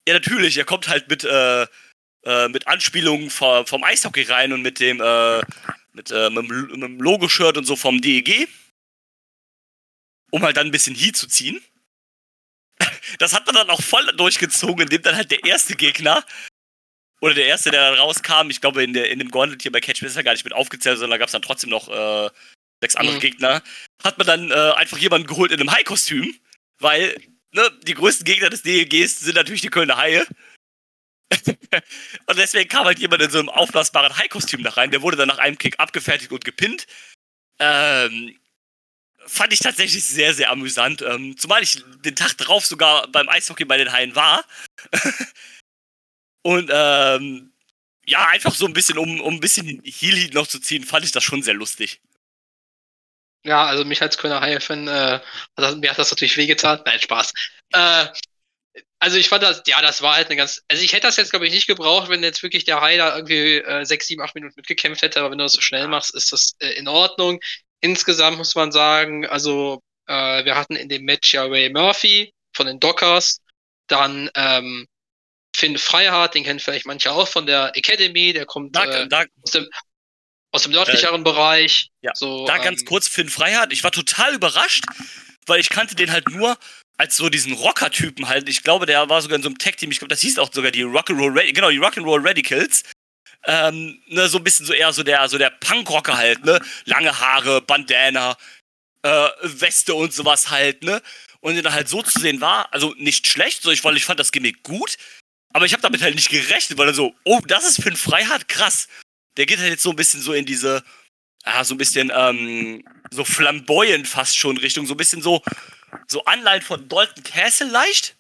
Ja, 0.09 0.15
natürlich, 0.15 0.57
er 0.57 0.65
kommt 0.65 0.89
halt 0.89 1.09
mit, 1.09 1.25
äh, 1.25 1.67
äh, 2.25 2.49
mit 2.49 2.67
Anspielungen 2.67 3.31
vom, 3.31 3.67
vom 3.67 3.85
Eishockey 3.85 4.23
rein 4.23 4.53
und 4.53 4.63
mit 4.63 4.81
dem, 4.81 5.01
äh, 5.01 5.41
mit, 5.93 6.11
äh, 6.11 6.31
mit, 6.31 6.49
mit 6.49 6.83
dem 6.83 7.01
Logo-Shirt 7.01 7.57
und 7.57 7.65
so 7.65 7.77
vom 7.77 8.01
DEG. 8.01 8.49
Um 10.31 10.43
halt 10.43 10.57
dann 10.57 10.67
ein 10.67 10.73
bisschen 10.73 10.95
Heat 10.95 11.17
zu 11.17 11.27
ziehen. 11.27 11.63
Das 13.19 13.35
hat 13.35 13.47
man 13.47 13.55
dann 13.55 13.71
auch 13.71 13.83
voll 13.83 14.05
durchgezogen, 14.17 14.83
indem 14.83 15.03
dann 15.03 15.17
halt 15.17 15.31
der 15.31 15.45
erste 15.45 15.75
Gegner 15.75 16.25
oder 17.21 17.35
der 17.35 17.47
erste, 17.47 17.71
der 17.71 17.91
dann 17.91 17.99
rauskam, 17.99 18.51
ich 18.51 18.61
glaube, 18.61 18.83
in, 18.83 18.93
der, 18.93 19.11
in 19.11 19.19
dem 19.19 19.31
Gauntlet 19.31 19.63
hier 19.63 19.73
bei 19.73 19.81
Catch 19.81 20.03
ist 20.03 20.17
er 20.17 20.23
gar 20.23 20.33
nicht 20.33 20.45
mit 20.45 20.53
aufgezählt, 20.53 20.99
sondern 20.99 21.13
da 21.13 21.19
gab 21.19 21.29
es 21.29 21.33
dann 21.33 21.43
trotzdem 21.43 21.71
noch 21.71 21.89
äh, 21.89 22.31
sechs 22.81 22.97
andere 22.97 23.17
mhm. 23.17 23.21
Gegner, 23.21 23.63
hat 24.05 24.19
man 24.19 24.27
dann 24.27 24.51
äh, 24.51 24.73
einfach 24.77 24.99
jemanden 24.99 25.27
geholt 25.27 25.51
in 25.51 25.61
einem 25.61 25.73
Hai-Kostüm, 25.73 26.35
weil 26.79 27.21
ne, 27.53 27.71
die 27.83 27.95
größten 27.95 28.25
Gegner 28.25 28.51
des 28.51 28.63
DEGs 28.63 29.21
sind 29.21 29.35
natürlich 29.35 29.63
die 29.63 29.71
Kölner 29.71 29.97
Haie. 29.97 30.27
und 32.27 32.39
deswegen 32.39 32.69
kam 32.69 32.87
halt 32.87 32.99
jemand 33.01 33.21
in 33.23 33.31
so 33.31 33.39
einem 33.39 33.49
aufblasbaren 33.49 34.17
Hai-Kostüm 34.17 34.63
da 34.63 34.71
rein, 34.71 34.91
der 34.91 35.03
wurde 35.03 35.17
dann 35.17 35.29
nach 35.29 35.39
einem 35.39 35.59
Kick 35.59 35.79
abgefertigt 35.79 36.33
und 36.33 36.45
gepinnt. 36.45 36.87
Ähm, 37.59 38.39
fand 39.27 39.53
ich 39.53 39.61
tatsächlich 39.61 40.05
sehr, 40.05 40.35
sehr 40.35 40.51
amüsant. 40.51 41.03
Ähm, 41.03 41.37
zumal 41.37 41.63
ich 41.63 41.83
den 42.05 42.17
Tag 42.17 42.37
drauf 42.39 42.67
sogar 42.67 43.09
beim 43.09 43.29
Eishockey 43.29 43.65
bei 43.65 43.77
den 43.77 43.93
Haien 43.93 44.15
war. 44.15 44.45
Und 46.43 46.71
ähm, 46.73 47.53
ja, 48.07 48.27
einfach 48.29 48.55
so 48.55 48.67
ein 48.67 48.73
bisschen, 48.73 48.97
um, 48.97 49.21
um 49.21 49.35
ein 49.35 49.41
bisschen 49.41 49.83
Heal 49.85 50.17
Heat 50.17 50.35
noch 50.35 50.47
zu 50.47 50.61
ziehen, 50.61 50.85
fand 50.85 51.05
ich 51.05 51.13
das 51.13 51.25
schon 51.25 51.43
sehr 51.43 51.55
lustig. 51.55 52.01
Ja, 53.45 53.67
also 53.67 53.85
mich 53.85 54.03
als 54.03 54.19
Kölner 54.19 54.41
Haie-Fan, 54.41 54.89
äh, 54.89 55.21
mir 55.77 55.91
hat 55.91 55.99
das 55.99 56.11
natürlich 56.11 56.37
wehgetan. 56.37 56.81
Nein, 56.85 57.01
Spaß. 57.01 57.33
Äh, 57.73 58.07
also 58.99 59.17
ich 59.17 59.29
fand 59.29 59.43
das, 59.43 59.63
ja, 59.67 59.81
das 59.81 60.03
war 60.03 60.15
halt 60.15 60.27
eine 60.27 60.37
ganz, 60.37 60.63
also 60.69 60.83
ich 60.83 60.93
hätte 60.93 61.07
das 61.07 61.17
jetzt, 61.17 61.31
glaube 61.31 61.47
ich, 61.47 61.53
nicht 61.53 61.67
gebraucht, 61.67 62.09
wenn 62.09 62.23
jetzt 62.23 62.43
wirklich 62.43 62.65
der 62.65 62.81
Hai 62.81 62.97
da 62.97 63.15
irgendwie 63.15 63.59
äh, 63.59 63.85
sechs, 63.85 64.07
sieben, 64.09 64.23
acht 64.23 64.35
Minuten 64.35 64.55
mitgekämpft 64.57 65.03
hätte, 65.03 65.21
aber 65.21 65.31
wenn 65.31 65.39
du 65.39 65.45
das 65.45 65.53
so 65.53 65.61
schnell 65.61 65.87
machst, 65.87 66.15
ist 66.15 66.33
das 66.33 66.57
äh, 66.59 66.71
in 66.71 66.89
Ordnung. 66.89 67.41
Insgesamt 67.81 68.39
muss 68.39 68.55
man 68.55 68.73
sagen, 68.73 69.27
also 69.27 69.83
äh, 70.07 70.45
wir 70.45 70.57
hatten 70.57 70.77
in 70.77 70.89
dem 70.89 71.05
Match 71.05 71.33
ja 71.35 71.45
Ray 71.45 71.71
Murphy 71.71 72.33
von 72.53 72.67
den 72.67 72.81
Dockers, 72.81 73.41
dann 73.87 74.31
ähm, 74.35 74.87
Finn 75.55 75.79
Freihardt, 75.79 76.35
den 76.35 76.45
kennen 76.45 76.61
vielleicht 76.61 76.87
manche 76.87 77.13
auch 77.13 77.29
von 77.29 77.47
der 77.47 77.77
Academy, 77.77 78.33
der 78.33 78.47
kommt 78.47 78.75
da, 78.75 78.85
äh, 78.85 79.09
da, 79.09 79.25
aus, 79.43 79.51
dem, 79.51 79.69
aus 80.53 80.63
dem 80.63 80.73
nördlicheren 80.73 81.21
äh, 81.21 81.25
Bereich. 81.25 81.91
Ja, 82.01 82.13
so, 82.15 82.47
da 82.47 82.57
ähm, 82.57 82.63
ganz 82.63 82.85
kurz 82.85 83.09
Finn 83.09 83.29
Freihardt. 83.29 83.73
Ich 83.73 83.85
war 83.85 83.93
total 83.93 84.35
überrascht, 84.35 84.85
weil 85.47 85.61
ich 85.61 85.69
kannte 85.69 85.95
den 85.95 86.13
halt 86.13 86.29
nur 86.31 86.57
als 86.97 87.17
so 87.17 87.29
diesen 87.29 87.53
Rocker-Typen 87.53 88.29
halt. 88.29 88.49
Ich 88.49 88.63
glaube, 88.63 88.87
der 88.87 89.09
war 89.09 89.23
sogar 89.23 89.37
in 89.37 89.43
so 89.43 89.49
einem 89.49 89.59
Tag-Team. 89.59 89.91
Ich 89.91 89.99
glaube, 89.99 90.11
das 90.11 90.21
hieß 90.21 90.39
auch 90.39 90.53
sogar 90.53 90.73
die 90.73 90.85
Rock'n'Roll 90.85 91.29
Radicals. 91.29 91.55
Genau, 91.55 91.71
die 91.71 91.81
Rock'n'Roll 91.81 92.27
Radicals. 92.27 92.83
Ähm, 93.45 94.03
ne, 94.09 94.29
so 94.29 94.39
ein 94.39 94.45
bisschen 94.45 94.67
so 94.67 94.73
eher 94.73 94.93
so 94.93 95.03
der, 95.03 95.29
so 95.29 95.39
der 95.39 95.51
Punkrocker 95.51 96.17
halt, 96.17 96.45
ne? 96.45 96.61
Lange 96.85 97.19
Haare, 97.19 97.63
Bandana, 97.63 98.37
äh, 99.03 99.29
Weste 99.43 99.95
und 99.95 100.13
sowas 100.13 100.51
halt, 100.51 100.83
ne? 100.83 101.01
Und 101.41 101.55
den 101.55 101.63
dann 101.63 101.73
halt 101.73 101.89
so 101.89 102.03
zu 102.03 102.19
sehen 102.19 102.41
war, 102.41 102.73
also 102.73 102.95
nicht 102.99 103.27
schlecht, 103.27 103.63
so 103.63 103.71
ich, 103.71 103.85
weil 103.85 103.97
ich 103.97 104.05
fand 104.05 104.19
das 104.19 104.33
Gimmick 104.33 104.63
gut. 104.65 104.97
Aber 105.53 105.67
ich 105.67 105.73
habe 105.73 105.83
damit 105.83 106.03
halt 106.03 106.15
nicht 106.15 106.31
gerechnet, 106.31 106.79
weil 106.79 106.89
er 106.89 106.95
so, 106.95 107.15
oh, 107.25 107.41
das 107.47 107.65
ist 107.65 107.83
für 107.83 107.91
ein 107.91 107.97
Freiheit 107.97 108.49
krass. 108.49 108.89
Der 109.37 109.47
geht 109.47 109.59
halt 109.59 109.71
jetzt 109.71 109.83
so 109.83 109.91
ein 109.91 109.97
bisschen 109.97 110.21
so 110.21 110.33
in 110.33 110.45
diese, 110.45 110.83
ah, 111.45 111.65
so 111.65 111.75
ein 111.75 111.79
bisschen, 111.79 112.13
ähm, 112.15 112.85
so 113.11 113.25
flamboyant 113.25 114.07
fast 114.07 114.37
schon 114.37 114.59
Richtung, 114.59 114.87
so 114.87 114.95
ein 114.95 114.99
bisschen 114.99 115.23
so, 115.23 115.43
so 116.07 116.25
Anleihen 116.25 116.63
von 116.63 116.89
Dalton 116.89 117.23
Castle 117.23 117.69
leicht. 117.69 118.17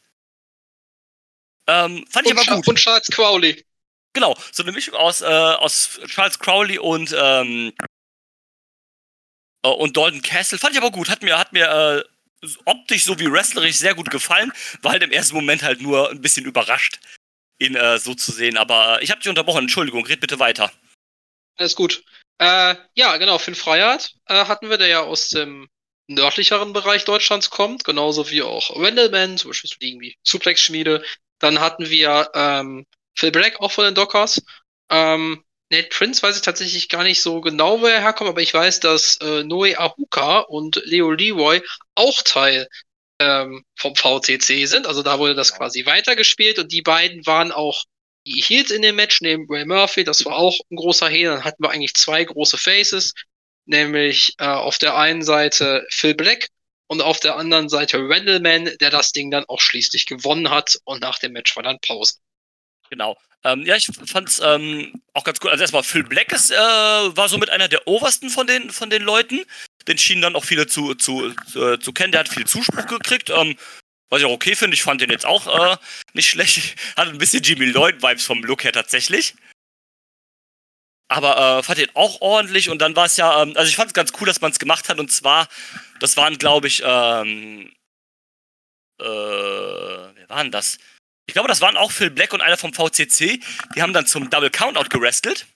Ähm, 1.66 2.06
fand 2.08 2.26
und 2.26 2.32
ich 2.32 2.48
aber 2.48 2.56
gut. 2.56 2.68
Und 2.68 2.76
Charles 2.76 3.08
Crowley. 3.08 3.64
Genau, 4.18 4.36
so 4.50 4.64
eine 4.64 4.72
Mischung 4.72 4.94
aus, 4.94 5.20
äh, 5.20 5.26
aus 5.26 6.00
Charles 6.08 6.40
Crowley 6.40 6.76
und, 6.76 7.14
ähm, 7.16 7.72
äh, 9.62 9.68
und 9.68 9.96
Dalton 9.96 10.22
Castle. 10.22 10.58
Fand 10.58 10.72
ich 10.74 10.80
aber 10.82 10.90
gut. 10.90 11.08
Hat 11.08 11.22
mir, 11.22 11.38
hat 11.38 11.52
mir, 11.52 12.04
äh, 12.42 12.48
optisch 12.64 13.04
sowie 13.04 13.30
wrestlerisch 13.30 13.76
sehr 13.76 13.94
gut 13.94 14.10
gefallen. 14.10 14.52
War 14.82 14.90
halt 14.90 15.04
im 15.04 15.12
ersten 15.12 15.36
Moment 15.36 15.62
halt 15.62 15.80
nur 15.80 16.10
ein 16.10 16.20
bisschen 16.20 16.46
überrascht, 16.46 16.98
ihn 17.60 17.76
äh, 17.76 18.00
so 18.00 18.12
zu 18.12 18.32
sehen. 18.32 18.56
Aber 18.56 18.98
äh, 18.98 19.04
ich 19.04 19.12
habe 19.12 19.20
dich 19.20 19.28
unterbrochen, 19.28 19.60
Entschuldigung, 19.60 20.04
red 20.04 20.18
bitte 20.18 20.40
weiter. 20.40 20.72
Alles 21.56 21.76
gut. 21.76 22.02
Äh, 22.38 22.74
ja, 22.94 23.18
genau, 23.18 23.38
Finn 23.38 23.54
Freiheit 23.54 24.14
hatten 24.26 24.68
wir, 24.68 24.78
der 24.78 24.88
ja 24.88 25.02
aus 25.02 25.28
dem 25.28 25.68
nördlicheren 26.08 26.72
Bereich 26.72 27.04
Deutschlands 27.04 27.50
kommt, 27.50 27.84
genauso 27.84 28.30
wie 28.30 28.42
auch 28.42 28.80
Wendelman, 28.80 29.38
zum 29.38 29.50
Beispiel 29.50 29.70
irgendwie 29.78 30.16
Suplex-Schmiede. 30.24 31.04
Dann 31.38 31.60
hatten 31.60 31.88
wir 31.88 32.32
ähm, 32.34 32.84
Phil 33.18 33.32
Black 33.32 33.60
auch 33.60 33.72
von 33.72 33.84
den 33.84 33.94
Dockers. 33.94 34.40
Ähm, 34.90 35.44
Nate 35.70 35.88
Prince 35.88 36.22
weiß 36.22 36.36
ich 36.36 36.42
tatsächlich 36.42 36.88
gar 36.88 37.02
nicht 37.02 37.20
so 37.20 37.40
genau, 37.40 37.80
wo 37.80 37.86
er 37.86 38.00
herkommt, 38.00 38.30
aber 38.30 38.40
ich 38.40 38.54
weiß, 38.54 38.80
dass 38.80 39.18
äh, 39.18 39.42
Noe 39.44 39.78
Ahuka 39.78 40.40
und 40.40 40.80
Leo 40.84 41.10
Leroy 41.10 41.60
auch 41.94 42.22
Teil 42.22 42.68
ähm, 43.20 43.64
vom 43.76 43.94
VCC 43.96 44.66
sind. 44.66 44.86
Also 44.86 45.02
da 45.02 45.18
wurde 45.18 45.34
das 45.34 45.52
quasi 45.52 45.84
weitergespielt 45.84 46.58
und 46.58 46.72
die 46.72 46.82
beiden 46.82 47.26
waren 47.26 47.52
auch 47.52 47.84
die 48.26 48.40
Heels 48.40 48.70
in 48.70 48.82
dem 48.82 48.96
Match, 48.96 49.20
neben 49.20 49.46
Ray 49.48 49.64
Murphy, 49.64 50.04
das 50.04 50.24
war 50.24 50.36
auch 50.36 50.58
ein 50.70 50.76
großer 50.76 51.08
Heel. 51.08 51.30
Dann 51.30 51.44
hatten 51.44 51.62
wir 51.62 51.70
eigentlich 51.70 51.94
zwei 51.94 52.24
große 52.24 52.58
Faces, 52.58 53.14
nämlich 53.66 54.34
äh, 54.38 54.46
auf 54.46 54.78
der 54.78 54.96
einen 54.96 55.22
Seite 55.22 55.86
Phil 55.90 56.14
Black 56.14 56.48
und 56.86 57.02
auf 57.02 57.20
der 57.20 57.36
anderen 57.36 57.68
Seite 57.68 57.98
Randallman, 57.98 58.70
der 58.80 58.90
das 58.90 59.12
Ding 59.12 59.30
dann 59.30 59.44
auch 59.48 59.60
schließlich 59.60 60.06
gewonnen 60.06 60.50
hat 60.50 60.78
und 60.84 61.00
nach 61.00 61.18
dem 61.18 61.32
Match 61.32 61.56
war 61.56 61.62
dann 61.62 61.78
Pause. 61.80 62.14
Genau. 62.90 63.18
Ähm, 63.44 63.64
ja, 63.64 63.76
ich 63.76 63.88
fand's 64.06 64.40
ähm, 64.42 65.00
auch 65.14 65.24
ganz 65.24 65.38
cool. 65.42 65.50
Also 65.50 65.62
erstmal 65.62 65.82
Phil 65.82 66.02
Black 66.02 66.32
ist, 66.32 66.50
äh, 66.50 66.56
war 66.56 67.28
so 67.28 67.38
mit 67.38 67.50
einer 67.50 67.68
der 67.68 67.86
obersten 67.86 68.30
von 68.30 68.46
den, 68.46 68.70
von 68.70 68.90
den 68.90 69.02
Leuten. 69.02 69.44
Den 69.86 69.98
schienen 69.98 70.22
dann 70.22 70.36
auch 70.36 70.44
viele 70.44 70.66
zu, 70.66 70.94
zu, 70.94 71.34
äh, 71.54 71.78
zu 71.78 71.92
kennen. 71.92 72.12
Der 72.12 72.20
hat 72.20 72.28
viel 72.28 72.46
Zuspruch 72.46 72.86
gekriegt. 72.86 73.30
Ähm, 73.30 73.56
was 74.10 74.20
ich 74.20 74.26
auch 74.26 74.32
okay 74.32 74.54
finde. 74.54 74.74
Ich 74.74 74.82
fand 74.82 75.00
den 75.00 75.10
jetzt 75.10 75.26
auch 75.26 75.46
äh, 75.46 75.76
nicht 76.14 76.28
schlecht. 76.30 76.78
Hat 76.96 77.08
ein 77.08 77.18
bisschen 77.18 77.42
Jimmy 77.42 77.66
Lloyd-Vibes 77.66 78.24
vom 78.24 78.42
Look 78.42 78.64
her 78.64 78.72
tatsächlich. 78.72 79.34
Aber 81.08 81.58
äh, 81.58 81.62
fand 81.62 81.78
den 81.78 81.94
auch 81.94 82.20
ordentlich 82.20 82.68
und 82.68 82.80
dann 82.80 82.94
war 82.94 83.06
es 83.06 83.16
ja, 83.16 83.42
ähm, 83.42 83.54
also 83.56 83.68
ich 83.68 83.76
fand 83.76 83.88
es 83.88 83.94
ganz 83.94 84.12
cool, 84.20 84.26
dass 84.26 84.42
man 84.42 84.50
es 84.50 84.58
gemacht 84.58 84.90
hat 84.90 84.98
und 84.98 85.10
zwar, 85.10 85.48
das 86.00 86.18
waren 86.18 86.36
glaube 86.36 86.66
ich, 86.66 86.82
ähm, 86.84 87.72
äh, 89.00 89.04
wer 89.04 90.28
waren 90.28 90.50
das? 90.50 90.78
Ich 91.28 91.34
glaube, 91.34 91.48
das 91.48 91.60
waren 91.60 91.76
auch 91.76 91.92
Phil 91.92 92.10
Black 92.10 92.32
und 92.32 92.40
einer 92.40 92.56
vom 92.56 92.72
VCC. 92.72 93.40
Die 93.76 93.82
haben 93.82 93.92
dann 93.92 94.06
zum 94.06 94.30
Double 94.30 94.50
Countout 94.50 94.88
gerestelt. 94.88 95.46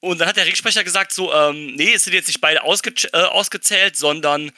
Und 0.00 0.18
dann 0.20 0.28
hat 0.28 0.36
der 0.36 0.46
Ringsprecher 0.46 0.84
gesagt 0.84 1.12
so, 1.12 1.34
ähm, 1.34 1.74
nee, 1.74 1.92
es 1.92 2.04
sind 2.04 2.12
jetzt 2.12 2.28
nicht 2.28 2.40
beide 2.40 2.62
ausge 2.62 2.94
äh, 3.12 3.22
ausgezählt, 3.22 3.96
sondern, 3.96 4.52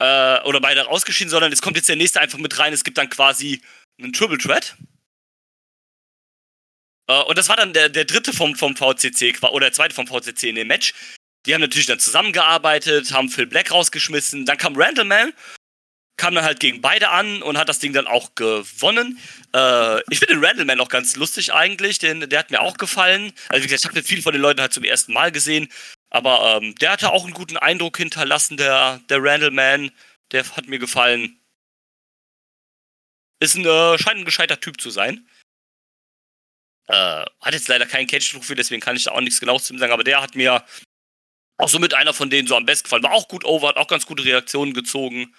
äh, 0.00 0.40
oder 0.44 0.60
beide 0.60 0.80
rausgeschieden, 0.82 1.30
sondern 1.30 1.52
es 1.52 1.60
kommt 1.60 1.76
jetzt 1.76 1.90
der 1.90 1.96
nächste 1.96 2.20
einfach 2.20 2.38
mit 2.38 2.58
rein. 2.58 2.72
Es 2.72 2.84
gibt 2.84 2.96
dann 2.96 3.10
quasi 3.10 3.60
einen 4.00 4.14
Triple 4.14 4.38
Threat. 4.38 4.76
Äh, 7.06 7.22
und 7.24 7.36
das 7.36 7.50
war 7.50 7.56
dann 7.56 7.74
der, 7.74 7.90
der 7.90 8.06
dritte 8.06 8.32
vom, 8.32 8.56
vom 8.56 8.76
VCC, 8.76 9.36
oder 9.42 9.66
der 9.66 9.72
zweite 9.72 9.94
vom 9.94 10.06
VCC 10.06 10.44
in 10.48 10.54
dem 10.54 10.68
Match. 10.68 10.94
Die 11.44 11.52
haben 11.52 11.60
natürlich 11.60 11.86
dann 11.86 12.00
zusammengearbeitet, 12.00 13.12
haben 13.12 13.28
Phil 13.28 13.46
Black 13.46 13.72
rausgeschmissen. 13.72 14.46
Dann 14.46 14.56
kam 14.56 14.74
Randallman 14.74 15.34
kam 16.18 16.34
dann 16.34 16.44
halt 16.44 16.60
gegen 16.60 16.82
beide 16.82 17.08
an 17.08 17.42
und 17.42 17.56
hat 17.56 17.68
das 17.68 17.78
Ding 17.78 17.92
dann 17.92 18.06
auch 18.06 18.34
gewonnen. 18.34 19.18
Äh, 19.54 20.00
ich 20.10 20.18
finde 20.18 20.34
den 20.34 20.44
Randleman 20.44 20.80
auch 20.80 20.88
ganz 20.88 21.16
lustig 21.16 21.54
eigentlich, 21.54 21.98
den, 21.98 22.28
der 22.28 22.38
hat 22.38 22.50
mir 22.50 22.60
auch 22.60 22.76
gefallen. 22.76 23.32
Also 23.48 23.64
wie 23.64 23.68
gesagt, 23.68 23.84
ich 23.84 23.88
habe 23.88 24.06
viele 24.06 24.22
von 24.22 24.32
den 24.32 24.42
Leuten 24.42 24.60
halt 24.60 24.72
zum 24.72 24.84
ersten 24.84 25.12
Mal 25.12 25.32
gesehen, 25.32 25.68
aber 26.10 26.60
ähm, 26.60 26.74
der 26.76 26.92
hatte 26.92 27.10
auch 27.10 27.24
einen 27.24 27.34
guten 27.34 27.56
Eindruck 27.56 27.96
hinterlassen, 27.96 28.56
der, 28.56 29.00
der 29.08 29.22
Randleman. 29.22 29.90
Der 30.32 30.44
hat 30.56 30.68
mir 30.68 30.78
gefallen. 30.78 31.40
Ist 33.40 33.54
ein, 33.54 33.64
äh, 33.64 33.98
scheint 33.98 34.18
ein 34.18 34.24
gescheiter 34.24 34.60
Typ 34.60 34.80
zu 34.80 34.90
sein. 34.90 35.26
Äh, 36.88 37.24
hat 37.40 37.52
jetzt 37.52 37.68
leider 37.68 37.86
keinen 37.86 38.06
Catch-Trophäe, 38.06 38.56
deswegen 38.56 38.80
kann 38.80 38.96
ich 38.96 39.04
da 39.04 39.12
auch 39.12 39.20
nichts 39.20 39.40
genau 39.40 39.58
zu 39.58 39.72
ihm 39.72 39.78
sagen, 39.78 39.92
aber 39.92 40.04
der 40.04 40.20
hat 40.20 40.34
mir 40.34 40.64
auch 41.58 41.68
so 41.68 41.78
mit 41.78 41.92
einer 41.94 42.14
von 42.14 42.30
denen 42.30 42.48
so 42.48 42.56
am 42.56 42.64
besten 42.64 42.84
gefallen. 42.84 43.02
War 43.02 43.12
auch 43.12 43.28
gut 43.28 43.44
over, 43.44 43.68
hat 43.68 43.76
auch 43.76 43.88
ganz 43.88 44.06
gute 44.06 44.24
Reaktionen 44.24 44.74
gezogen. 44.74 45.34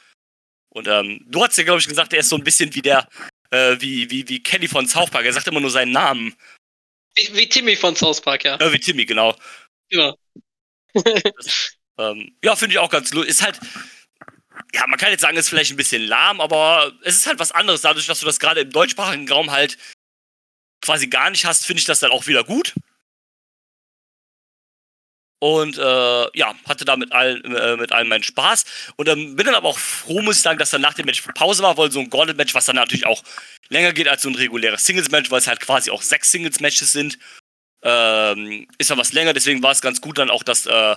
Und 0.69 0.87
ähm, 0.87 1.25
du 1.27 1.43
hast 1.43 1.57
ja, 1.57 1.63
glaube 1.63 1.79
ich, 1.79 1.87
gesagt, 1.87 2.13
er 2.13 2.19
ist 2.19 2.29
so 2.29 2.35
ein 2.35 2.43
bisschen 2.43 2.73
wie 2.75 2.81
der, 2.81 3.07
äh, 3.51 3.75
wie, 3.79 4.09
wie, 4.09 4.27
wie 4.27 4.41
Kenny 4.43 4.67
von 4.67 4.87
South 4.87 5.09
Park. 5.09 5.25
Er 5.25 5.33
sagt 5.33 5.47
immer 5.47 5.59
nur 5.59 5.71
seinen 5.71 5.91
Namen. 5.91 6.35
Wie, 7.15 7.35
wie 7.35 7.49
Timmy 7.49 7.75
von 7.75 7.95
South 7.95 8.21
Park, 8.21 8.43
ja. 8.43 8.55
Äh, 8.59 8.71
wie 8.71 8.79
Timmy, 8.79 9.05
genau. 9.05 9.35
Ja. 9.89 10.13
das, 10.93 11.77
ähm, 11.97 12.35
ja, 12.43 12.55
finde 12.55 12.73
ich 12.73 12.79
auch 12.79 12.89
ganz 12.89 13.11
lustig. 13.13 13.31
Ist 13.31 13.43
halt, 13.43 13.59
ja, 14.73 14.85
man 14.87 14.99
kann 14.99 15.11
jetzt 15.11 15.21
sagen, 15.21 15.37
ist 15.37 15.49
vielleicht 15.49 15.71
ein 15.71 15.77
bisschen 15.77 16.03
lahm, 16.03 16.39
aber 16.41 16.93
es 17.03 17.15
ist 17.15 17.27
halt 17.27 17.39
was 17.39 17.51
anderes. 17.51 17.81
Dadurch, 17.81 18.05
dass 18.05 18.19
du 18.19 18.25
das 18.25 18.39
gerade 18.39 18.61
im 18.61 18.71
deutschsprachigen 18.71 19.29
Raum 19.29 19.51
halt 19.51 19.77
quasi 20.81 21.07
gar 21.07 21.29
nicht 21.29 21.45
hast, 21.45 21.65
finde 21.65 21.79
ich 21.79 21.85
das 21.85 21.99
dann 21.99 22.11
auch 22.11 22.27
wieder 22.27 22.43
gut. 22.43 22.73
Und 25.39 25.77
äh, 25.77 26.37
ja, 26.37 26.53
hatte 26.67 26.83
da 26.83 26.97
mit 26.97 27.13
allen, 27.13 27.43
äh, 27.55 27.77
mit 27.77 27.93
allen 27.93 28.09
meinen 28.09 28.23
Spaß. 28.23 28.65
Und 28.97 29.07
ähm, 29.07 29.35
bin 29.35 29.45
dann 29.45 29.55
aber 29.55 29.69
auch 29.69 29.79
froh, 29.79 30.21
muss 30.21 30.37
ich 30.37 30.41
sagen, 30.41 30.59
dass 30.59 30.71
dann 30.71 30.81
nach 30.81 30.93
dem 30.93 31.05
Match 31.05 31.21
Pause 31.33 31.63
war, 31.63 31.77
weil 31.77 31.91
so 31.91 31.99
ein 31.99 32.09
Gauntlet-Match, 32.09 32.53
was 32.53 32.65
dann 32.65 32.75
natürlich 32.75 33.05
auch 33.05 33.23
länger 33.69 33.93
geht 33.93 34.09
als 34.09 34.23
so 34.23 34.29
ein 34.29 34.35
reguläres 34.35 34.85
Singles-Match, 34.85 35.31
weil 35.31 35.39
es 35.39 35.47
halt 35.47 35.61
quasi 35.61 35.91
auch 35.91 36.01
sechs 36.01 36.31
Singles-Matches 36.31 36.91
sind, 36.91 37.17
ähm, 37.83 38.67
ist 38.77 38.89
dann 38.89 38.97
was 38.97 39.13
länger. 39.13 39.33
Deswegen 39.33 39.63
war 39.63 39.71
es 39.71 39.81
ganz 39.81 40.01
gut 40.01 40.17
dann 40.17 40.29
auch, 40.29 40.43
dass 40.43 40.65
äh, 40.65 40.95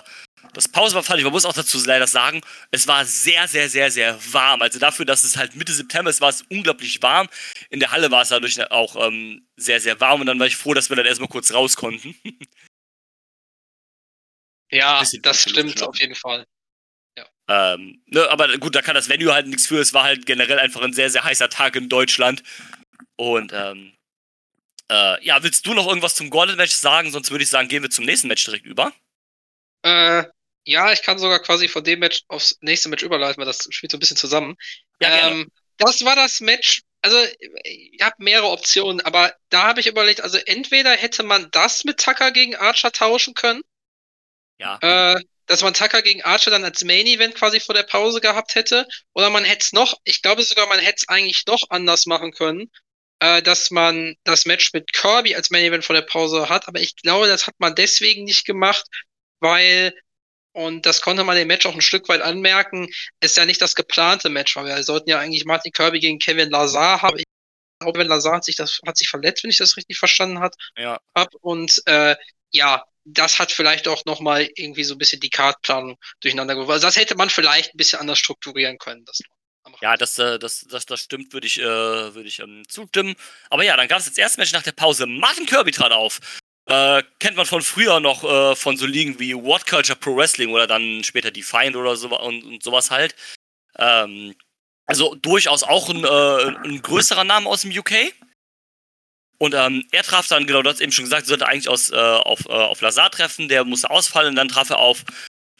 das 0.53 0.67
Pause 0.67 0.95
war, 0.95 1.17
ich. 1.17 1.23
Muss 1.23 1.45
auch 1.45 1.53
dazu 1.53 1.79
leider 1.85 2.07
sagen, 2.07 2.41
es 2.71 2.87
war 2.87 3.05
sehr, 3.05 3.47
sehr, 3.47 3.69
sehr, 3.69 3.89
sehr 3.91 4.19
warm. 4.33 4.61
Also 4.61 4.77
dafür, 4.77 5.05
dass 5.05 5.23
es 5.23 5.37
halt 5.37 5.55
Mitte 5.55 5.73
September 5.73 6.09
ist, 6.09 6.21
war 6.21 6.29
es 6.29 6.43
unglaublich 6.49 7.01
warm. 7.01 7.29
In 7.69 7.79
der 7.79 7.91
Halle 7.91 8.11
war 8.11 8.23
es 8.23 8.29
dadurch 8.29 8.59
auch 8.71 9.07
ähm, 9.07 9.47
sehr, 9.55 9.79
sehr 9.79 9.99
warm. 10.01 10.21
Und 10.21 10.27
dann 10.27 10.39
war 10.39 10.47
ich 10.47 10.57
froh, 10.57 10.73
dass 10.73 10.89
wir 10.89 10.97
dann 10.97 11.05
erstmal 11.05 11.29
kurz 11.29 11.53
raus 11.53 11.75
konnten. 11.75 12.15
Ja, 14.73 15.03
das 15.21 15.41
stimmt 15.43 15.83
auf 15.83 15.99
jeden 15.99 16.15
Fall. 16.15 16.47
Ja. 17.15 17.25
Ähm, 17.47 18.01
ne, 18.07 18.27
aber 18.31 18.57
gut, 18.57 18.73
da 18.73 18.81
kann 18.81 18.95
das 18.95 19.07
Venue 19.07 19.31
halt 19.31 19.45
nichts 19.45 19.67
für. 19.67 19.79
Es 19.79 19.93
war 19.93 20.03
halt 20.03 20.25
generell 20.25 20.57
einfach 20.57 20.81
ein 20.81 20.93
sehr, 20.93 21.11
sehr 21.11 21.23
heißer 21.23 21.49
Tag 21.49 21.75
in 21.75 21.89
Deutschland. 21.89 22.41
Und 23.15 23.53
ähm, 23.53 23.93
äh, 24.89 25.23
ja, 25.23 25.43
willst 25.43 25.67
du 25.67 25.75
noch 25.75 25.87
irgendwas 25.87 26.15
zum 26.15 26.31
Gauntlet-Match 26.31 26.73
sagen? 26.73 27.11
Sonst 27.11 27.29
würde 27.29 27.43
ich 27.43 27.51
sagen, 27.51 27.67
gehen 27.67 27.83
wir 27.83 27.91
zum 27.91 28.05
nächsten 28.05 28.27
Match 28.27 28.43
direkt 28.45 28.65
über. 28.65 28.91
Äh, 29.83 30.23
ja, 30.65 30.91
ich 30.91 31.03
kann 31.03 31.19
sogar 31.19 31.39
quasi 31.39 31.67
von 31.67 31.83
dem 31.83 31.99
Match 31.99 32.23
aufs 32.27 32.57
nächste 32.61 32.89
Match 32.89 33.03
überleiten, 33.03 33.37
weil 33.37 33.45
das 33.45 33.67
spielt 33.69 33.91
so 33.91 33.97
ein 33.97 33.99
bisschen 33.99 34.17
zusammen. 34.17 34.55
Ja, 34.99 35.27
ähm, 35.27 35.51
das 35.77 36.03
war 36.03 36.15
das 36.15 36.41
Match. 36.41 36.81
Also, 37.03 37.17
ich 37.63 38.01
habe 38.01 38.15
mehrere 38.17 38.47
Optionen, 38.47 39.01
aber 39.01 39.35
da 39.49 39.67
habe 39.67 39.81
ich 39.81 39.87
überlegt, 39.87 40.21
also 40.21 40.39
entweder 40.39 40.91
hätte 40.91 41.21
man 41.21 41.51
das 41.51 41.83
mit 41.83 41.99
Tucker 41.99 42.31
gegen 42.31 42.55
Archer 42.55 42.91
tauschen 42.91 43.35
können 43.35 43.61
ja. 44.63 45.13
Äh, 45.15 45.21
dass 45.45 45.61
man 45.61 45.73
Tucker 45.73 46.01
gegen 46.01 46.21
Archer 46.23 46.51
dann 46.51 46.63
als 46.63 46.83
Main 46.83 47.05
Event 47.05 47.35
quasi 47.35 47.59
vor 47.59 47.75
der 47.75 47.83
Pause 47.83 48.21
gehabt 48.21 48.55
hätte. 48.55 48.87
Oder 49.13 49.29
man 49.29 49.43
hätte 49.43 49.63
es 49.63 49.73
noch, 49.73 49.95
ich 50.03 50.21
glaube 50.21 50.43
sogar, 50.43 50.67
man 50.67 50.79
hätte 50.79 50.97
es 50.99 51.09
eigentlich 51.09 51.45
noch 51.45 51.69
anders 51.69 52.05
machen 52.05 52.31
können, 52.31 52.71
äh, 53.19 53.41
dass 53.41 53.69
man 53.69 54.15
das 54.23 54.45
Match 54.45 54.71
mit 54.73 54.93
Kirby 54.93 55.35
als 55.35 55.49
Main 55.49 55.65
Event 55.65 55.83
vor 55.83 55.95
der 55.95 56.03
Pause 56.03 56.49
hat. 56.49 56.67
Aber 56.67 56.79
ich 56.79 56.95
glaube, 56.95 57.27
das 57.27 57.47
hat 57.47 57.55
man 57.57 57.75
deswegen 57.75 58.23
nicht 58.23 58.45
gemacht, 58.45 58.85
weil, 59.41 59.93
und 60.53 60.85
das 60.85 61.01
konnte 61.01 61.23
man 61.25 61.35
dem 61.35 61.47
Match 61.47 61.65
auch 61.65 61.75
ein 61.75 61.81
Stück 61.81 62.07
weit 62.07 62.21
anmerken, 62.21 62.87
ist 63.19 63.35
ja 63.35 63.45
nicht 63.45 63.61
das 63.61 63.75
geplante 63.75 64.29
Match, 64.29 64.55
weil 64.55 64.65
wir 64.65 64.83
sollten 64.83 65.09
ja 65.09 65.19
eigentlich 65.19 65.45
Martin 65.45 65.73
Kirby 65.73 65.99
gegen 65.99 66.19
Kevin 66.19 66.51
Lazar 66.51 67.01
haben. 67.01 67.17
Ich 67.17 67.25
glaube, 67.79 67.99
Kevin 67.99 68.07
Lazar 68.07 68.35
hat 68.35 68.45
sich, 68.45 68.55
das, 68.55 68.79
hat 68.87 68.97
sich 68.97 69.09
verletzt, 69.09 69.43
wenn 69.43 69.51
ich 69.51 69.57
das 69.57 69.75
richtig 69.75 69.97
verstanden 69.97 70.39
hat, 70.39 70.55
ja. 70.77 70.99
Und 71.41 71.81
äh, 71.85 72.15
ja, 72.53 72.83
das 73.05 73.39
hat 73.39 73.51
vielleicht 73.51 73.87
auch 73.87 74.05
nochmal 74.05 74.49
irgendwie 74.55 74.83
so 74.83 74.95
ein 74.95 74.97
bisschen 74.97 75.19
die 75.19 75.29
Kartplanung 75.29 75.97
durcheinander 76.21 76.53
geworfen. 76.55 76.71
Also 76.71 76.87
das 76.87 76.95
hätte 76.95 77.15
man 77.15 77.29
vielleicht 77.29 77.73
ein 77.73 77.77
bisschen 77.77 77.99
anders 77.99 78.19
strukturieren 78.19 78.77
können. 78.77 79.03
Das 79.05 79.19
ja, 79.81 79.95
das, 79.97 80.17
äh, 80.19 80.39
das, 80.39 80.65
das, 80.69 80.85
das 80.85 81.01
stimmt, 81.01 81.33
würde 81.33 81.47
ich, 81.47 81.59
äh, 81.59 81.63
würd 81.63 82.25
ich 82.25 82.39
ähm, 82.39 82.63
zustimmen. 82.67 83.15
Aber 83.49 83.63
ja, 83.63 83.77
dann 83.77 83.87
gab 83.87 83.99
es 83.99 84.05
das 84.05 84.17
erste 84.17 84.39
Match 84.39 84.51
nach 84.51 84.63
der 84.63 84.73
Pause. 84.73 85.05
Martin 85.05 85.45
Kirby 85.45 85.71
trat 85.71 85.91
auf. 85.91 86.19
Äh, 86.65 87.03
kennt 87.19 87.35
man 87.35 87.45
von 87.45 87.61
früher 87.61 87.99
noch 87.99 88.23
äh, 88.23 88.55
von 88.55 88.77
so 88.77 88.85
Ligen 88.85 89.19
wie 89.19 89.35
What 89.35 89.65
Culture 89.65 89.97
Pro 89.97 90.15
Wrestling 90.15 90.51
oder 90.51 90.67
dann 90.67 91.03
später 91.03 91.31
Defiant 91.31 91.75
oder 91.75 91.95
so 91.95 92.17
und, 92.17 92.43
und 92.43 92.63
sowas 92.63 92.91
halt. 92.91 93.15
Ähm, 93.77 94.35
also 94.85 95.15
durchaus 95.15 95.63
auch 95.63 95.89
ein, 95.89 96.03
äh, 96.03 96.67
ein 96.67 96.81
größerer 96.81 97.23
Name 97.23 97.49
aus 97.49 97.61
dem 97.61 97.77
UK. 97.77 98.13
Und 99.39 99.53
ähm, 99.53 99.85
er 99.91 100.03
traf 100.03 100.27
dann, 100.27 100.47
genau, 100.47 100.61
du 100.61 100.69
hast 100.69 100.79
eben 100.79 100.91
schon 100.91 101.05
gesagt, 101.05 101.27
sollte 101.27 101.47
eigentlich 101.47 101.69
aus, 101.69 101.91
äh, 101.91 101.95
auf, 101.95 102.45
äh, 102.45 102.51
auf 102.51 102.81
Lazar 102.81 103.11
treffen, 103.11 103.47
der 103.47 103.65
musste 103.65 103.89
ausfallen. 103.89 104.29
Und 104.29 104.35
dann 104.35 104.47
traf 104.47 104.69
er 104.69 104.77
auf 104.77 105.03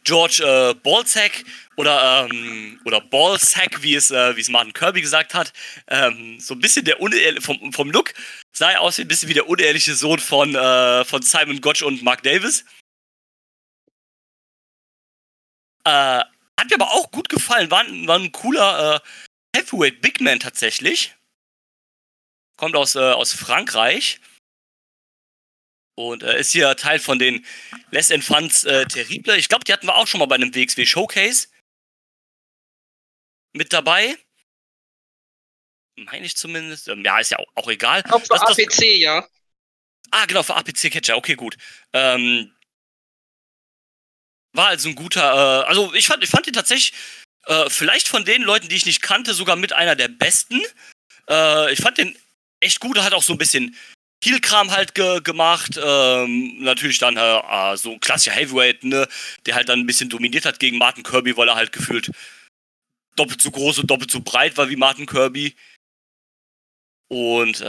George 0.04 0.42
äh, 0.44 0.74
Ballsack 0.74 1.44
oder, 1.76 2.28
ähm, 2.30 2.80
oder 2.84 3.00
Ballsack, 3.00 3.82
wie 3.82 3.94
es, 3.94 4.10
äh, 4.10 4.36
wie 4.36 4.40
es 4.40 4.48
Martin 4.50 4.72
Kirby 4.72 5.00
gesagt 5.00 5.34
hat. 5.34 5.52
Ähm, 5.88 6.38
so 6.38 6.54
ein 6.54 6.60
bisschen 6.60 6.84
der 6.84 6.98
vom, 7.40 7.72
vom 7.72 7.90
Look 7.90 8.12
sah 8.52 8.70
er 8.70 8.80
aus 8.82 8.98
wie 8.98 9.02
ein 9.02 9.08
bisschen 9.08 9.28
wie 9.28 9.34
der 9.34 9.48
unehrliche 9.48 9.94
Sohn 9.94 10.18
von, 10.18 10.54
äh, 10.54 11.04
von 11.04 11.22
Simon 11.22 11.60
Gotch 11.60 11.82
und 11.82 12.02
Mark 12.02 12.22
Davis. 12.22 12.64
Äh, 15.84 16.22
hat 16.58 16.70
mir 16.70 16.76
aber 16.76 16.92
auch 16.92 17.10
gut 17.10 17.28
gefallen. 17.28 17.70
War, 17.70 17.84
war 18.06 18.18
ein 18.18 18.32
cooler 18.32 18.96
äh, 18.96 19.58
Heavyweight 19.58 20.00
Big 20.00 20.20
Man 20.20 20.40
tatsächlich 20.40 21.14
kommt 22.56 22.76
aus, 22.76 22.94
äh, 22.94 23.00
aus 23.00 23.32
Frankreich 23.32 24.20
und 25.96 26.22
äh, 26.22 26.38
ist 26.40 26.52
hier 26.52 26.76
Teil 26.76 26.98
von 26.98 27.18
den 27.18 27.44
Les 27.90 28.10
Enfants 28.10 28.64
äh, 28.64 28.86
Terrible. 28.86 29.36
Ich 29.36 29.48
glaube, 29.48 29.64
die 29.64 29.72
hatten 29.72 29.86
wir 29.86 29.96
auch 29.96 30.06
schon 30.06 30.20
mal 30.20 30.26
bei 30.26 30.34
einem 30.34 30.54
WXW 30.54 30.86
Showcase 30.86 31.48
mit 33.52 33.72
dabei. 33.72 34.16
Meine 35.96 36.26
ich 36.26 36.36
zumindest. 36.36 36.88
Ähm, 36.88 37.04
ja, 37.04 37.18
ist 37.18 37.30
ja 37.30 37.38
auch, 37.38 37.46
auch 37.54 37.68
egal. 37.68 38.00
Ich 38.00 38.06
glaube, 38.06 38.26
für 38.26 38.34
das, 38.34 38.42
APC, 38.42 38.66
das... 38.68 38.98
ja. 38.98 39.28
Ah, 40.10 40.26
genau, 40.26 40.42
für 40.42 40.56
APC 40.56 40.90
Catcher. 40.90 41.16
Okay, 41.16 41.34
gut. 41.34 41.56
Ähm, 41.92 42.52
war 44.52 44.68
also 44.68 44.88
ein 44.88 44.94
guter. 44.94 45.62
Äh, 45.62 45.68
also, 45.68 45.94
ich 45.94 46.06
fand, 46.06 46.24
ich 46.24 46.30
fand 46.30 46.46
ihn 46.46 46.52
tatsächlich, 46.52 46.92
äh, 47.46 47.70
vielleicht 47.70 48.08
von 48.08 48.24
den 48.24 48.42
Leuten, 48.42 48.68
die 48.68 48.76
ich 48.76 48.86
nicht 48.86 49.02
kannte, 49.02 49.34
sogar 49.34 49.56
mit 49.56 49.72
einer 49.72 49.94
der 49.94 50.08
besten. 50.08 50.60
Äh, 51.28 51.72
ich 51.72 51.80
fand 51.80 51.98
den 51.98 52.16
echt 52.64 52.80
gut. 52.80 52.98
Hat 52.98 53.14
auch 53.14 53.22
so 53.22 53.34
ein 53.34 53.38
bisschen 53.38 53.76
Heel-Kram 54.24 54.70
halt 54.70 54.94
ge 54.94 55.20
gemacht. 55.20 55.78
Ähm, 55.82 56.62
natürlich 56.62 56.98
dann 56.98 57.16
äh, 57.16 57.76
so 57.76 57.92
ein 57.92 58.00
klassischer 58.00 58.34
Heavyweight, 58.34 58.84
ne, 58.84 59.06
der 59.46 59.54
halt 59.54 59.68
dann 59.68 59.80
ein 59.80 59.86
bisschen 59.86 60.08
dominiert 60.08 60.46
hat 60.46 60.58
gegen 60.58 60.78
Martin 60.78 61.04
Kirby, 61.04 61.36
weil 61.36 61.48
er 61.48 61.56
halt 61.56 61.72
gefühlt 61.72 62.10
doppelt 63.16 63.40
so 63.40 63.50
groß 63.50 63.80
und 63.80 63.90
doppelt 63.90 64.10
so 64.10 64.20
breit 64.20 64.56
war 64.56 64.68
wie 64.68 64.76
Martin 64.76 65.06
Kirby. 65.06 65.54
Und 67.08 67.60
äh, 67.60 67.64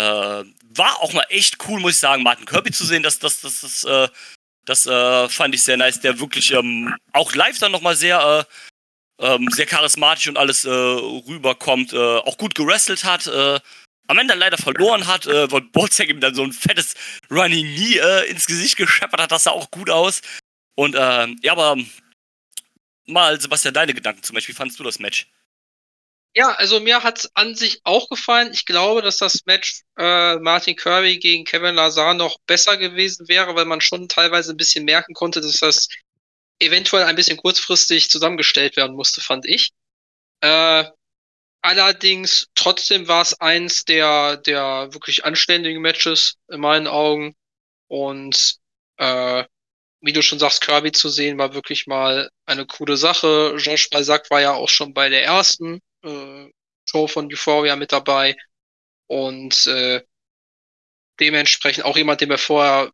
war 0.77 1.01
auch 1.01 1.13
mal 1.13 1.25
echt 1.29 1.57
cool, 1.67 1.79
muss 1.79 1.93
ich 1.93 1.99
sagen, 1.99 2.23
Martin 2.23 2.45
Kirby 2.45 2.71
zu 2.71 2.85
sehen. 2.85 3.03
Das, 3.03 3.19
das, 3.19 3.41
das, 3.41 3.61
das, 3.61 3.83
äh, 3.83 4.07
das 4.65 4.85
äh, 4.87 5.29
fand 5.29 5.53
ich 5.53 5.63
sehr 5.63 5.77
nice. 5.77 5.99
Der 5.99 6.19
wirklich 6.19 6.51
ähm, 6.51 6.95
auch 7.11 7.35
live 7.35 7.59
dann 7.59 7.71
nochmal 7.71 7.95
sehr, 7.95 8.47
äh, 9.19 9.25
ähm, 9.25 9.49
sehr 9.51 9.65
charismatisch 9.65 10.27
und 10.27 10.37
alles 10.37 10.65
äh, 10.65 10.69
rüberkommt. 10.69 11.93
Äh, 11.93 11.97
auch 11.97 12.37
gut 12.37 12.55
gewrestelt 12.55 13.03
hat. 13.03 13.27
Am 14.07 14.17
Ende 14.17 14.35
leider 14.35 14.57
verloren 14.57 15.07
hat, 15.07 15.25
äh, 15.25 15.51
weil 15.51 15.61
Bozek 15.61 16.09
ihm 16.09 16.19
dann 16.19 16.35
so 16.35 16.43
ein 16.43 16.53
fettes 16.53 16.93
Running 17.31 17.65
Knee 17.65 17.97
äh, 17.97 18.29
ins 18.29 18.45
Gesicht 18.45 18.77
gescheppert 18.77 19.19
hat. 19.19 19.31
Das 19.31 19.43
sah 19.43 19.51
auch 19.51 19.71
gut 19.71 19.89
aus. 19.89 20.21
Und 20.75 20.95
äh, 20.95 21.27
ja, 21.41 21.53
aber 21.53 21.77
mal, 23.05 23.39
Sebastian, 23.39 23.73
deine 23.73 23.93
Gedanken 23.93 24.23
zum 24.23 24.35
Beispiel. 24.35 24.53
Wie 24.53 24.57
fandest 24.57 24.79
du 24.79 24.83
das 24.83 24.99
Match? 24.99 25.27
Ja, 26.37 26.51
also 26.51 26.81
mir 26.81 27.01
hat 27.01 27.19
es 27.19 27.35
an 27.35 27.55
sich 27.55 27.79
auch 27.85 28.09
gefallen. 28.09 28.51
Ich 28.51 28.65
glaube, 28.65 29.01
dass 29.01 29.17
das 29.17 29.45
Match 29.45 29.83
äh, 29.97 30.35
Martin 30.35 30.75
Kirby 30.75 31.17
gegen 31.17 31.45
Kevin 31.45 31.75
Lazar 31.75 32.13
noch 32.13 32.37
besser 32.45 32.75
gewesen 32.75 33.29
wäre, 33.29 33.55
weil 33.55 33.63
man 33.65 33.79
schon 33.79 34.09
teilweise 34.09 34.51
ein 34.51 34.57
bisschen 34.57 34.83
merken 34.83 35.13
konnte, 35.13 35.39
dass 35.39 35.59
das 35.59 35.87
eventuell 36.59 37.05
ein 37.05 37.15
bisschen 37.15 37.37
kurzfristig 37.37 38.09
zusammengestellt 38.09 38.75
werden 38.75 38.97
musste, 38.97 39.21
fand 39.21 39.45
ich. 39.45 39.71
Äh, 40.41 40.85
Allerdings, 41.65 42.47
trotzdem 42.53 43.07
war 43.07 43.23
es 43.23 43.41
eins 43.41 43.85
der, 43.85 44.37
der 44.37 44.93
wirklich 44.93 45.25
anständigen 45.25 45.81
Matches 45.81 46.35
in 46.47 46.59
meinen 46.59 46.85
Augen. 46.85 47.35
Und 47.87 48.57
äh, 48.97 49.43
wie 49.99 50.13
du 50.13 50.21
schon 50.21 50.37
sagst, 50.37 50.61
Kirby 50.61 50.91
zu 50.91 51.09
sehen, 51.09 51.39
war 51.39 51.55
wirklich 51.55 51.87
mal 51.87 52.29
eine 52.45 52.67
coole 52.67 52.97
Sache. 52.97 53.55
Josh 53.57 53.89
Balzac 53.89 54.29
war 54.29 54.41
ja 54.41 54.53
auch 54.53 54.69
schon 54.69 54.93
bei 54.93 55.09
der 55.09 55.23
ersten 55.23 55.81
äh, 56.03 56.51
Show 56.87 57.07
von 57.07 57.33
Euphoria 57.33 57.75
mit 57.75 57.91
dabei. 57.91 58.35
Und 59.07 59.65
äh, 59.65 60.03
dementsprechend 61.19 61.85
auch 61.85 61.97
jemand, 61.97 62.21
den 62.21 62.29
wir 62.29 62.37
vorher, 62.37 62.91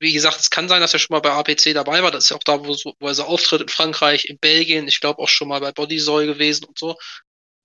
wie 0.00 0.12
gesagt, 0.12 0.40
es 0.40 0.50
kann 0.50 0.68
sein, 0.68 0.80
dass 0.80 0.92
er 0.92 0.98
schon 0.98 1.14
mal 1.14 1.20
bei 1.20 1.30
APC 1.30 1.72
dabei 1.72 2.02
war. 2.02 2.10
Das 2.10 2.24
ist 2.24 2.30
ja 2.30 2.36
auch 2.36 2.42
da, 2.42 2.66
wo, 2.66 2.74
wo 2.98 3.06
er 3.06 3.14
so 3.14 3.22
auftritt 3.22 3.60
in 3.60 3.68
Frankreich, 3.68 4.24
in 4.24 4.38
Belgien, 4.38 4.88
ich 4.88 4.98
glaube 4.98 5.22
auch 5.22 5.28
schon 5.28 5.46
mal 5.46 5.60
bei 5.60 5.70
Bodysoy 5.70 6.26
gewesen 6.26 6.64
und 6.64 6.76
so. 6.76 6.96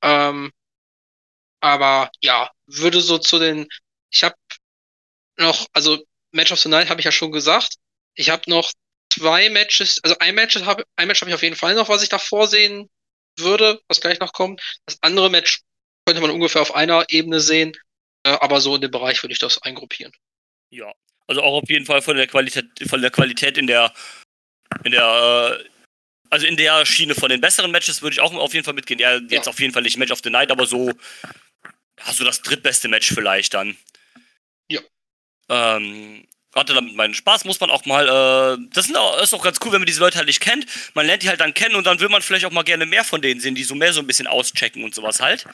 Ähm, 0.01 0.51
aber 1.61 2.11
ja, 2.21 2.51
würde 2.65 3.01
so 3.01 3.17
zu 3.17 3.39
den, 3.39 3.67
ich 4.11 4.23
habe 4.23 4.35
noch, 5.37 5.67
also 5.73 6.03
Match 6.31 6.51
of 6.51 6.59
the 6.59 6.69
Night 6.69 6.89
habe 6.89 7.01
ich 7.01 7.05
ja 7.05 7.11
schon 7.11 7.31
gesagt. 7.31 7.75
Ich 8.15 8.29
habe 8.29 8.49
noch 8.49 8.71
zwei 9.13 9.49
Matches, 9.49 9.99
also 10.03 10.15
ein 10.19 10.35
Match 10.35 10.55
habe 10.61 10.85
ein 10.95 11.07
Match 11.07 11.21
habe 11.21 11.29
ich 11.29 11.35
auf 11.35 11.43
jeden 11.43 11.55
Fall 11.55 11.75
noch, 11.75 11.89
was 11.89 12.03
ich 12.03 12.09
da 12.09 12.17
vorsehen 12.17 12.89
würde, 13.37 13.81
was 13.87 14.01
gleich 14.01 14.19
noch 14.19 14.33
kommt. 14.33 14.61
Das 14.85 14.97
andere 15.01 15.29
Match 15.29 15.61
könnte 16.05 16.21
man 16.21 16.31
ungefähr 16.31 16.61
auf 16.61 16.75
einer 16.75 17.05
Ebene 17.09 17.39
sehen, 17.39 17.73
äh, 18.23 18.31
aber 18.31 18.61
so 18.61 18.75
in 18.75 18.81
dem 18.81 18.91
Bereich 18.91 19.21
würde 19.23 19.33
ich 19.33 19.39
das 19.39 19.61
eingruppieren. 19.61 20.13
Ja, 20.71 20.91
also 21.27 21.41
auch 21.41 21.61
auf 21.61 21.69
jeden 21.69 21.85
Fall 21.85 22.01
von 22.01 22.17
der 22.17 22.27
Qualität, 22.27 22.65
von 22.87 23.01
der 23.01 23.11
Qualität 23.11 23.57
in 23.57 23.67
der, 23.67 23.93
in 24.83 24.91
der, 24.91 25.59
äh, 25.59 25.69
also 26.31 26.47
in 26.47 26.55
der 26.55 26.85
Schiene 26.85 27.13
von 27.13 27.29
den 27.29 27.41
besseren 27.41 27.71
Matches 27.71 28.01
würde 28.01 28.13
ich 28.15 28.21
auch 28.21 28.33
auf 28.33 28.53
jeden 28.53 28.63
Fall 28.63 28.73
mitgehen. 28.73 28.99
Ja, 28.99 29.17
jetzt 29.17 29.45
ja. 29.45 29.51
auf 29.51 29.59
jeden 29.59 29.73
Fall 29.73 29.83
nicht 29.83 29.97
Match 29.97 30.11
of 30.11 30.21
the 30.23 30.29
Night, 30.29 30.49
aber 30.49 30.65
so, 30.65 30.89
ja, 30.89 32.13
so 32.13 32.23
das 32.23 32.41
drittbeste 32.41 32.87
Match 32.87 33.13
vielleicht 33.13 33.53
dann. 33.53 33.77
Ja. 34.69 34.79
Ähm, 35.49 36.25
hatte 36.55 36.73
damit 36.73 36.95
meinen 36.95 37.13
Spaß, 37.13 37.45
muss 37.45 37.59
man 37.59 37.69
auch 37.69 37.85
mal, 37.85 38.07
äh, 38.07 38.67
das 38.73 38.87
ist 38.87 38.95
auch, 38.95 39.21
ist 39.21 39.33
auch 39.33 39.43
ganz 39.43 39.59
cool, 39.63 39.73
wenn 39.73 39.81
man 39.81 39.85
diese 39.85 39.99
Leute 39.99 40.17
halt 40.17 40.27
nicht 40.27 40.39
kennt. 40.39 40.65
Man 40.93 41.05
lernt 41.05 41.21
die 41.21 41.29
halt 41.29 41.41
dann 41.41 41.53
kennen 41.53 41.75
und 41.75 41.85
dann 41.85 41.99
will 41.99 42.09
man 42.09 42.21
vielleicht 42.21 42.45
auch 42.45 42.51
mal 42.51 42.63
gerne 42.63 42.85
mehr 42.85 43.03
von 43.03 43.21
denen 43.21 43.41
sehen, 43.41 43.55
die 43.55 43.63
so 43.63 43.75
mehr 43.75 43.93
so 43.93 43.99
ein 43.99 44.07
bisschen 44.07 44.27
auschecken 44.27 44.83
und 44.83 44.95
sowas 44.95 45.19
halt. 45.19 45.45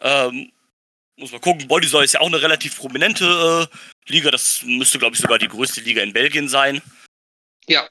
Ähm, 0.00 0.50
muss 1.16 1.30
man 1.30 1.40
gucken, 1.40 1.68
Bodysoy 1.68 2.04
ist 2.04 2.14
ja 2.14 2.20
auch 2.20 2.26
eine 2.26 2.42
relativ 2.42 2.76
prominente 2.76 3.68
äh, 3.70 4.12
Liga, 4.12 4.30
das 4.30 4.62
müsste, 4.64 4.98
glaube 4.98 5.14
ich, 5.14 5.20
sogar 5.20 5.38
die 5.38 5.48
größte 5.48 5.80
Liga 5.80 6.02
in 6.02 6.12
Belgien 6.12 6.48
sein. 6.48 6.82
Ja. 7.68 7.88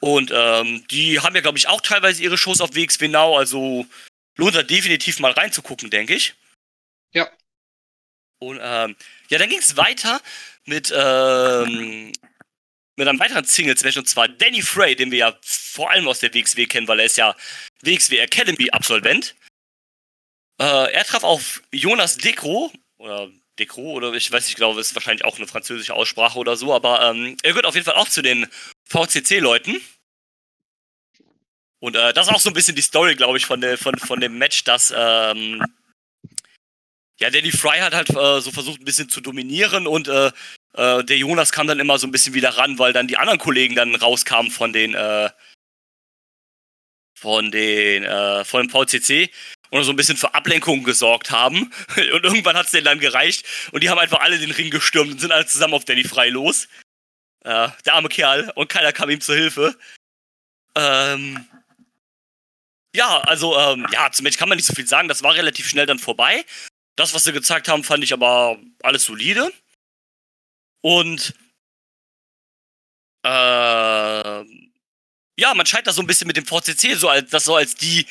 Und 0.00 0.30
ähm, 0.32 0.86
die 0.88 1.20
haben 1.20 1.34
ja, 1.34 1.40
glaube 1.40 1.58
ich, 1.58 1.68
auch 1.68 1.80
teilweise 1.80 2.22
ihre 2.22 2.38
Shows 2.38 2.60
auf 2.60 2.74
WXW 2.74 3.08
Now, 3.08 3.36
also 3.36 3.86
lohnt 4.36 4.54
da 4.54 4.62
definitiv 4.62 5.18
mal 5.18 5.32
reinzugucken, 5.32 5.90
denke 5.90 6.14
ich. 6.14 6.34
Ja. 7.12 7.28
Und 8.38 8.60
ähm, 8.62 8.96
ja, 9.28 9.38
dann 9.38 9.48
ging 9.48 9.58
es 9.58 9.76
weiter 9.76 10.20
mit, 10.64 10.92
ähm, 10.96 12.12
mit 12.96 13.08
einem 13.08 13.18
weiteren 13.18 13.44
Singles-Match 13.44 13.96
und 13.96 14.08
zwar 14.08 14.28
Danny 14.28 14.62
Frey, 14.62 14.94
den 14.94 15.10
wir 15.10 15.18
ja 15.18 15.38
vor 15.42 15.90
allem 15.90 16.06
aus 16.06 16.20
der 16.20 16.32
WXW 16.32 16.66
kennen, 16.66 16.86
weil 16.86 17.00
er 17.00 17.06
ist 17.06 17.16
ja 17.16 17.34
WXW 17.82 18.18
Academy-Absolvent. 18.18 19.34
Äh, 20.60 20.92
er 20.92 21.04
traf 21.04 21.24
auf 21.24 21.62
Jonas 21.72 22.16
Dekro, 22.18 22.72
oder 22.98 23.30
Dekro, 23.58 23.92
oder 23.92 24.12
ich 24.12 24.30
weiß 24.30 24.46
nicht 24.46 24.56
genau, 24.56 24.76
ist 24.78 24.94
wahrscheinlich 24.94 25.24
auch 25.24 25.36
eine 25.36 25.46
französische 25.48 25.94
Aussprache 25.94 26.38
oder 26.38 26.56
so, 26.56 26.72
aber 26.74 27.10
ähm, 27.10 27.36
er 27.42 27.50
gehört 27.50 27.66
auf 27.66 27.74
jeden 27.74 27.84
Fall 27.84 27.94
auch 27.96 28.08
zu 28.08 28.22
den 28.22 28.46
VCC-Leuten. 28.88 29.80
Und 31.80 31.94
äh, 31.94 32.12
das 32.12 32.26
ist 32.26 32.34
auch 32.34 32.40
so 32.40 32.50
ein 32.50 32.54
bisschen 32.54 32.74
die 32.74 32.82
Story, 32.82 33.14
glaube 33.14 33.38
ich, 33.38 33.46
von, 33.46 33.60
der, 33.60 33.78
von, 33.78 33.96
von 33.98 34.20
dem 34.20 34.36
Match, 34.38 34.64
dass 34.64 34.92
ähm, 34.96 35.62
ja, 37.20 37.30
Danny 37.30 37.50
Fry 37.50 37.78
hat 37.78 37.94
halt 37.94 38.10
äh, 38.10 38.40
so 38.40 38.50
versucht, 38.50 38.80
ein 38.80 38.84
bisschen 38.84 39.08
zu 39.08 39.20
dominieren 39.20 39.86
und 39.86 40.08
äh, 40.08 40.30
äh, 40.74 41.04
der 41.04 41.18
Jonas 41.18 41.52
kam 41.52 41.66
dann 41.66 41.80
immer 41.80 41.98
so 41.98 42.06
ein 42.06 42.12
bisschen 42.12 42.34
wieder 42.34 42.50
ran, 42.50 42.78
weil 42.78 42.92
dann 42.92 43.08
die 43.08 43.16
anderen 43.16 43.38
Kollegen 43.38 43.74
dann 43.74 43.94
rauskamen 43.94 44.50
von 44.50 44.72
den 44.72 44.94
äh, 44.94 45.30
von 47.14 47.50
den 47.50 48.04
äh, 48.04 48.44
von 48.44 48.66
dem 48.66 48.70
VCC 48.70 49.30
und 49.70 49.82
so 49.82 49.90
ein 49.90 49.96
bisschen 49.96 50.16
für 50.16 50.34
Ablenkung 50.34 50.84
gesorgt 50.84 51.30
haben. 51.30 51.72
Und 51.96 52.24
irgendwann 52.24 52.56
hat 52.56 52.66
es 52.66 52.72
denen 52.72 52.84
dann 52.84 53.00
gereicht 53.00 53.44
und 53.70 53.82
die 53.82 53.90
haben 53.90 53.98
einfach 53.98 54.20
alle 54.20 54.38
den 54.38 54.50
Ring 54.50 54.70
gestürmt 54.70 55.10
und 55.10 55.20
sind 55.20 55.30
alle 55.30 55.44
zusammen 55.44 55.74
auf 55.74 55.84
Danny 55.84 56.04
Frei 56.04 56.30
los. 56.30 56.68
Äh, 57.44 57.68
der 57.84 57.94
arme 57.94 58.08
Kerl 58.08 58.50
und 58.54 58.68
keiner 58.68 58.92
kam 58.92 59.10
ihm 59.10 59.20
zur 59.20 59.36
Hilfe. 59.36 59.76
Ähm, 60.74 61.46
ja, 62.94 63.20
also, 63.20 63.56
ähm, 63.58 63.86
ja, 63.92 64.10
zum 64.10 64.24
Match 64.24 64.38
kann 64.38 64.48
man 64.48 64.56
nicht 64.56 64.66
so 64.66 64.74
viel 64.74 64.86
sagen. 64.86 65.08
Das 65.08 65.22
war 65.22 65.34
relativ 65.34 65.68
schnell 65.68 65.86
dann 65.86 65.98
vorbei. 65.98 66.44
Das, 66.96 67.14
was 67.14 67.24
sie 67.24 67.32
gezeigt 67.32 67.68
haben, 67.68 67.84
fand 67.84 68.02
ich 68.02 68.12
aber 68.12 68.58
alles 68.82 69.04
solide. 69.04 69.52
Und 70.80 71.34
äh, 73.24 73.28
ja, 75.40 75.54
man 75.54 75.66
scheint 75.66 75.86
da 75.86 75.92
so 75.92 76.02
ein 76.02 76.06
bisschen 76.06 76.26
mit 76.26 76.36
dem 76.36 76.46
VCC 76.46 76.94
so 76.94 77.08
als 77.08 77.30
das 77.30 77.44
so 77.44 77.54
als 77.54 77.74
die 77.74 78.06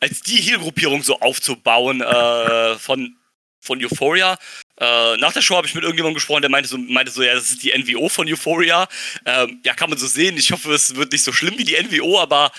als 0.00 0.20
die 0.20 0.36
Heal-Gruppierung 0.36 1.02
so 1.02 1.20
aufzubauen 1.20 2.00
äh, 2.00 2.78
von, 2.78 3.16
von 3.60 3.82
Euphoria. 3.84 4.38
Äh, 4.78 5.16
nach 5.16 5.32
der 5.32 5.42
Show 5.42 5.56
habe 5.56 5.66
ich 5.66 5.74
mit 5.74 5.84
irgendjemandem 5.84 6.16
gesprochen, 6.16 6.42
der 6.42 6.50
meinte 6.50 6.68
so, 6.68 6.76
meinte 6.76 7.10
so, 7.10 7.22
ja, 7.22 7.34
das 7.34 7.50
ist 7.50 7.62
die 7.62 7.72
NWO 7.76 8.08
von 8.08 8.28
Euphoria. 8.28 8.88
Ähm, 9.24 9.60
ja, 9.64 9.74
kann 9.74 9.90
man 9.90 9.98
so 9.98 10.06
sehen. 10.06 10.36
Ich 10.36 10.52
hoffe, 10.52 10.72
es 10.72 10.94
wird 10.94 11.12
nicht 11.12 11.24
so 11.24 11.32
schlimm 11.32 11.58
wie 11.58 11.64
die 11.64 11.82
NWO, 11.82 12.20
aber 12.20 12.52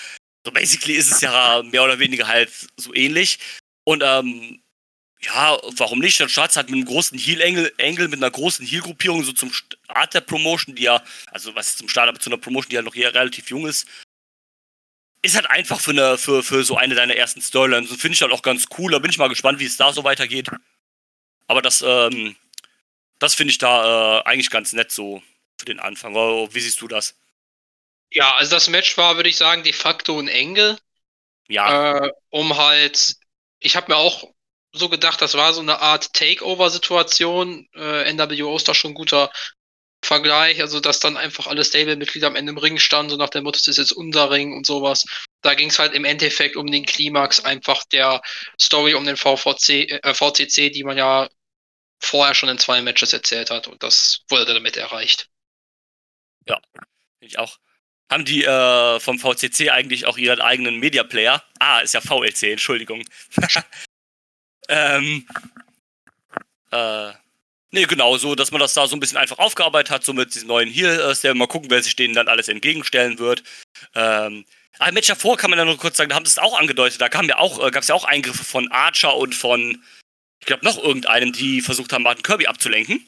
so 0.46 0.52
basically 0.52 0.96
ist 0.96 1.12
es 1.12 1.22
ja 1.22 1.62
mehr 1.64 1.84
oder 1.84 2.00
weniger 2.00 2.28
halt 2.28 2.52
so 2.78 2.94
ähnlich. 2.94 3.40
Und 3.84 4.04
ähm, 4.06 4.62
ja, 5.22 5.58
warum 5.78 6.00
nicht? 6.00 6.20
Dann 6.20 6.30
startet 6.30 6.58
halt 6.58 6.70
mit 6.70 6.78
einem 6.78 6.86
großen 6.86 7.18
Heal-Angle, 7.18 8.08
mit 8.08 8.20
einer 8.20 8.32
großen 8.32 8.66
Heal-Gruppierung, 8.66 9.24
so 9.24 9.34
zum 9.34 9.52
Start 9.52 10.14
der 10.14 10.22
Promotion, 10.22 10.76
die 10.76 10.84
ja, 10.84 11.04
also 11.32 11.56
was 11.56 11.76
zum 11.76 11.90
Start, 11.90 12.10
aber 12.10 12.20
zu 12.20 12.30
einer 12.30 12.38
Promotion, 12.38 12.70
die 12.70 12.78
halt 12.78 12.86
noch 12.86 12.94
hier 12.94 13.14
relativ 13.14 13.50
jung 13.50 13.68
ist, 13.68 13.88
ist 15.22 15.36
halt 15.36 15.50
einfach 15.50 15.80
für, 15.80 15.92
eine, 15.92 16.18
für, 16.18 16.44
für 16.44 16.64
so 16.64 16.78
eine 16.78 16.96
deiner 16.96 17.16
ersten 17.16 17.42
Storylines. 17.42 17.90
Finde 17.90 18.16
ich 18.16 18.22
halt 18.22 18.32
auch 18.32 18.44
ganz 18.44 18.66
cool. 18.78 18.92
Da 18.92 19.00
bin 19.00 19.10
ich 19.12 19.18
mal 19.18 19.28
gespannt, 19.28 19.60
wie 19.60 19.66
es 19.66 19.78
da 19.78 19.92
so 19.92 20.04
weitergeht. 20.04 20.50
Aber 21.48 21.62
das, 21.62 21.82
ähm, 21.82 22.36
das 23.20 23.36
finde 23.36 23.52
ich 23.52 23.58
da 23.58 24.20
äh, 24.20 24.24
eigentlich 24.26 24.50
ganz 24.50 24.74
nett 24.74 24.92
so 24.92 25.22
für 25.58 25.66
den 25.66 25.80
Anfang. 25.80 26.14
Wie 26.16 26.60
siehst 26.60 26.82
du 26.82 26.88
das? 26.88 27.16
Ja, 28.12 28.36
also 28.36 28.56
das 28.56 28.70
Match 28.70 28.98
war, 28.98 29.16
würde 29.16 29.30
ich 29.30 29.38
sagen, 29.38 29.64
de 29.64 29.74
facto 29.74 30.20
ein 30.20 30.28
Engel. 30.28 30.78
Ja. 31.48 32.06
Äh, 32.06 32.12
um 32.30 32.58
halt, 32.58 33.16
ich 33.60 33.76
habe 33.76 33.92
mir 33.92 33.98
auch 33.98 34.24
so 34.74 34.90
gedacht, 34.90 35.22
das 35.22 35.36
war 35.36 35.54
so 35.54 35.62
eine 35.62 35.80
Art 35.80 36.14
Takeover-Situation. 36.14 37.68
Äh, 37.74 38.14
NWO 38.14 38.56
ist 38.56 38.68
da 38.68 38.74
schon 38.74 38.92
ein 38.92 38.96
guter 38.96 39.32
Vergleich, 40.04 40.62
also 40.62 40.80
dass 40.80 41.00
dann 41.00 41.18
einfach 41.18 41.48
alle 41.48 41.66
Stable-Mitglieder 41.66 42.28
am 42.28 42.36
Ende 42.36 42.52
im 42.52 42.58
Ring 42.58 42.78
standen, 42.78 43.10
so 43.10 43.18
nach 43.18 43.30
dem 43.30 43.44
Motto, 43.44 43.58
das 43.58 43.68
ist 43.68 43.78
jetzt 43.78 43.92
unser 43.92 44.30
Ring 44.30 44.54
und 44.56 44.66
sowas. 44.66 45.06
Da 45.42 45.54
ging 45.54 45.70
es 45.70 45.80
halt 45.80 45.94
im 45.94 46.06
Endeffekt 46.06 46.56
um 46.56 46.68
den 46.68 46.86
Klimax 46.86 47.44
einfach 47.44 47.84
der 47.86 48.22
Story 48.60 48.96
um 48.96 49.06
den 49.06 49.18
VVC, 49.18 49.90
äh, 49.92 50.14
VCC, 50.14 50.70
die 50.70 50.84
man 50.84 50.98
ja 50.98 51.30
vorher 52.00 52.36
schon 52.36 52.50
in 52.50 52.58
zwei 52.58 52.82
Matches 52.82 53.14
erzählt 53.14 53.50
hat 53.50 53.68
und 53.68 53.82
das 53.84 54.22
wurde 54.30 54.54
damit 54.54 54.78
erreicht. 54.78 55.30
Ja, 56.48 56.60
ich 57.20 57.40
auch. 57.40 57.58
Haben 58.10 58.26
die 58.26 58.46
äh, 58.46 59.00
vom 59.00 59.20
VCC 59.20 59.70
eigentlich 59.70 60.06
auch 60.06 60.18
ihren 60.18 60.40
eigenen 60.40 60.78
Media 60.78 61.04
Player? 61.04 61.44
Ah, 61.60 61.80
ist 61.80 61.94
ja 61.94 62.02
VLC, 62.02 62.52
Entschuldigung. 62.52 63.04
ähm, 64.70 65.28
äh, 66.72 67.12
Nee, 67.72 67.84
genau, 67.84 68.18
so, 68.18 68.34
dass 68.34 68.52
man 68.52 68.62
das 68.62 68.74
da 68.74 68.88
so 68.88 68.96
ein 68.96 69.02
bisschen 69.02 69.18
einfach 69.18 69.40
aufgearbeitet 69.40 69.92
hat, 69.92 70.04
so 70.04 70.14
mit 70.14 70.34
diesen 70.34 70.48
neuen 70.48 70.70
Heals, 70.70 71.22
der 71.22 71.36
mal 71.36 71.48
gucken, 71.48 71.70
wer 71.70 71.84
sich 71.84 71.98
denen 71.98 72.14
dann 72.14 72.30
alles 72.30 72.48
entgegenstellen 72.48 73.20
wird. 73.20 73.44
Ähm, 73.94 74.46
ein 74.80 74.94
Match 74.94 75.08
davor 75.08 75.38
kann 75.38 75.50
man 75.50 75.60
ja 75.60 75.66
nur 75.66 75.78
kurz 75.78 75.98
sagen, 75.98 76.10
da 76.10 76.16
haben 76.16 76.26
sie 76.26 76.32
es 76.32 76.38
auch 76.38 76.58
angedeutet, 76.58 77.02
da 77.02 77.08
ja 77.08 77.22
äh, 77.22 77.72
gab 77.72 77.82
es 77.82 77.88
ja 77.88 77.96
auch 77.96 78.06
Eingriffe 78.06 78.44
von 78.44 78.72
Archer 78.72 79.16
und 79.16 79.34
von, 79.34 79.84
ich 80.40 80.46
glaube, 80.46 80.66
noch 80.66 80.78
irgendeinem, 80.78 81.34
die 81.34 81.62
versucht 81.62 81.94
haben, 81.94 82.04
Martin 82.04 82.24
Kirby 82.24 82.48
abzulenken. 82.48 83.06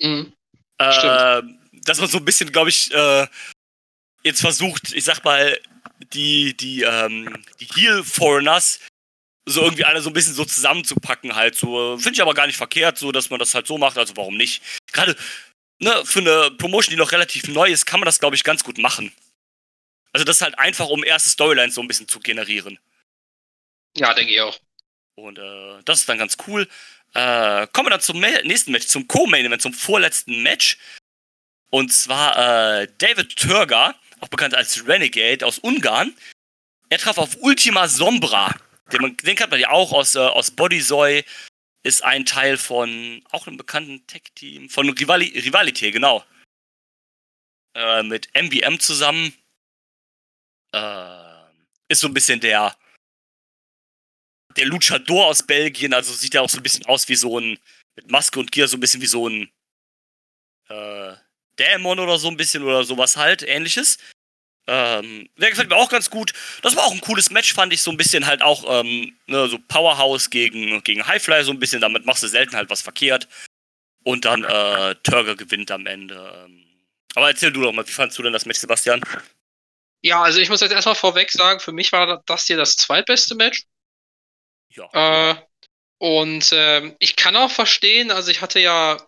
Mhm. 0.00 0.32
Äh, 0.78 1.42
dass 1.72 2.00
man 2.00 2.08
so 2.08 2.18
ein 2.18 2.24
bisschen, 2.24 2.50
glaube 2.52 2.70
ich, 2.70 2.92
äh, 2.92 3.26
jetzt 4.22 4.40
versucht, 4.40 4.92
ich 4.92 5.04
sag 5.04 5.24
mal, 5.24 5.58
die, 6.12 6.56
die, 6.56 6.82
ähm, 6.82 7.44
die 7.60 7.66
Heal-Foreigners 7.66 8.80
so 9.46 9.62
irgendwie 9.62 9.84
alle 9.84 10.00
so 10.00 10.10
ein 10.10 10.14
bisschen 10.14 10.34
so 10.34 10.44
zusammenzupacken 10.44 11.34
halt 11.34 11.54
so. 11.54 11.98
Finde 11.98 12.14
ich 12.14 12.22
aber 12.22 12.34
gar 12.34 12.46
nicht 12.46 12.56
verkehrt, 12.56 12.98
so 12.98 13.12
dass 13.12 13.30
man 13.30 13.38
das 13.38 13.54
halt 13.54 13.66
so 13.66 13.78
macht, 13.78 13.98
also 13.98 14.16
warum 14.16 14.36
nicht? 14.36 14.62
Gerade 14.92 15.16
ne, 15.78 16.02
für 16.04 16.20
eine 16.20 16.50
Promotion, 16.52 16.92
die 16.92 16.96
noch 16.96 17.12
relativ 17.12 17.46
neu 17.48 17.70
ist, 17.70 17.84
kann 17.84 18.00
man 18.00 18.06
das, 18.06 18.18
glaube 18.18 18.36
ich, 18.36 18.44
ganz 18.44 18.64
gut 18.64 18.78
machen. 18.78 19.12
Also 20.14 20.24
das 20.24 20.36
ist 20.36 20.42
halt 20.42 20.58
einfach, 20.60 20.88
um 20.88 21.02
erste 21.02 21.28
Storylines 21.28 21.74
so 21.74 21.80
ein 21.82 21.88
bisschen 21.88 22.06
zu 22.06 22.20
generieren. 22.20 22.78
Ja, 23.96 24.14
denke 24.14 24.32
ich 24.32 24.40
auch. 24.40 24.58
Und 25.16 25.38
äh, 25.38 25.82
das 25.84 26.00
ist 26.00 26.08
dann 26.08 26.18
ganz 26.18 26.36
cool. 26.46 26.68
Äh, 27.14 27.66
kommen 27.72 27.86
wir 27.86 27.90
dann 27.90 28.00
zum 28.00 28.20
nächsten 28.20 28.70
Match, 28.70 28.86
zum 28.86 29.08
Co-Main 29.08 29.44
Event, 29.44 29.60
zum 29.60 29.74
vorletzten 29.74 30.42
Match. 30.42 30.78
Und 31.70 31.92
zwar 31.92 32.82
äh, 32.82 32.88
David 32.98 33.36
Turger, 33.36 33.96
auch 34.20 34.28
bekannt 34.28 34.54
als 34.54 34.86
Renegade 34.86 35.44
aus 35.44 35.58
Ungarn. 35.58 36.16
Er 36.90 36.98
traf 36.98 37.18
auf 37.18 37.36
Ultima 37.40 37.88
Sombra. 37.88 38.54
Den, 38.92 39.16
den 39.16 39.36
kennt 39.36 39.50
man 39.50 39.58
ja 39.58 39.70
auch 39.70 39.92
aus, 39.92 40.14
äh, 40.14 40.20
aus 40.20 40.52
Bodysoy. 40.52 41.24
Ist 41.82 42.04
ein 42.04 42.24
Teil 42.24 42.56
von 42.56 43.20
auch 43.30 43.48
einem 43.48 43.56
bekannten 43.56 44.06
Tech-Team, 44.06 44.70
von 44.70 44.88
Rivali 44.90 45.36
Rivalité, 45.40 45.90
genau. 45.90 46.24
Äh, 47.74 48.04
mit 48.04 48.28
MBM 48.32 48.78
zusammen. 48.78 49.34
Äh, 50.74 51.44
ist 51.88 52.00
so 52.00 52.08
ein 52.08 52.14
bisschen 52.14 52.40
der, 52.40 52.76
der 54.56 54.66
Luchador 54.66 55.26
aus 55.26 55.42
Belgien, 55.42 55.94
also 55.94 56.12
sieht 56.12 56.34
ja 56.34 56.40
auch 56.40 56.48
so 56.48 56.58
ein 56.58 56.62
bisschen 56.62 56.86
aus 56.86 57.08
wie 57.08 57.14
so 57.14 57.38
ein, 57.38 57.58
mit 57.94 58.10
Maske 58.10 58.40
und 58.40 58.50
Gier, 58.50 58.66
so 58.66 58.76
ein 58.76 58.80
bisschen 58.80 59.00
wie 59.00 59.06
so 59.06 59.28
ein 59.28 59.52
äh, 60.68 61.14
Dämon 61.58 62.00
oder 62.00 62.18
so 62.18 62.28
ein 62.28 62.36
bisschen 62.36 62.64
oder 62.64 62.82
sowas 62.82 63.16
halt, 63.16 63.42
ähnliches. 63.42 63.98
Ähm, 64.66 65.28
der 65.36 65.50
gefällt 65.50 65.68
mir 65.68 65.76
auch 65.76 65.90
ganz 65.90 66.08
gut. 66.08 66.32
Das 66.62 66.74
war 66.74 66.84
auch 66.84 66.92
ein 66.92 67.02
cooles 67.02 67.30
Match, 67.30 67.52
fand 67.52 67.72
ich 67.72 67.82
so 67.82 67.90
ein 67.90 67.98
bisschen 67.98 68.26
halt 68.26 68.42
auch, 68.42 68.64
ähm, 68.80 69.14
ne, 69.26 69.46
so 69.48 69.58
Powerhouse 69.58 70.30
gegen, 70.30 70.82
gegen 70.82 71.06
Highfly, 71.06 71.44
so 71.44 71.52
ein 71.52 71.60
bisschen, 71.60 71.82
damit 71.82 72.06
machst 72.06 72.22
du 72.22 72.28
selten 72.28 72.56
halt 72.56 72.70
was 72.70 72.80
verkehrt. 72.80 73.28
Und 74.02 74.24
dann 74.24 74.42
äh, 74.42 74.94
Turger 75.02 75.36
gewinnt 75.36 75.70
am 75.70 75.86
Ende. 75.86 76.44
Ähm. 76.44 76.64
Aber 77.14 77.28
erzähl 77.28 77.52
du 77.52 77.60
doch 77.60 77.72
mal, 77.72 77.86
wie 77.86 77.92
fandest 77.92 78.18
du 78.18 78.22
denn 78.22 78.32
das 78.32 78.46
Match, 78.46 78.58
Sebastian? 78.58 79.02
Ja, 80.04 80.22
also 80.22 80.38
ich 80.38 80.50
muss 80.50 80.60
jetzt 80.60 80.72
erstmal 80.72 80.94
vorweg 80.94 81.32
sagen, 81.32 81.60
für 81.60 81.72
mich 81.72 81.90
war 81.90 82.22
das 82.26 82.46
hier 82.46 82.58
das 82.58 82.76
zweitbeste 82.76 83.34
Match. 83.36 83.64
Ja. 84.68 85.30
Äh, 85.30 85.36
und 85.96 86.52
äh, 86.52 86.94
ich 86.98 87.16
kann 87.16 87.36
auch 87.36 87.50
verstehen, 87.50 88.10
also 88.10 88.30
ich 88.30 88.42
hatte 88.42 88.60
ja, 88.60 88.98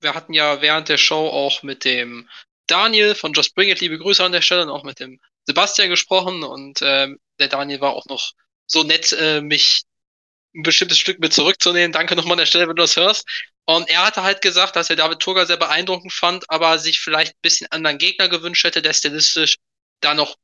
wir 0.00 0.16
hatten 0.16 0.32
ja 0.32 0.60
während 0.60 0.88
der 0.88 0.98
Show 0.98 1.28
auch 1.28 1.62
mit 1.62 1.84
dem 1.84 2.28
Daniel 2.66 3.14
von 3.14 3.34
Just 3.34 3.54
Bring 3.54 3.68
It, 3.68 3.80
liebe 3.80 3.96
Grüße 3.96 4.24
an 4.24 4.32
der 4.32 4.42
Stelle, 4.42 4.62
und 4.64 4.70
auch 4.70 4.82
mit 4.82 4.98
dem 4.98 5.20
Sebastian 5.46 5.90
gesprochen 5.90 6.42
und 6.42 6.82
äh, 6.82 7.14
der 7.38 7.48
Daniel 7.48 7.80
war 7.80 7.92
auch 7.92 8.06
noch 8.06 8.32
so 8.66 8.82
nett, 8.82 9.12
äh, 9.12 9.42
mich 9.42 9.84
ein 10.56 10.64
bestimmtes 10.64 10.98
Stück 10.98 11.20
mit 11.20 11.32
zurückzunehmen. 11.32 11.92
Danke 11.92 12.16
nochmal 12.16 12.32
an 12.32 12.38
der 12.38 12.46
Stelle, 12.46 12.66
wenn 12.66 12.74
du 12.74 12.82
das 12.82 12.96
hörst. 12.96 13.28
Und 13.64 13.88
er 13.88 14.04
hatte 14.04 14.24
halt 14.24 14.42
gesagt, 14.42 14.74
dass 14.74 14.90
er 14.90 14.96
David 14.96 15.20
Turga 15.20 15.46
sehr 15.46 15.56
beeindruckend 15.56 16.12
fand, 16.12 16.50
aber 16.50 16.80
sich 16.80 16.98
vielleicht 16.98 17.34
ein 17.34 17.42
bisschen 17.42 17.70
anderen 17.70 17.98
Gegner 17.98 18.28
gewünscht 18.28 18.64
hätte, 18.64 18.82
der 18.82 18.92
stilistisch 18.92 19.58
da 20.04 20.14
noch 20.14 20.36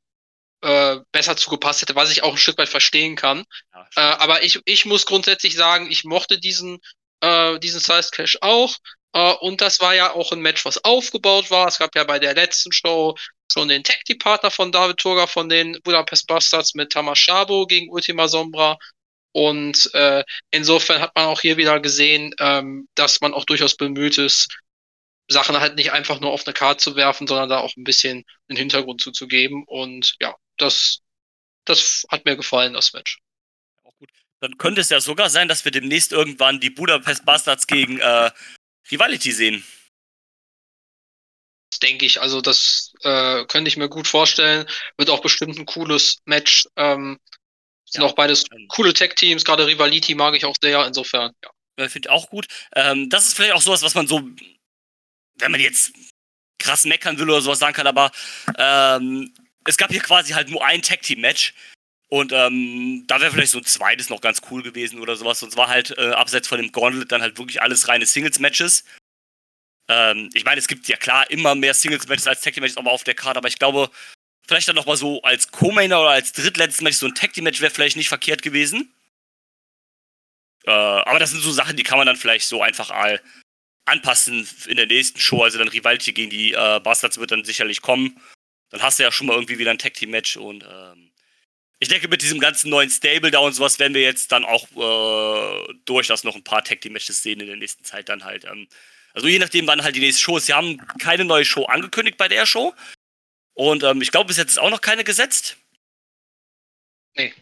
äh, 0.62 0.98
besser 1.12 1.36
zugepasst 1.36 1.82
hätte, 1.82 1.94
was 1.94 2.10
ich 2.10 2.22
auch 2.22 2.32
ein 2.32 2.38
Stück 2.38 2.58
weit 2.58 2.68
verstehen 2.68 3.16
kann. 3.16 3.44
Ja, 3.74 3.86
äh, 3.96 4.16
aber 4.16 4.42
ich, 4.42 4.60
ich 4.64 4.84
muss 4.86 5.06
grundsätzlich 5.06 5.54
sagen, 5.54 5.90
ich 5.90 6.04
mochte 6.04 6.38
diesen, 6.38 6.80
äh, 7.20 7.58
diesen 7.58 7.80
Size 7.80 8.10
Clash 8.10 8.38
auch. 8.40 8.74
Äh, 9.12 9.32
und 9.40 9.60
das 9.60 9.80
war 9.80 9.94
ja 9.94 10.12
auch 10.12 10.32
ein 10.32 10.40
Match, 10.40 10.64
was 10.64 10.84
aufgebaut 10.84 11.50
war. 11.50 11.68
Es 11.68 11.78
gab 11.78 11.94
ja 11.94 12.04
bei 12.04 12.18
der 12.18 12.34
letzten 12.34 12.72
Show 12.72 13.16
schon 13.50 13.68
den 13.68 13.82
Tag 13.82 14.04
Team 14.04 14.18
Partner 14.18 14.50
von 14.50 14.70
David 14.70 14.98
Turga 14.98 15.26
von 15.26 15.48
den 15.48 15.78
Budapest 15.82 16.26
Bastards 16.26 16.74
mit 16.74 16.92
Tamashabo 16.92 17.66
gegen 17.66 17.90
Ultima 17.90 18.28
Sombra. 18.28 18.78
Und 19.32 19.90
äh, 19.94 20.24
insofern 20.50 21.00
hat 21.00 21.14
man 21.14 21.26
auch 21.26 21.40
hier 21.40 21.56
wieder 21.56 21.80
gesehen, 21.80 22.34
ähm, 22.38 22.88
dass 22.96 23.20
man 23.20 23.32
auch 23.32 23.44
durchaus 23.44 23.76
bemüht 23.76 24.18
ist, 24.18 24.48
Sachen 25.30 25.58
halt 25.60 25.76
nicht 25.76 25.92
einfach 25.92 26.20
nur 26.20 26.30
auf 26.32 26.46
eine 26.46 26.54
Karte 26.54 26.82
zu 26.82 26.96
werfen, 26.96 27.26
sondern 27.26 27.48
da 27.48 27.58
auch 27.58 27.76
ein 27.76 27.84
bisschen 27.84 28.24
einen 28.48 28.58
Hintergrund 28.58 29.00
zuzugeben. 29.00 29.64
Und 29.66 30.16
ja, 30.20 30.34
das, 30.56 31.00
das 31.64 32.04
hat 32.10 32.24
mir 32.24 32.36
gefallen, 32.36 32.72
das 32.72 32.92
Match. 32.92 33.20
Auch 33.84 33.96
gut. 33.96 34.10
Dann 34.40 34.58
könnte 34.58 34.80
es 34.80 34.88
ja 34.88 35.00
sogar 35.00 35.30
sein, 35.30 35.48
dass 35.48 35.64
wir 35.64 35.72
demnächst 35.72 36.12
irgendwann 36.12 36.60
die 36.60 36.70
Budapest 36.70 37.24
Bastards 37.24 37.66
gegen 37.66 37.98
äh, 38.00 38.30
Rivality 38.90 39.30
sehen. 39.30 39.64
Das 41.70 41.78
denke 41.78 42.06
ich. 42.06 42.20
Also 42.20 42.40
das 42.40 42.92
äh, 43.02 43.44
könnte 43.46 43.68
ich 43.68 43.76
mir 43.76 43.88
gut 43.88 44.08
vorstellen. 44.08 44.66
Wird 44.96 45.10
auch 45.10 45.22
bestimmt 45.22 45.56
ein 45.58 45.66
cooles 45.66 46.18
Match. 46.24 46.66
Ähm, 46.74 47.20
sind 47.84 48.02
ja. 48.02 48.08
auch 48.08 48.14
beides 48.14 48.44
coole 48.68 48.92
Tech-Teams. 48.92 49.44
Gerade 49.44 49.66
Rivality 49.68 50.16
mag 50.16 50.34
ich 50.34 50.44
auch 50.44 50.56
sehr. 50.60 50.84
Insofern, 50.84 51.32
ja. 51.44 51.50
Ich 51.84 51.92
finde 51.92 52.10
auch 52.10 52.28
gut. 52.28 52.46
Ähm, 52.74 53.08
das 53.08 53.28
ist 53.28 53.36
vielleicht 53.36 53.54
auch 53.54 53.62
sowas, 53.62 53.82
was 53.82 53.94
man 53.94 54.06
so, 54.06 54.22
wenn 55.40 55.52
man 55.52 55.60
jetzt 55.60 55.92
krass 56.58 56.84
meckern 56.84 57.18
will 57.18 57.30
oder 57.30 57.40
sowas 57.40 57.58
sagen 57.58 57.74
kann, 57.74 57.86
aber 57.86 58.12
ähm, 58.58 59.32
es 59.64 59.76
gab 59.76 59.90
hier 59.90 60.00
quasi 60.00 60.32
halt 60.32 60.48
nur 60.48 60.64
ein 60.64 60.82
Tag-Team-Match. 60.82 61.54
Und 62.08 62.32
ähm, 62.32 63.04
da 63.06 63.20
wäre 63.20 63.30
vielleicht 63.30 63.52
so 63.52 63.58
ein 63.58 63.64
zweites 63.64 64.10
noch 64.10 64.20
ganz 64.20 64.42
cool 64.50 64.62
gewesen 64.62 64.98
oder 64.98 65.14
sowas. 65.14 65.42
Und 65.44 65.52
zwar 65.52 65.68
halt 65.68 65.96
äh, 65.96 66.10
abseits 66.10 66.48
von 66.48 66.58
dem 66.58 66.72
Gauntlet 66.72 67.12
dann 67.12 67.22
halt 67.22 67.38
wirklich 67.38 67.62
alles 67.62 67.86
reine 67.86 68.04
Singles-Matches. 68.04 68.84
Ähm, 69.88 70.28
ich 70.34 70.44
meine, 70.44 70.58
es 70.58 70.66
gibt 70.66 70.88
ja 70.88 70.96
klar 70.96 71.30
immer 71.30 71.54
mehr 71.54 71.72
Singles-Matches 71.72 72.26
als 72.26 72.40
Tag-Team-Matches 72.40 72.78
aber 72.78 72.90
auf 72.90 73.04
der 73.04 73.14
Karte, 73.14 73.38
aber 73.38 73.48
ich 73.48 73.58
glaube, 73.58 73.90
vielleicht 74.46 74.66
dann 74.66 74.74
nochmal 74.74 74.96
so 74.96 75.22
als 75.22 75.52
Co-Mainer 75.52 76.00
oder 76.00 76.10
als 76.10 76.32
drittletztes 76.32 76.80
Match 76.80 76.96
so 76.96 77.06
ein 77.06 77.14
Tag-Team-Match 77.14 77.60
wäre 77.60 77.72
vielleicht 77.72 77.96
nicht 77.96 78.08
verkehrt 78.08 78.42
gewesen. 78.42 78.92
Äh, 80.64 80.70
aber 80.70 81.20
das 81.20 81.30
sind 81.30 81.42
so 81.42 81.52
Sachen, 81.52 81.76
die 81.76 81.84
kann 81.84 81.98
man 81.98 82.06
dann 82.06 82.16
vielleicht 82.16 82.48
so 82.48 82.60
einfach 82.60 82.90
all 82.90 83.20
anpassen 83.90 84.48
in 84.66 84.76
der 84.76 84.86
nächsten 84.86 85.20
Show. 85.20 85.42
Also 85.42 85.58
dann 85.58 85.68
Rivalti 85.68 86.12
gegen 86.12 86.30
die 86.30 86.52
äh, 86.52 86.80
Bastards 86.80 87.18
wird 87.18 87.30
dann 87.30 87.44
sicherlich 87.44 87.82
kommen. 87.82 88.18
Dann 88.70 88.82
hast 88.82 88.98
du 88.98 89.02
ja 89.02 89.12
schon 89.12 89.26
mal 89.26 89.34
irgendwie 89.34 89.58
wieder 89.58 89.70
ein 89.70 89.78
Tag 89.78 89.94
Team 89.94 90.10
Match 90.10 90.36
und 90.36 90.64
ähm, 90.64 91.10
ich 91.80 91.88
denke, 91.88 92.08
mit 92.08 92.22
diesem 92.22 92.40
ganzen 92.40 92.70
neuen 92.70 92.90
Stable 92.90 93.30
da 93.30 93.38
und 93.38 93.54
sowas 93.54 93.78
werden 93.78 93.94
wir 93.94 94.02
jetzt 94.02 94.32
dann 94.32 94.44
auch 94.44 94.68
äh, 94.76 95.74
durchaus 95.86 96.24
noch 96.24 96.36
ein 96.36 96.44
paar 96.44 96.62
Tag 96.62 96.82
Team 96.82 96.92
Matches 96.92 97.22
sehen 97.22 97.40
in 97.40 97.46
der 97.46 97.56
nächsten 97.56 97.84
Zeit 97.84 98.08
dann 98.08 98.24
halt. 98.24 98.44
Ähm, 98.44 98.68
also 99.14 99.26
je 99.26 99.38
nachdem, 99.38 99.66
wann 99.66 99.82
halt 99.82 99.96
die 99.96 100.00
nächste 100.00 100.22
Show 100.22 100.36
ist. 100.36 100.46
Sie 100.46 100.54
haben 100.54 100.76
keine 100.98 101.24
neue 101.24 101.44
Show 101.44 101.64
angekündigt 101.64 102.18
bei 102.18 102.28
der 102.28 102.46
Show. 102.46 102.74
Und 103.54 103.82
ähm, 103.82 104.02
ich 104.02 104.10
glaube, 104.10 104.28
bis 104.28 104.36
jetzt 104.36 104.52
ist 104.52 104.58
auch 104.58 104.70
noch 104.70 104.82
keine 104.82 105.04
gesetzt. 105.04 105.56
Nee. 107.16 107.34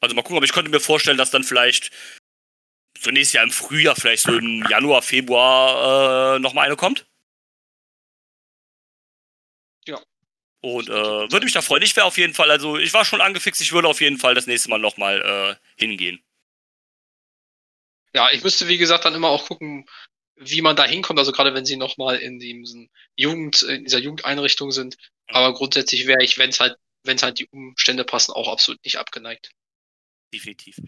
Also 0.00 0.14
mal 0.14 0.22
gucken, 0.22 0.36
aber 0.36 0.44
ich 0.44 0.52
könnte 0.52 0.70
mir 0.70 0.78
vorstellen, 0.78 1.18
dass 1.18 1.30
dann 1.30 1.42
vielleicht 1.42 1.90
so 3.00 3.10
nächstes 3.10 3.34
Jahr 3.34 3.44
im 3.44 3.50
Frühjahr, 3.50 3.96
vielleicht 3.96 4.24
so 4.24 4.36
im 4.36 4.64
Januar, 4.68 5.02
Februar 5.02 6.36
äh, 6.36 6.38
nochmal 6.38 6.66
eine 6.66 6.76
kommt. 6.76 7.06
Und 10.66 10.88
äh, 10.88 10.92
würde 10.92 11.44
mich 11.44 11.52
da 11.52 11.62
freuen. 11.62 11.82
Ich 11.82 11.94
wäre 11.94 12.06
auf 12.06 12.18
jeden 12.18 12.34
Fall, 12.34 12.50
also 12.50 12.76
ich 12.76 12.92
war 12.92 13.04
schon 13.04 13.20
angefixt, 13.20 13.60
ich 13.60 13.72
würde 13.72 13.86
auf 13.86 14.00
jeden 14.00 14.18
Fall 14.18 14.34
das 14.34 14.48
nächste 14.48 14.68
Mal 14.68 14.80
nochmal 14.80 15.22
äh, 15.22 15.80
hingehen. 15.80 16.20
Ja, 18.12 18.32
ich 18.32 18.42
müsste, 18.42 18.66
wie 18.66 18.78
gesagt, 18.78 19.04
dann 19.04 19.14
immer 19.14 19.28
auch 19.28 19.46
gucken, 19.46 19.86
wie 20.34 20.62
man 20.62 20.74
da 20.74 20.84
hinkommt, 20.84 21.20
also 21.20 21.30
gerade 21.30 21.54
wenn 21.54 21.64
sie 21.64 21.76
nochmal 21.76 22.16
in 22.16 22.40
diesem 22.40 22.90
Jugend, 23.14 23.62
in 23.62 23.84
dieser 23.84 23.98
Jugendeinrichtung 23.98 24.72
sind. 24.72 24.96
Aber 25.28 25.54
grundsätzlich 25.54 26.08
wäre 26.08 26.24
ich, 26.24 26.36
wenn 26.36 26.50
es 26.50 26.58
halt, 26.58 26.76
wenn 27.04 27.16
es 27.16 27.22
halt 27.22 27.38
die 27.38 27.46
Umstände 27.46 28.04
passen, 28.04 28.32
auch 28.32 28.50
absolut 28.50 28.82
nicht 28.84 28.98
abgeneigt. 28.98 29.50
Definitiv. 30.34 30.78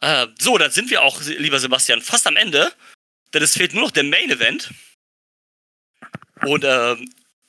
Äh, 0.00 0.26
so, 0.38 0.58
dann 0.58 0.70
sind 0.70 0.90
wir 0.90 1.02
auch, 1.02 1.20
lieber 1.22 1.58
Sebastian, 1.58 2.02
fast 2.02 2.26
am 2.26 2.36
Ende. 2.36 2.72
Denn 3.32 3.42
es 3.42 3.56
fehlt 3.56 3.74
nur 3.74 3.82
noch 3.82 3.90
der 3.90 4.04
Main 4.04 4.30
Event. 4.30 4.70
Und 6.42 6.64
äh, 6.64 6.96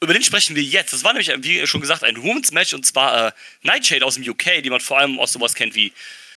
über 0.02 0.14
den 0.14 0.24
sprechen 0.24 0.56
wir 0.56 0.64
jetzt. 0.64 0.93
Das 0.93 1.04
war 1.04 1.14
nämlich, 1.14 1.32
wie 1.43 1.66
schon 1.68 1.82
gesagt, 1.82 2.04
ein 2.04 2.22
Women's 2.22 2.52
Match 2.52 2.74
und 2.74 2.86
zwar 2.86 3.28
äh, 3.28 3.32
Nightshade 3.62 4.06
aus 4.06 4.16
dem 4.16 4.28
UK, 4.28 4.64
die 4.64 4.70
man 4.70 4.80
vor 4.80 5.00
allem 5.00 5.20
aus 5.20 5.34
sowas 5.34 5.56
kennt 5.56 5.76
wie, 5.76 5.93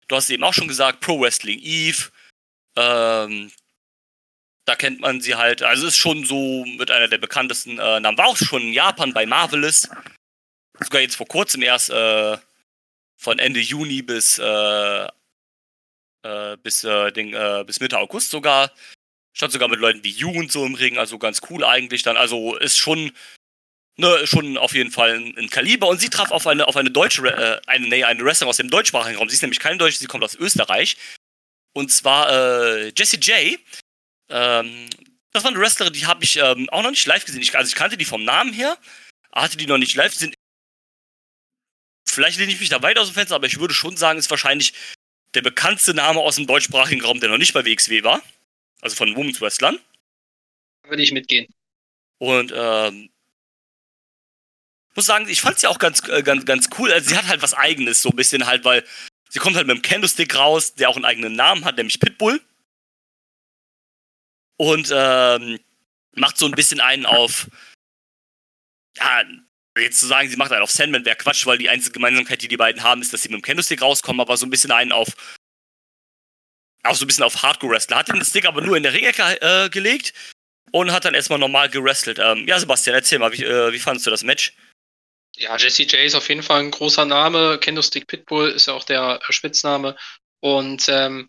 du 0.09 0.17
hast 0.17 0.31
eben 0.31 0.45
auch 0.45 0.55
schon 0.55 0.69
gesagt, 0.69 1.01
Pro 1.01 1.21
Wrestling 1.21 1.61
Eve. 1.61 2.11
Ähm, 2.77 3.51
da 4.67 4.75
kennt 4.75 5.01
man 5.01 5.21
sie 5.21 5.37
halt, 5.37 5.63
also 5.63 5.87
ist 5.87 5.97
schon 5.97 6.25
so 6.25 6.65
mit 6.65 6.91
einer 6.91 7.09
der 7.09 7.19
bekanntesten 7.19 7.79
äh, 7.79 8.01
Namen. 8.01 8.19
War 8.19 8.27
auch 8.27 8.37
schon 8.37 8.63
in 8.63 8.73
Japan 8.73 9.13
bei 9.13 9.25
Marvelous. 9.25 9.89
Sogar 10.81 11.01
jetzt 11.01 11.17
vor 11.17 11.29
kurzem 11.29 11.63
erst 11.63 11.91
äh, 11.91 12.37
von 13.17 13.39
Ende 13.39 13.61
Juni 13.61 14.03
bis, 14.03 14.39
äh, 14.39 15.07
äh 16.27 16.57
bis, 16.63 16.85
äh, 16.85 17.13
den, 17.13 17.35
äh, 17.35 17.65
bis 17.67 17.81
Mitte 17.81 17.99
August 17.99 18.31
sogar. 18.31 18.73
Stand 19.33 19.53
sogar 19.53 19.69
mit 19.69 19.81
Leuten 19.81 20.03
wie 20.03 20.11
Jugend 20.11 20.51
so 20.51 20.65
im 20.65 20.75
Ring, 20.75 20.99
also 20.99 21.19
ganz 21.19 21.41
cool 21.51 21.63
eigentlich 21.65 22.03
dann. 22.03 22.17
Also 22.17 22.57
ist 22.57 22.79
schon 22.79 23.13
ne, 23.97 24.27
schon 24.27 24.57
auf 24.57 24.75
jeden 24.75 24.91
Fall 24.91 25.15
ein, 25.15 25.37
ein, 25.37 25.51
Kaliber. 25.51 25.89
Und 25.89 26.01
sie 26.01 26.11
traf 26.11 26.31
auf 26.31 26.47
eine, 26.47 26.67
auf 26.67 26.77
eine 26.77 26.91
deutsche, 26.91 27.27
äh, 27.27 27.61
eine, 27.67 27.89
nee, 27.89 28.05
eine 28.05 28.25
Wrestlerin 28.25 28.51
aus 28.51 28.57
dem 28.59 28.71
deutschsprachigen 28.71 29.19
Raum. 29.19 29.29
Sie 29.29 29.35
ist 29.35 29.43
nämlich 29.43 29.61
keine 29.61 29.79
Deutsche, 29.79 29.99
sie 29.99 30.07
kommt 30.07 30.25
aus 30.25 30.35
Österreich. 30.35 30.97
Und 31.75 31.93
zwar 31.93 32.31
äh, 32.31 32.93
Jessie 32.97 33.19
J. 33.19 33.59
Ähm, 34.29 34.89
das 35.33 35.45
war 35.45 35.51
eine 35.51 35.61
Wrestlerin, 35.61 35.93
die 35.93 36.07
habe 36.07 36.25
ich 36.25 36.37
ähm, 36.37 36.69
auch 36.71 36.83
noch 36.83 36.91
nicht 36.91 37.07
live 37.07 37.25
gesehen. 37.25 37.43
Ich, 37.43 37.55
also 37.57 37.69
ich 37.69 37.75
kannte 37.75 37.97
die 37.97 38.07
vom 38.07 38.25
Namen 38.25 38.53
her, 38.53 38.79
hatte 39.33 39.59
die 39.59 39.67
noch 39.67 39.79
nicht 39.79 39.95
live. 39.95 40.15
Sind, 40.15 40.35
vielleicht 42.09 42.39
lehne 42.39 42.53
ich 42.53 42.61
mich 42.61 42.71
da 42.71 42.83
weit 42.83 42.99
aus 42.99 43.09
dem 43.09 43.15
Fenster, 43.15 43.35
aber 43.35 43.47
ich 43.47 43.61
würde 43.61 43.75
schon 43.75 43.97
sagen, 43.97 44.19
ist 44.19 44.31
wahrscheinlich 44.31 44.73
der 45.37 45.43
bekannteste 45.43 45.95
Name 45.95 46.19
aus 46.21 46.37
dem 46.37 46.47
deutschsprachigen 46.47 47.03
Raum, 47.03 47.21
der 47.21 47.29
noch 47.29 47.39
nicht 47.39 47.53
bei 47.53 47.65
WXW 47.65 48.03
war. 48.03 48.23
Also 48.81 48.97
von 48.97 49.15
Women's 49.15 49.41
Wrestlern. 49.41 49.79
Würde 50.89 51.03
ich 51.03 51.13
mitgehen. 51.13 51.47
Und 52.19 52.53
ähm, 52.57 53.11
muss 54.95 55.07
sagen, 55.07 55.29
ich 55.29 55.43
fand 55.43 55.59
sie 55.59 55.67
auch 55.67 55.79
ganz, 55.79 56.09
äh, 56.09 56.23
ganz, 56.23 56.47
ganz 56.47 56.71
cool. 56.79 56.91
Also 56.91 57.11
sie 57.11 57.17
hat 57.17 57.29
halt 57.29 57.43
was 57.43 57.53
Eigenes, 57.53 58.01
so 58.01 58.09
ein 58.09 58.17
bisschen 58.17 58.47
halt, 58.47 58.65
weil 58.65 58.83
sie 59.29 59.39
kommt 59.39 59.57
halt 59.57 59.67
mit 59.67 59.75
einem 59.75 59.83
Candlestick 59.83 60.35
raus, 60.35 60.75
der 60.75 60.89
auch 60.89 60.97
einen 60.97 61.05
eigenen 61.05 61.35
Namen 61.35 61.65
hat, 61.67 61.77
nämlich 61.77 62.01
Pitbull. 62.01 62.41
Und 64.57 64.91
ähm, 64.91 65.61
macht 66.15 66.39
so 66.39 66.47
ein 66.47 66.53
bisschen 66.53 66.81
einen 66.81 67.05
auf, 67.05 67.51
ja, 68.97 69.23
jetzt 69.83 69.99
zu 70.01 70.07
sagen, 70.07 70.29
sie 70.29 70.37
macht 70.37 70.53
einen 70.53 70.63
auf 70.63 70.71
Sandman 70.71 71.05
wäre 71.05 71.17
Quatsch, 71.17 71.47
weil 71.47 71.59
die 71.59 71.69
einzige 71.69 71.95
Gemeinsamkeit, 71.95 72.43
die 72.43 72.49
die 72.49 72.57
beiden 72.57 72.83
haben, 72.83 73.03
ist, 73.03 73.13
dass 73.13 73.23
sie 73.23 73.29
mit 73.29 73.41
dem 73.41 73.43
Candlestick 73.43 73.83
rauskommen, 73.83 74.21
aber 74.21 74.37
so 74.37 74.47
ein 74.47 74.51
bisschen 74.51 74.73
einen 74.73 74.93
auf, 74.93 75.09
auch 76.83 76.95
so 76.95 77.05
ein 77.05 77.09
bisschen 77.09 77.25
auf 77.25 77.43
Hardcore-Wrestler. 77.43 77.97
Hat 77.97 78.09
den 78.09 78.25
Stick 78.25 78.47
aber 78.47 78.63
nur 78.63 78.77
in 78.77 78.83
der 78.83 78.93
Ringecke 78.93 79.41
äh, 79.41 79.69
gelegt 79.69 80.15
und 80.73 80.93
hat 80.93 81.05
dann 81.05 81.15
erstmal 81.15 81.39
normal 81.39 81.69
gerestelt. 81.69 82.19
Ähm, 82.19 82.47
ja, 82.47 82.59
Sebastian, 82.59 82.95
erzähl 82.95 83.19
mal, 83.19 83.33
wie, 83.33 83.45
äh, 83.45 83.73
wie 83.73 83.79
fandest 83.79 84.07
du 84.07 84.11
das 84.11 84.23
Match? 84.23 84.55
Ja, 85.37 85.57
Jesse 85.57 85.83
J 85.83 85.95
ist 86.01 86.15
auf 86.15 86.29
jeden 86.29 86.43
Fall 86.43 86.61
ein 86.61 86.71
großer 86.71 87.05
Name. 87.05 87.59
Candlestick 87.59 88.07
Pitbull 88.07 88.51
ist 88.51 88.67
ja 88.67 88.75
auch 88.75 88.85
der 88.85 89.21
Spitzname. 89.29 89.97
Und 90.41 90.87
ähm, 90.89 91.29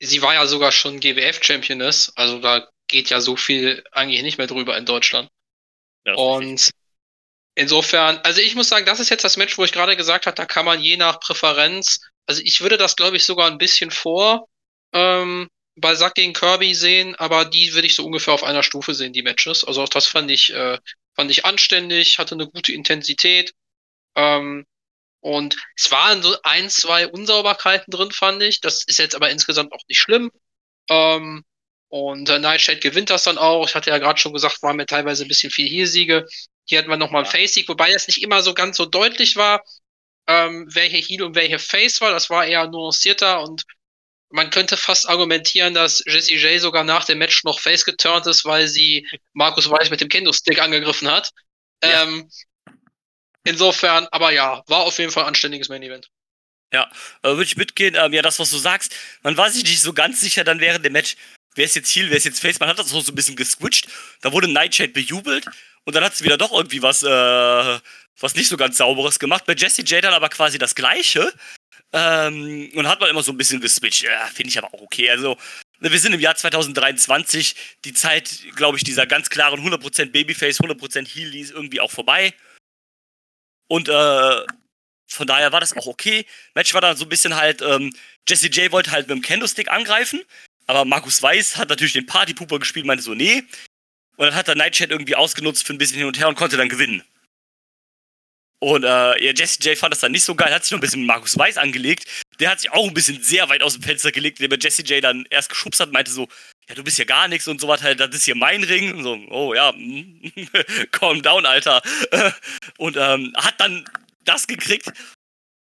sie 0.00 0.22
war 0.22 0.34
ja 0.34 0.46
sogar 0.46 0.72
schon 0.72 1.00
GWF-Championess, 1.00 2.12
also 2.16 2.38
da 2.38 2.68
geht 2.88 3.10
ja 3.10 3.20
so 3.20 3.36
viel 3.36 3.82
eigentlich 3.92 4.22
nicht 4.22 4.38
mehr 4.38 4.46
drüber 4.46 4.76
in 4.76 4.86
Deutschland. 4.86 5.28
Ja, 6.06 6.14
und 6.14 6.70
insofern, 7.56 8.18
also 8.18 8.40
ich 8.40 8.54
muss 8.54 8.68
sagen, 8.68 8.86
das 8.86 9.00
ist 9.00 9.10
jetzt 9.10 9.24
das 9.24 9.36
Match, 9.36 9.58
wo 9.58 9.64
ich 9.64 9.72
gerade 9.72 9.96
gesagt 9.96 10.26
habe, 10.26 10.36
da 10.36 10.46
kann 10.46 10.64
man 10.64 10.80
je 10.80 10.96
nach 10.96 11.18
Präferenz, 11.18 12.00
also 12.26 12.40
ich 12.44 12.60
würde 12.60 12.76
das, 12.76 12.94
glaube 12.94 13.16
ich, 13.16 13.24
sogar 13.24 13.50
ein 13.50 13.58
bisschen 13.58 13.90
vor 13.90 14.48
ähm, 14.92 15.48
bei 15.76 15.94
Zack 15.94 16.14
gegen 16.14 16.32
Kirby 16.32 16.74
sehen, 16.74 17.14
aber 17.16 17.44
die 17.44 17.74
würde 17.74 17.86
ich 17.86 17.94
so 17.94 18.04
ungefähr 18.04 18.34
auf 18.34 18.44
einer 18.44 18.62
Stufe 18.62 18.94
sehen, 18.94 19.12
die 19.12 19.22
Matches. 19.22 19.64
Also 19.64 19.82
auch 19.82 19.88
das 19.88 20.06
fand 20.06 20.30
ich, 20.30 20.52
äh, 20.52 20.78
fand 21.14 21.30
ich 21.30 21.44
anständig, 21.44 22.18
hatte 22.18 22.34
eine 22.34 22.48
gute 22.48 22.72
Intensität. 22.72 23.52
Ähm, 24.14 24.66
und 25.20 25.56
es 25.76 25.90
waren 25.90 26.22
so 26.22 26.36
ein, 26.44 26.70
zwei 26.70 27.08
Unsauberkeiten 27.08 27.90
drin, 27.90 28.10
fand 28.12 28.42
ich. 28.42 28.60
Das 28.60 28.84
ist 28.86 28.98
jetzt 28.98 29.14
aber 29.14 29.30
insgesamt 29.30 29.72
auch 29.72 29.82
nicht 29.88 29.98
schlimm. 29.98 30.30
Ähm, 30.88 31.44
und 31.88 32.28
äh, 32.28 32.38
Nightshade 32.38 32.80
gewinnt 32.80 33.10
das 33.10 33.24
dann 33.24 33.38
auch. 33.38 33.68
Ich 33.68 33.74
hatte 33.74 33.90
ja 33.90 33.98
gerade 33.98 34.18
schon 34.18 34.32
gesagt, 34.32 34.62
waren 34.62 34.76
mir 34.76 34.86
teilweise 34.86 35.24
ein 35.24 35.28
bisschen 35.28 35.50
viel 35.50 35.68
Heal-Siege. 35.68 36.26
Hier 36.66 36.78
hatten 36.78 36.90
wir 36.90 36.96
nochmal 36.96 37.22
ja. 37.22 37.28
ein 37.28 37.32
Face-Sieg, 37.32 37.68
wobei 37.68 37.92
das 37.92 38.06
nicht 38.06 38.22
immer 38.22 38.42
so 38.42 38.52
ganz 38.52 38.76
so 38.76 38.84
deutlich 38.84 39.36
war, 39.36 39.64
ähm, 40.26 40.66
welche 40.68 40.96
Heal 40.96 41.22
und 41.22 41.34
welche 41.34 41.58
Face 41.58 42.00
war. 42.00 42.10
Das 42.10 42.28
war 42.28 42.46
eher 42.46 42.66
nuancierter 42.68 43.40
und 43.40 43.64
man 44.30 44.50
könnte 44.50 44.76
fast 44.76 45.08
argumentieren, 45.08 45.74
dass 45.74 46.02
Jessie 46.04 46.36
J 46.36 46.60
sogar 46.60 46.84
nach 46.84 47.04
dem 47.04 47.18
Match 47.18 47.44
noch 47.44 47.60
face 47.60 47.84
geturnt 47.84 48.26
ist, 48.26 48.44
weil 48.44 48.66
sie 48.66 49.06
Markus 49.32 49.70
Weiß 49.70 49.90
mit 49.90 50.00
dem 50.00 50.08
Kendo-Stick 50.08 50.60
angegriffen 50.60 51.08
hat. 51.08 51.30
Ja. 51.82 52.02
Ähm, 52.02 52.28
insofern, 53.44 54.08
aber 54.10 54.32
ja, 54.32 54.64
war 54.66 54.80
auf 54.80 54.98
jeden 54.98 55.12
Fall 55.12 55.24
ein 55.24 55.28
anständiges 55.28 55.68
Main-Event. 55.68 56.08
Ja, 56.72 56.90
äh, 57.22 57.28
würde 57.28 57.44
ich 57.44 57.56
mitgehen. 57.56 57.94
Ähm, 57.96 58.12
ja, 58.12 58.22
das, 58.22 58.40
was 58.40 58.50
du 58.50 58.58
sagst, 58.58 58.94
man 59.22 59.36
war 59.36 59.50
sich 59.50 59.62
nicht 59.62 59.80
so 59.80 59.92
ganz 59.92 60.20
sicher 60.20 60.42
dann 60.42 60.58
während 60.58 60.84
dem 60.84 60.92
Match, 60.92 61.16
wer 61.54 61.64
ist 61.64 61.76
jetzt 61.76 61.94
Heal, 61.94 62.10
wer 62.10 62.16
ist 62.16 62.24
jetzt 62.24 62.40
Face. 62.40 62.58
Man 62.58 62.68
hat 62.68 62.78
das 62.80 62.88
so 62.88 62.98
ein 62.98 63.14
bisschen 63.14 63.36
geswitcht. 63.36 63.86
Da 64.22 64.32
wurde 64.32 64.48
Nightshade 64.48 64.92
bejubelt 64.92 65.46
und 65.86 65.94
dann 65.94 66.04
hat 66.04 66.16
sie 66.16 66.24
wieder 66.24 66.36
doch 66.36 66.52
irgendwie 66.52 66.82
was, 66.82 67.02
äh, 67.02 67.80
was 68.18 68.34
nicht 68.34 68.48
so 68.48 68.56
ganz 68.56 68.76
sauberes 68.76 69.18
gemacht. 69.18 69.44
Bei 69.46 69.54
Jessie 69.54 69.82
J 69.82 70.02
dann 70.02 70.14
aber 70.14 70.28
quasi 70.28 70.58
das 70.58 70.74
Gleiche. 70.74 71.32
Ähm, 71.92 72.70
und 72.74 72.88
hat 72.88 73.00
man 73.00 73.08
immer 73.08 73.22
so 73.22 73.30
ein 73.32 73.38
bisschen 73.38 73.60
geswitcht. 73.60 74.02
Ja, 74.02 74.26
finde 74.26 74.50
ich 74.50 74.58
aber 74.58 74.74
auch 74.74 74.82
okay. 74.82 75.08
Also, 75.08 75.38
wir 75.78 75.98
sind 75.98 76.12
im 76.12 76.20
Jahr 76.20 76.34
2023. 76.34 77.54
Die 77.84 77.94
Zeit, 77.94 78.40
glaube 78.56 78.76
ich, 78.76 78.84
dieser 78.84 79.06
ganz 79.06 79.30
klaren 79.30 79.60
100% 79.60 80.10
Babyface, 80.10 80.60
100% 80.60 81.06
Heal, 81.06 81.30
die 81.30 81.40
ist 81.40 81.52
irgendwie 81.52 81.80
auch 81.80 81.90
vorbei. 81.92 82.34
Und 83.68 83.88
äh, 83.88 84.44
von 85.06 85.26
daher 85.26 85.52
war 85.52 85.60
das 85.60 85.76
auch 85.76 85.86
okay. 85.86 86.26
Match 86.54 86.74
war 86.74 86.80
dann 86.80 86.96
so 86.96 87.04
ein 87.04 87.08
bisschen 87.08 87.36
halt, 87.36 87.62
ähm, 87.62 87.94
Jesse 88.28 88.48
J 88.48 88.72
wollte 88.72 88.90
halt 88.90 89.08
mit 89.08 89.16
dem 89.16 89.22
Candlestick 89.22 89.70
angreifen, 89.70 90.22
aber 90.66 90.84
Markus 90.84 91.22
Weiß 91.22 91.56
hat 91.56 91.68
natürlich 91.68 91.92
den 91.92 92.06
Partypooper 92.06 92.58
gespielt, 92.58 92.86
meinte 92.86 93.04
so, 93.04 93.14
nee. 93.14 93.44
Und 94.16 94.26
dann 94.26 94.34
hat 94.34 94.48
der 94.48 94.54
Nightchat 94.54 94.90
irgendwie 94.90 95.14
ausgenutzt 95.14 95.66
für 95.66 95.74
ein 95.74 95.78
bisschen 95.78 95.98
hin 95.98 96.06
und 96.06 96.18
her 96.18 96.28
und 96.28 96.36
konnte 96.36 96.56
dann 96.56 96.68
gewinnen. 96.68 97.02
Und 98.58 98.84
äh, 98.84 99.22
ja, 99.22 99.32
Jesse 99.34 99.60
J 99.60 99.76
fand 99.76 99.92
das 99.92 100.00
dann 100.00 100.12
nicht 100.12 100.24
so 100.24 100.34
geil, 100.34 100.52
hat 100.52 100.64
sich 100.64 100.72
noch 100.72 100.78
ein 100.78 100.80
bisschen 100.80 101.00
mit 101.00 101.08
Markus 101.08 101.36
Weiß 101.36 101.58
angelegt. 101.58 102.06
Der 102.40 102.50
hat 102.50 102.60
sich 102.60 102.72
auch 102.72 102.86
ein 102.86 102.94
bisschen 102.94 103.22
sehr 103.22 103.48
weit 103.50 103.62
aus 103.62 103.74
dem 103.74 103.82
Fenster 103.82 104.12
gelegt, 104.12 104.40
indem 104.40 104.52
er 104.52 104.62
Jesse 104.62 104.82
J 104.82 105.04
dann 105.04 105.26
erst 105.28 105.50
geschubst 105.50 105.78
hat 105.78 105.88
und 105.88 105.92
meinte 105.92 106.10
so, 106.10 106.26
ja, 106.68 106.74
du 106.74 106.82
bist 106.82 106.98
ja 106.98 107.04
gar 107.04 107.28
nichts 107.28 107.46
und 107.48 107.60
so 107.60 107.68
was 107.68 107.82
halt, 107.82 108.00
das 108.00 108.14
ist 108.14 108.24
hier 108.24 108.34
mein 108.34 108.64
Ring. 108.64 108.94
Und 108.94 109.02
so, 109.02 109.14
oh 109.30 109.54
ja, 109.54 109.72
calm 110.90 111.22
down, 111.22 111.44
Alter. 111.44 111.82
Und 112.78 112.96
ähm, 112.96 113.32
hat 113.36 113.60
dann 113.60 113.88
das 114.24 114.46
gekriegt, 114.46 114.90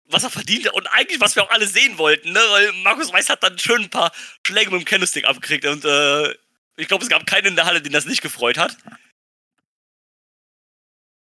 was 0.10 0.24
er 0.24 0.30
verdient 0.30 0.66
hat 0.66 0.74
und 0.74 0.88
eigentlich, 0.88 1.20
was 1.20 1.36
wir 1.36 1.44
auch 1.44 1.50
alle 1.50 1.68
sehen 1.68 1.98
wollten, 1.98 2.32
ne? 2.32 2.40
Weil 2.40 2.72
Markus 2.84 3.12
Weiß 3.12 3.30
hat 3.30 3.44
dann 3.44 3.60
schön 3.60 3.84
ein 3.84 3.90
paar 3.90 4.14
Schläge 4.46 4.72
mit 4.72 4.82
dem 4.82 4.86
Candlestick 4.86 5.26
abgekriegt 5.26 5.66
und 5.66 5.84
äh, 5.84 6.34
ich 6.78 6.88
glaube, 6.88 7.04
es 7.04 7.10
gab 7.10 7.26
keinen 7.26 7.48
in 7.48 7.56
der 7.56 7.66
Halle, 7.66 7.82
den 7.82 7.94
das 7.94 8.06
nicht 8.06 8.22
gefreut 8.22 8.58
hat. 8.58 8.78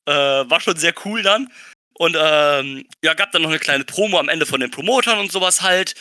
Äh, 0.08 0.12
war 0.14 0.62
schon 0.62 0.78
sehr 0.78 0.93
cool 1.06 1.24
dann. 1.24 1.51
Und 1.97 2.16
ähm, 2.20 2.88
ja, 3.03 3.14
gab 3.14 3.32
dann 3.32 3.41
noch 3.41 3.49
eine 3.49 3.60
kleine 3.60 3.86
Promo 3.86 4.20
am 4.20 4.30
Ende 4.30 4.45
von 4.45 4.60
den 4.60 4.70
Promotern 4.70 5.18
und 5.18 5.32
sowas 5.32 5.62
halt, 5.62 5.95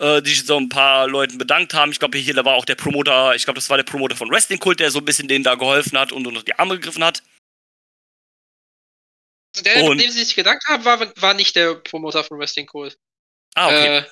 äh, 0.00 0.22
die 0.22 0.30
sich 0.30 0.46
so 0.46 0.56
ein 0.56 0.70
paar 0.70 1.06
Leuten 1.06 1.36
bedankt 1.36 1.74
haben. 1.74 1.92
Ich 1.92 1.98
glaube, 1.98 2.16
hier 2.16 2.34
da 2.34 2.44
war 2.46 2.54
auch 2.54 2.64
der 2.64 2.76
Promoter, 2.76 3.34
ich 3.34 3.44
glaube, 3.44 3.58
das 3.58 3.68
war 3.68 3.76
der 3.76 3.84
Promoter 3.84 4.16
von 4.16 4.30
Wrestling 4.30 4.58
Kult, 4.58 4.80
der 4.80 4.90
so 4.90 5.00
ein 5.00 5.04
bisschen 5.04 5.28
denen 5.28 5.44
da 5.44 5.54
geholfen 5.54 5.98
hat 5.98 6.12
und 6.12 6.26
unter 6.26 6.42
die 6.42 6.58
Arme 6.58 6.76
gegriffen 6.76 7.04
hat. 7.04 7.22
Also 9.54 9.64
der, 9.64 9.84
und, 9.84 9.98
dem 9.98 10.10
sie 10.10 10.24
sich 10.24 10.34
gedankt 10.34 10.64
haben, 10.66 10.84
war, 10.84 10.98
war 11.20 11.34
nicht 11.34 11.54
der 11.54 11.74
Promoter 11.74 12.24
von 12.24 12.38
Wrestling 12.38 12.66
Kult. 12.66 12.98
Ah, 13.54 13.66
okay. 13.66 13.98
Äh, 13.98 14.04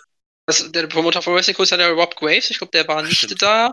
das, 0.47 0.71
der 0.71 0.87
Promoter 0.87 1.23
von 1.23 1.35
Wrestling 1.35 1.57
Kult 1.57 1.67
ist 1.67 1.71
ja 1.71 1.79
der 1.79 1.93
Rob 1.93 2.15
Graves, 2.15 2.51
ich 2.51 2.59
glaube, 2.59 2.73
der 2.73 2.87
war 2.87 3.03
nicht 3.03 3.17
Stimmt. 3.17 3.41
da. 3.41 3.73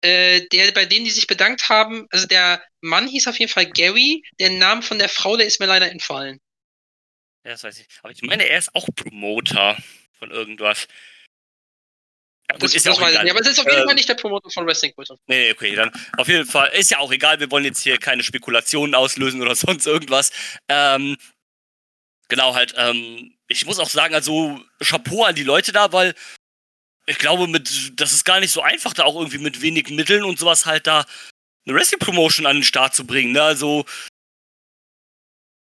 Äh, 0.00 0.46
der, 0.52 0.70
bei 0.72 0.84
denen, 0.84 1.04
die 1.04 1.10
sich 1.10 1.26
bedankt 1.26 1.68
haben, 1.68 2.06
also 2.10 2.26
der 2.26 2.62
Mann 2.80 3.08
hieß 3.08 3.26
auf 3.26 3.38
jeden 3.38 3.50
Fall 3.50 3.66
Gary, 3.66 4.22
der 4.38 4.50
Name 4.50 4.82
von 4.82 4.98
der 4.98 5.08
Frau, 5.08 5.36
der 5.36 5.46
ist 5.46 5.58
mir 5.58 5.66
leider 5.66 5.90
entfallen. 5.90 6.40
Ja, 7.44 7.52
das 7.52 7.64
weiß 7.64 7.80
ich. 7.80 7.86
Aber 8.02 8.12
ich 8.12 8.22
meine, 8.22 8.48
er 8.48 8.58
ist 8.58 8.74
auch 8.74 8.86
Promoter 8.94 9.76
von 10.18 10.30
irgendwas. 10.30 10.86
Ja, 12.50 12.54
gut, 12.54 12.62
das, 12.62 12.74
ist 12.74 12.86
ja 12.86 12.92
auch 12.92 13.00
egal. 13.00 13.26
Ja, 13.26 13.32
aber 13.32 13.40
es 13.40 13.48
ist 13.48 13.58
auf 13.58 13.66
jeden 13.66 13.82
äh, 13.82 13.84
Fall 13.84 13.94
nicht 13.94 14.08
der 14.08 14.14
Promoter 14.14 14.50
von 14.50 14.66
Wrestling 14.66 14.94
Kult. 14.94 15.10
Nee, 15.26 15.50
okay, 15.50 15.74
dann 15.74 15.90
auf 16.16 16.28
jeden 16.28 16.46
Fall. 16.46 16.70
Ist 16.70 16.90
ja 16.90 16.98
auch 16.98 17.12
egal, 17.12 17.40
wir 17.40 17.50
wollen 17.50 17.64
jetzt 17.64 17.82
hier 17.82 17.98
keine 17.98 18.22
Spekulationen 18.22 18.94
auslösen 18.94 19.42
oder 19.42 19.54
sonst 19.56 19.86
irgendwas. 19.86 20.30
Ähm, 20.68 21.16
genau, 22.28 22.54
halt, 22.54 22.74
ähm, 22.76 23.34
ich 23.48 23.66
muss 23.66 23.78
auch 23.78 23.90
sagen, 23.90 24.14
also 24.14 24.60
Chapeau 24.80 25.24
an 25.24 25.34
die 25.34 25.42
Leute 25.42 25.72
da, 25.72 25.92
weil 25.92 26.14
ich 27.08 27.18
glaube, 27.18 27.46
mit, 27.46 27.98
das 27.98 28.12
ist 28.12 28.24
gar 28.24 28.38
nicht 28.38 28.52
so 28.52 28.60
einfach, 28.60 28.92
da 28.92 29.04
auch 29.04 29.16
irgendwie 29.16 29.38
mit 29.38 29.62
wenigen 29.62 29.96
Mitteln 29.96 30.24
und 30.24 30.38
sowas 30.38 30.66
halt 30.66 30.86
da 30.86 31.06
eine 31.66 31.74
Wrestling-Promotion 31.74 32.44
an 32.44 32.56
den 32.56 32.64
Start 32.64 32.94
zu 32.94 33.06
bringen. 33.06 33.32
Ne? 33.32 33.42
Also, 33.42 33.86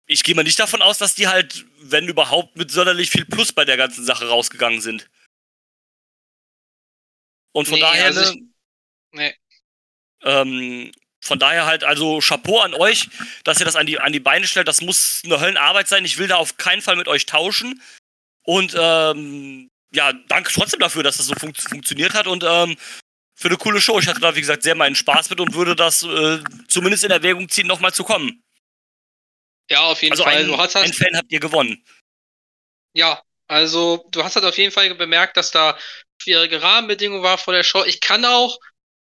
ich 0.07 0.25
gehe 0.25 0.35
mal 0.35 0.45
nicht 0.45 0.59
davon 0.59 0.81
aus, 0.81 0.97
dass 0.97 1.15
die 1.15 1.29
halt, 1.29 1.67
wenn 1.81 2.09
überhaupt, 2.09 2.57
mit 2.57 2.71
sonderlich 2.71 3.11
viel 3.11 3.27
Plus 3.27 3.53
bei 3.53 3.67
der 3.67 3.77
ganzen 3.77 4.03
Sache 4.03 4.27
rausgegangen 4.29 4.81
sind. 4.81 5.11
Und 7.53 7.69
von 7.69 7.75
nee, 7.75 7.81
daher, 7.81 8.05
also 8.07 8.21
ne, 8.21 8.31
ich, 8.31 8.43
nee. 9.13 9.35
ähm, 10.23 10.93
von 11.21 11.39
daher 11.39 11.67
halt, 11.67 11.85
also 11.85 12.21
Chapeau 12.21 12.61
an 12.61 12.73
euch, 12.73 13.11
dass 13.45 13.61
ihr 13.61 13.67
das 13.67 13.77
an 13.77 13.87
die, 13.87 13.99
an 13.99 14.13
die 14.13 14.21
Beine 14.21 14.47
stellt. 14.47 14.69
Das 14.69 14.81
muss 14.81 15.21
eine 15.23 15.39
Höllenarbeit 15.39 15.89
sein. 15.89 16.07
Ich 16.07 16.17
will 16.17 16.29
da 16.29 16.37
auf 16.37 16.57
keinen 16.57 16.81
Fall 16.81 16.97
mit 16.97 17.09
euch 17.09 17.27
tauschen. 17.27 17.83
Und 18.43 18.75
ähm, 18.79 19.69
ja, 19.97 20.13
danke 20.29 20.53
trotzdem 20.53 20.79
dafür, 20.81 21.03
dass 21.03 21.17
das 21.17 21.27
so 21.27 21.35
fun 21.35 21.55
funktioniert 21.55 22.15
hat 22.15 22.27
und 22.27 22.45
ähm, 22.47 22.77
für 23.35 23.49
eine 23.49 23.57
coole 23.57 23.81
Show. 23.81 23.99
Ich 23.99 24.07
hatte 24.07 24.21
da, 24.21 24.37
wie 24.37 24.41
gesagt, 24.41 24.63
sehr 24.63 24.75
meinen 24.75 24.95
Spaß 24.95 25.31
mit 25.31 25.41
und 25.41 25.55
würde 25.55 25.75
das 25.75 26.03
äh, 26.03 26.39
zumindest 26.69 27.05
in 27.05 27.11
Erwägung 27.11 27.49
ziehen, 27.49 27.67
nochmal 27.67 27.93
zu 27.93 28.05
kommen. 28.05 28.43
Ja, 29.71 29.81
auf 29.81 30.03
jeden 30.03 30.13
also 30.13 30.25
Fall. 30.25 30.37
Ein, 30.37 30.47
du 30.47 30.59
hast 30.59 30.73
Fan 30.73 31.17
habt 31.17 31.33
ihr 31.33 31.41
gewonnen. 31.41 31.83
Ja, 32.93 33.23
also 33.49 34.07
du 34.11 34.23
hast 34.23 34.37
halt 34.37 34.45
auf 34.45 34.59
jeden 34.59 34.73
Fall 34.73 34.95
bemerkt, 34.95 35.37
dass 35.37 35.51
da 35.51 35.79
schwierige 36.21 36.63
Rahmenbedingungen 36.63 37.23
war 37.23 37.39
vor 37.39 37.55
der 37.55 37.63
Show. 37.63 37.85
Ich 37.85 38.01
kann 38.01 38.25
auch, 38.25 38.59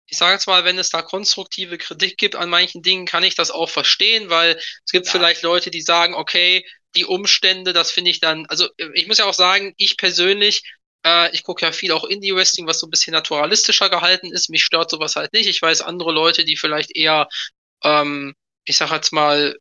ich 0.08 0.18
sage 0.18 0.34
jetzt 0.34 0.48
mal, 0.48 0.64
wenn 0.64 0.78
es 0.78 0.90
da 0.90 1.02
konstruktive 1.02 1.78
Kritik 1.78 2.18
gibt 2.18 2.36
an 2.36 2.50
manchen 2.50 2.84
Dingen, 2.84 3.06
kann 3.06 3.24
ich 3.24 3.36
das 3.36 3.52
auch 3.52 3.70
verstehen, 3.70 4.30
weil 4.30 4.56
es 4.86 4.92
gibt 4.92 5.08
ja. 5.08 5.12
vielleicht 5.12 5.42
Leute, 5.42 5.72
die 5.72 5.82
sagen, 5.82 6.14
okay, 6.14 6.66
die 6.96 7.06
Umstände, 7.06 7.74
das 7.74 7.92
finde 7.92 8.12
ich 8.12 8.20
dann, 8.20 8.46
also 8.48 8.70
ich 8.94 9.08
muss 9.08 9.18
ja 9.18 9.26
auch 9.26 9.34
sagen, 9.34 9.74
ich 9.78 9.98
persönlich, 9.98 10.64
äh, 11.06 11.34
ich 11.34 11.44
gucke 11.44 11.66
ja 11.66 11.72
viel 11.72 11.92
auch 11.92 12.04
Indie-Wrestling, 12.06 12.68
was 12.68 12.80
so 12.80 12.88
ein 12.88 12.92
bisschen 12.92 13.14
naturalistischer 13.14 13.90
gehalten 13.90 14.32
ist. 14.32 14.50
Mich 14.50 14.64
stört 14.64 14.90
sowas 14.90 15.16
halt 15.16 15.34
nicht. 15.34 15.48
Ich 15.48 15.62
weiß 15.62 15.82
andere 15.82 16.12
Leute, 16.12 16.46
die 16.46 16.58
vielleicht 16.58 16.96
eher, 16.96 17.28
ähm, 17.84 18.36
ich 18.66 18.78
sag 18.78 18.92
jetzt 18.92 19.12
mal, 19.12 19.58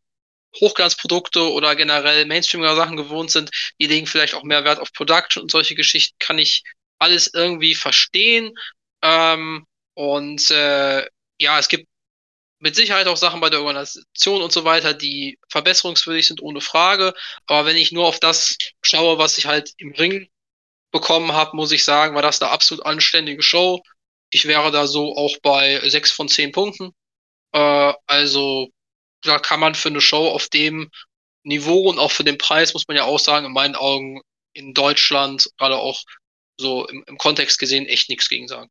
Hochglanzprodukte 0.60 1.50
oder 1.52 1.74
generell 1.76 2.26
Mainstreamiger 2.26 2.76
Sachen 2.76 2.96
gewohnt 2.96 3.30
sind, 3.30 3.50
die 3.80 3.86
legen 3.86 4.06
vielleicht 4.06 4.34
auch 4.34 4.42
mehr 4.42 4.64
Wert 4.64 4.80
auf 4.80 4.92
Production 4.92 5.42
und 5.42 5.50
solche 5.50 5.74
Geschichten, 5.74 6.16
kann 6.18 6.38
ich 6.38 6.62
alles 6.98 7.32
irgendwie 7.32 7.74
verstehen. 7.74 8.54
Ähm, 9.02 9.66
und 9.94 10.50
äh, 10.50 11.06
ja, 11.38 11.58
es 11.58 11.68
gibt 11.68 11.88
mit 12.58 12.76
Sicherheit 12.76 13.08
auch 13.08 13.16
Sachen 13.16 13.40
bei 13.40 13.50
der 13.50 13.60
Organisation 13.60 14.40
und 14.42 14.52
so 14.52 14.64
weiter, 14.64 14.94
die 14.94 15.38
verbesserungswürdig 15.48 16.28
sind, 16.28 16.42
ohne 16.42 16.60
Frage. 16.60 17.12
Aber 17.46 17.66
wenn 17.66 17.76
ich 17.76 17.90
nur 17.92 18.06
auf 18.06 18.20
das 18.20 18.56
schaue, 18.82 19.18
was 19.18 19.38
ich 19.38 19.46
halt 19.46 19.72
im 19.78 19.92
Ring 19.92 20.28
bekommen 20.92 21.32
habe, 21.32 21.56
muss 21.56 21.72
ich 21.72 21.84
sagen, 21.84 22.14
war 22.14 22.22
das 22.22 22.40
eine 22.40 22.50
absolut 22.50 22.86
anständige 22.86 23.42
Show. 23.42 23.82
Ich 24.30 24.46
wäre 24.46 24.70
da 24.70 24.86
so 24.86 25.16
auch 25.16 25.36
bei 25.42 25.80
sechs 25.88 26.12
von 26.12 26.28
zehn 26.28 26.52
Punkten. 26.52 26.92
Äh, 27.52 27.92
also 28.06 28.68
da 29.22 29.38
kann 29.38 29.60
man 29.60 29.74
für 29.74 29.88
eine 29.88 30.00
Show 30.00 30.28
auf 30.28 30.48
dem 30.48 30.90
Niveau 31.44 31.88
und 31.88 31.98
auch 31.98 32.12
für 32.12 32.24
den 32.24 32.38
Preis, 32.38 32.74
muss 32.74 32.86
man 32.86 32.96
ja 32.96 33.04
auch 33.04 33.18
sagen, 33.18 33.46
in 33.46 33.52
meinen 33.52 33.74
Augen 33.74 34.20
in 34.54 34.74
Deutschland, 34.74 35.48
gerade 35.58 35.76
auch 35.76 36.02
so 36.58 36.86
im, 36.86 37.02
im 37.06 37.18
Kontext 37.18 37.58
gesehen, 37.58 37.86
echt 37.86 38.08
nichts 38.08 38.28
gegen 38.28 38.46
sagen. 38.46 38.70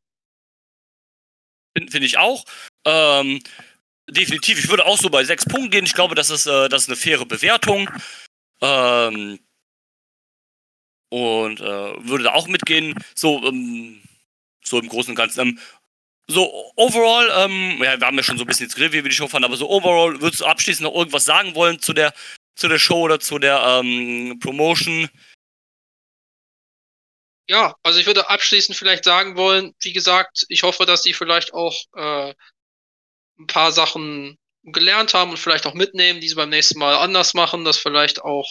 Finde 1.76 1.90
find 1.90 2.04
ich 2.04 2.18
auch. 2.18 2.44
Ähm, 2.84 3.42
definitiv, 4.08 4.58
ich 4.58 4.68
würde 4.68 4.86
auch 4.86 4.98
so 4.98 5.10
bei 5.10 5.24
sechs 5.24 5.44
Punkten 5.44 5.70
gehen. 5.70 5.84
Ich 5.84 5.94
glaube, 5.94 6.14
das 6.14 6.30
ist, 6.30 6.46
äh, 6.46 6.68
das 6.68 6.82
ist 6.82 6.88
eine 6.88 6.96
faire 6.96 7.26
Bewertung. 7.26 7.90
Ähm, 8.60 9.40
und 11.12 11.60
äh, 11.60 12.08
würde 12.08 12.24
da 12.24 12.32
auch 12.32 12.48
mitgehen. 12.48 12.94
So, 13.14 13.44
ähm, 13.44 14.00
so 14.64 14.78
im 14.78 14.88
Großen 14.88 15.10
und 15.10 15.16
Ganzen. 15.16 15.40
Ähm, 15.40 15.58
so, 16.26 16.72
overall, 16.76 17.28
ähm, 17.36 17.82
ja, 17.82 18.00
wir 18.00 18.06
haben 18.06 18.16
ja 18.16 18.22
schon 18.22 18.38
so 18.38 18.44
ein 18.44 18.46
bisschen 18.46 18.64
jetzt 18.64 18.76
geredet, 18.76 18.94
wie 18.94 19.04
wir 19.04 19.10
die 19.10 19.14
Show 19.14 19.28
fanden, 19.28 19.44
aber 19.44 19.56
so 19.56 19.68
overall, 19.68 20.18
würdest 20.22 20.40
du 20.40 20.46
abschließend 20.46 20.84
noch 20.88 20.94
irgendwas 20.94 21.26
sagen 21.26 21.54
wollen 21.54 21.80
zu 21.80 21.92
der, 21.92 22.14
zu 22.54 22.68
der 22.68 22.78
Show 22.78 23.02
oder 23.02 23.20
zu 23.20 23.38
der 23.38 23.60
ähm, 23.62 24.38
Promotion? 24.40 25.10
Ja, 27.46 27.74
also 27.82 27.98
ich 27.98 28.06
würde 28.06 28.30
abschließend 28.30 28.78
vielleicht 28.78 29.04
sagen 29.04 29.36
wollen, 29.36 29.74
wie 29.82 29.92
gesagt, 29.92 30.46
ich 30.48 30.62
hoffe, 30.62 30.86
dass 30.86 31.02
die 31.02 31.12
vielleicht 31.12 31.52
auch 31.52 31.76
äh, 31.94 32.34
ein 33.38 33.46
paar 33.48 33.72
Sachen 33.72 34.38
gelernt 34.62 35.12
haben 35.12 35.32
und 35.32 35.38
vielleicht 35.38 35.66
auch 35.66 35.74
mitnehmen, 35.74 36.20
die 36.20 36.28
sie 36.28 36.36
beim 36.36 36.48
nächsten 36.48 36.78
Mal 36.78 36.94
anders 36.94 37.34
machen, 37.34 37.64
dass 37.64 37.76
vielleicht 37.76 38.22
auch 38.22 38.50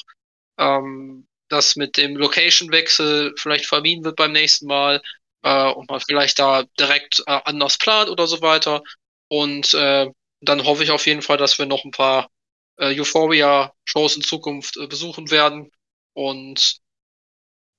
ähm, 0.60 1.26
das 1.52 1.76
mit 1.76 1.98
dem 1.98 2.16
Location-Wechsel 2.16 3.34
vielleicht 3.38 3.66
vermieden 3.66 4.04
wird 4.04 4.16
beim 4.16 4.32
nächsten 4.32 4.68
Mal 4.68 5.02
äh, 5.44 5.70
und 5.72 5.90
man 5.90 6.00
vielleicht 6.00 6.40
da 6.40 6.64
direkt 6.80 7.24
äh, 7.28 7.40
anders 7.46 7.78
plant 7.78 8.10
oder 8.10 8.28
so 8.28 8.42
weiter. 8.42 8.84
Und 9.28 9.74
äh, 9.74 10.08
dann 10.42 10.66
hoffe 10.66 10.84
ich 10.84 10.92
auf 10.92 11.06
jeden 11.06 11.22
Fall, 11.22 11.38
dass 11.38 11.58
wir 11.58 11.66
noch 11.66 11.84
ein 11.86 11.92
paar 11.92 12.30
äh, 12.78 13.00
Euphoria-Shows 13.00 14.16
in 14.16 14.24
Zukunft 14.24 14.78
äh, 14.78 14.88
besuchen 14.88 15.32
werden. 15.32 15.72
Und 16.14 16.80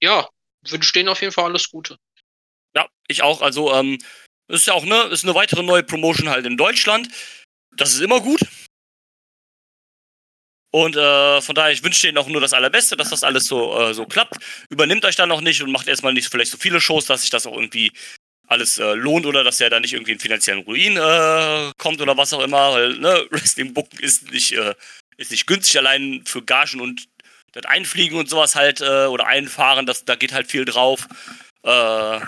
ja, 0.00 0.28
wünsche 0.66 0.92
denen 0.92 1.08
auf 1.08 1.20
jeden 1.20 1.32
Fall 1.32 1.44
alles 1.44 1.70
Gute. 1.70 1.96
Ja, 2.74 2.88
ich 3.08 3.22
auch. 3.22 3.42
Also, 3.42 3.72
ähm, 3.72 3.98
ist 4.48 4.66
ja 4.66 4.74
auch, 4.74 4.84
ne, 4.84 5.02
ist 5.04 5.24
eine 5.24 5.34
weitere 5.34 5.62
neue 5.62 5.82
Promotion 5.82 6.28
halt 6.28 6.46
in 6.46 6.56
Deutschland. 6.56 7.08
Das 7.76 7.94
ist 7.94 8.00
immer 8.00 8.20
gut. 8.20 8.40
Und 10.74 10.96
äh, 10.96 11.40
von 11.42 11.54
daher, 11.54 11.70
ich 11.70 11.84
wünsche 11.84 12.06
denen 12.06 12.16
auch 12.16 12.28
nur 12.28 12.40
das 12.40 12.54
Allerbeste, 12.54 12.96
dass 12.96 13.10
das 13.10 13.22
alles 13.22 13.44
so, 13.44 13.78
äh, 13.78 13.92
so 13.92 14.06
klappt. 14.06 14.36
Übernimmt 14.70 15.04
euch 15.04 15.16
dann 15.16 15.28
noch 15.28 15.42
nicht 15.42 15.62
und 15.62 15.70
macht 15.70 15.86
erstmal 15.86 16.14
nicht 16.14 16.28
vielleicht 16.28 16.50
so 16.50 16.56
viele 16.56 16.80
Shows, 16.80 17.04
dass 17.04 17.20
sich 17.20 17.30
das 17.30 17.46
auch 17.46 17.54
irgendwie 17.54 17.92
alles 18.46 18.78
äh, 18.78 18.94
lohnt 18.94 19.26
oder 19.26 19.44
dass 19.44 19.60
er 19.60 19.68
da 19.68 19.80
nicht 19.80 19.92
irgendwie 19.92 20.12
in 20.12 20.18
finanziellen 20.18 20.62
Ruin 20.62 20.96
äh, 20.96 21.72
kommt 21.76 22.00
oder 22.00 22.16
was 22.16 22.32
auch 22.32 22.42
immer. 22.42 22.72
Weil, 22.72 22.94
ne, 22.94 23.26
Wrestling 23.30 23.74
Book 23.74 23.88
ist 24.00 24.30
nicht, 24.32 24.52
äh, 24.52 24.74
ist 25.18 25.30
nicht 25.30 25.46
günstig, 25.46 25.76
allein 25.76 26.22
für 26.24 26.42
Gagen 26.42 26.80
und 26.80 27.06
das 27.52 27.66
Einfliegen 27.66 28.18
und 28.18 28.30
sowas 28.30 28.54
halt, 28.54 28.80
äh, 28.80 29.06
oder 29.06 29.26
Einfahren, 29.26 29.84
das, 29.84 30.06
da 30.06 30.14
geht 30.14 30.32
halt 30.32 30.50
viel 30.50 30.64
drauf. 30.64 31.06
Äh, 31.64 32.20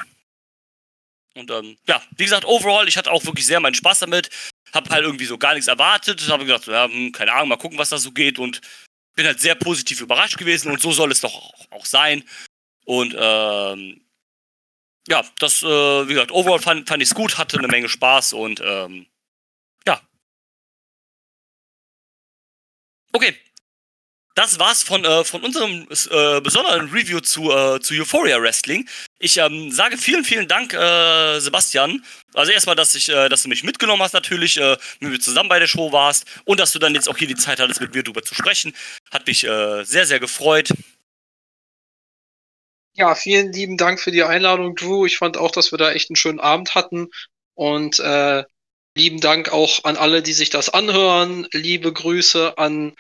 und 1.35 1.51
ähm, 1.51 1.79
ja, 1.89 2.03
wie 2.17 2.25
gesagt, 2.25 2.45
overall, 2.45 2.89
ich 2.89 2.99
hatte 2.99 3.11
auch 3.11 3.25
wirklich 3.25 3.47
sehr 3.47 3.61
meinen 3.61 3.75
Spaß 3.75 4.01
damit. 4.01 4.29
Hab 4.75 4.91
halt 4.91 5.05
irgendwie 5.05 5.25
so 5.27 5.39
gar 5.39 5.55
nichts 5.55 5.69
erwartet. 5.69 6.29
Habe 6.29 6.45
gedacht, 6.45 6.67
ja, 6.67 6.87
hm, 6.87 7.13
keine 7.13 7.33
Ahnung, 7.33 7.49
mal 7.49 7.57
gucken, 7.57 7.79
was 7.79 7.91
da 7.91 7.99
so 7.99 8.13
geht. 8.13 8.39
Und 8.39 8.61
bin 9.15 9.27
halt 9.27 9.41
sehr 9.41 9.55
positiv 9.55 10.01
überrascht 10.01 10.37
gewesen. 10.37 10.71
Und 10.71 10.81
so 10.81 10.93
soll 10.93 11.13
es 11.13 11.21
doch 11.21 11.53
auch 11.71 11.87
sein. 11.87 12.25
Und 12.85 13.15
ähm, 13.19 14.05
ja, 15.09 15.23
das, 15.39 15.63
äh, 15.63 15.67
wie 16.09 16.15
gesagt, 16.15 16.33
overall 16.33 16.61
fand, 16.61 16.89
fand 16.89 17.03
ich 17.03 17.11
es 17.11 17.15
gut, 17.15 17.39
hatte 17.39 17.59
eine 17.59 17.69
Menge 17.69 17.89
Spaß 17.89 18.33
und 18.33 18.61
ähm, 18.65 19.07
ja. 19.87 20.01
Okay, 23.13 23.37
das 24.35 24.59
war's 24.59 24.83
von, 24.83 25.05
äh, 25.05 25.25
von 25.25 25.43
unserem 25.43 25.87
äh, 26.11 26.41
besonderen 26.41 26.91
Review 26.91 27.21
zu, 27.21 27.53
äh, 27.53 27.81
zu 27.81 27.95
Euphoria 27.95 28.41
Wrestling. 28.41 28.89
Ich 29.19 29.37
ähm, 29.39 29.71
sage 29.71 29.97
vielen, 29.97 30.25
vielen 30.25 30.49
Dank, 30.49 30.75
äh, 30.75 31.39
Sebastian. 31.39 32.05
Also 32.35 32.51
erstmal, 32.51 32.75
dass 32.75 32.95
ich, 32.95 33.09
äh, 33.09 33.29
dass 33.29 33.43
du 33.43 33.49
mich 33.49 33.63
mitgenommen 33.63 34.03
hast 34.03 34.13
natürlich, 34.13 34.57
äh, 34.57 34.77
wenn 35.01 35.13
wir 35.13 35.21
zusammen 35.21 35.49
bei 35.49 35.61
der 35.61 35.69
Show 35.69 35.93
warst 35.93 36.27
und 36.45 36.59
dass 36.59 36.73
du 36.73 36.81
dann 36.81 36.95
jetzt 36.95 37.09
auch 37.09 37.17
hier 37.17 37.29
die 37.29 37.37
Zeit 37.37 37.61
hattest, 37.61 37.81
mit 37.81 37.95
mir 37.95 38.03
darüber 38.03 38.23
zu 38.23 38.35
sprechen. 38.35 38.75
Hat 39.13 39.27
mich 39.27 39.45
äh, 39.45 39.85
sehr, 39.85 40.07
sehr 40.07 40.19
gefreut. 40.19 40.71
Ja, 42.97 43.15
vielen 43.15 43.53
lieben 43.53 43.77
Dank 43.77 44.01
für 44.01 44.11
die 44.11 44.23
Einladung, 44.23 44.75
Drew. 44.75 45.07
Ich 45.07 45.19
fand 45.19 45.37
auch, 45.37 45.51
dass 45.51 45.73
wir 45.73 45.79
da 45.79 45.93
echt 45.93 46.11
einen 46.11 46.17
schönen 46.17 46.41
Abend 46.41 46.75
hatten. 46.75 47.09
Und 47.55 48.01
äh, 48.01 48.45
lieben 48.97 49.21
Dank 49.21 49.53
auch 49.53 49.85
an 49.85 49.97
alle, 49.97 50.23
die 50.23 50.33
sich 50.33 50.51
das 50.51 50.69
anhören. 50.69 51.47
Liebe 51.53 51.93
Grüße 51.93 52.59
an 52.59 52.95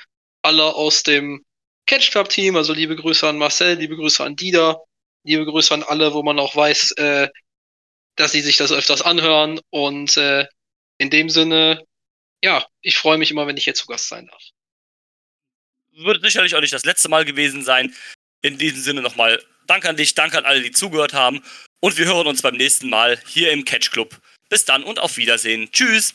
alle 0.44 0.74
aus 0.74 1.02
dem 1.02 1.44
Catch 1.86 2.10
Club 2.10 2.28
Team. 2.28 2.56
Also 2.56 2.72
liebe 2.72 2.96
Grüße 2.96 3.26
an 3.28 3.38
Marcel, 3.38 3.76
liebe 3.76 3.96
Grüße 3.96 4.22
an 4.22 4.36
Dida, 4.36 4.78
liebe 5.24 5.44
Grüße 5.44 5.72
an 5.74 5.82
alle, 5.82 6.12
wo 6.14 6.22
man 6.22 6.38
auch 6.38 6.54
weiß, 6.54 6.92
äh, 6.92 7.28
dass 8.16 8.32
sie 8.32 8.40
sich 8.40 8.56
das 8.56 8.72
öfters 8.72 9.02
anhören. 9.02 9.60
Und 9.70 10.16
äh, 10.16 10.46
in 10.98 11.10
dem 11.10 11.30
Sinne, 11.30 11.84
ja, 12.42 12.66
ich 12.82 12.96
freue 12.96 13.18
mich 13.18 13.30
immer, 13.30 13.46
wenn 13.46 13.56
ich 13.56 13.64
hier 13.64 13.74
zu 13.74 13.86
Gast 13.86 14.08
sein 14.08 14.26
darf. 14.26 14.42
Wird 15.96 16.22
sicherlich 16.22 16.54
auch 16.54 16.60
nicht 16.60 16.72
das 16.72 16.84
letzte 16.84 17.08
Mal 17.08 17.24
gewesen 17.24 17.62
sein. 17.62 17.94
In 18.42 18.58
diesem 18.58 18.80
Sinne 18.80 19.02
nochmal 19.02 19.40
Danke 19.66 19.88
an 19.88 19.96
dich, 19.96 20.14
danke 20.14 20.38
an 20.38 20.44
alle, 20.44 20.62
die 20.62 20.72
zugehört 20.72 21.14
haben. 21.14 21.42
Und 21.80 21.96
wir 21.96 22.06
hören 22.06 22.26
uns 22.26 22.42
beim 22.42 22.56
nächsten 22.56 22.88
Mal 22.88 23.18
hier 23.26 23.52
im 23.52 23.64
Catch 23.64 23.90
Club. 23.90 24.20
Bis 24.48 24.64
dann 24.64 24.84
und 24.84 24.98
auf 24.98 25.16
Wiedersehen. 25.16 25.70
Tschüss. 25.72 26.14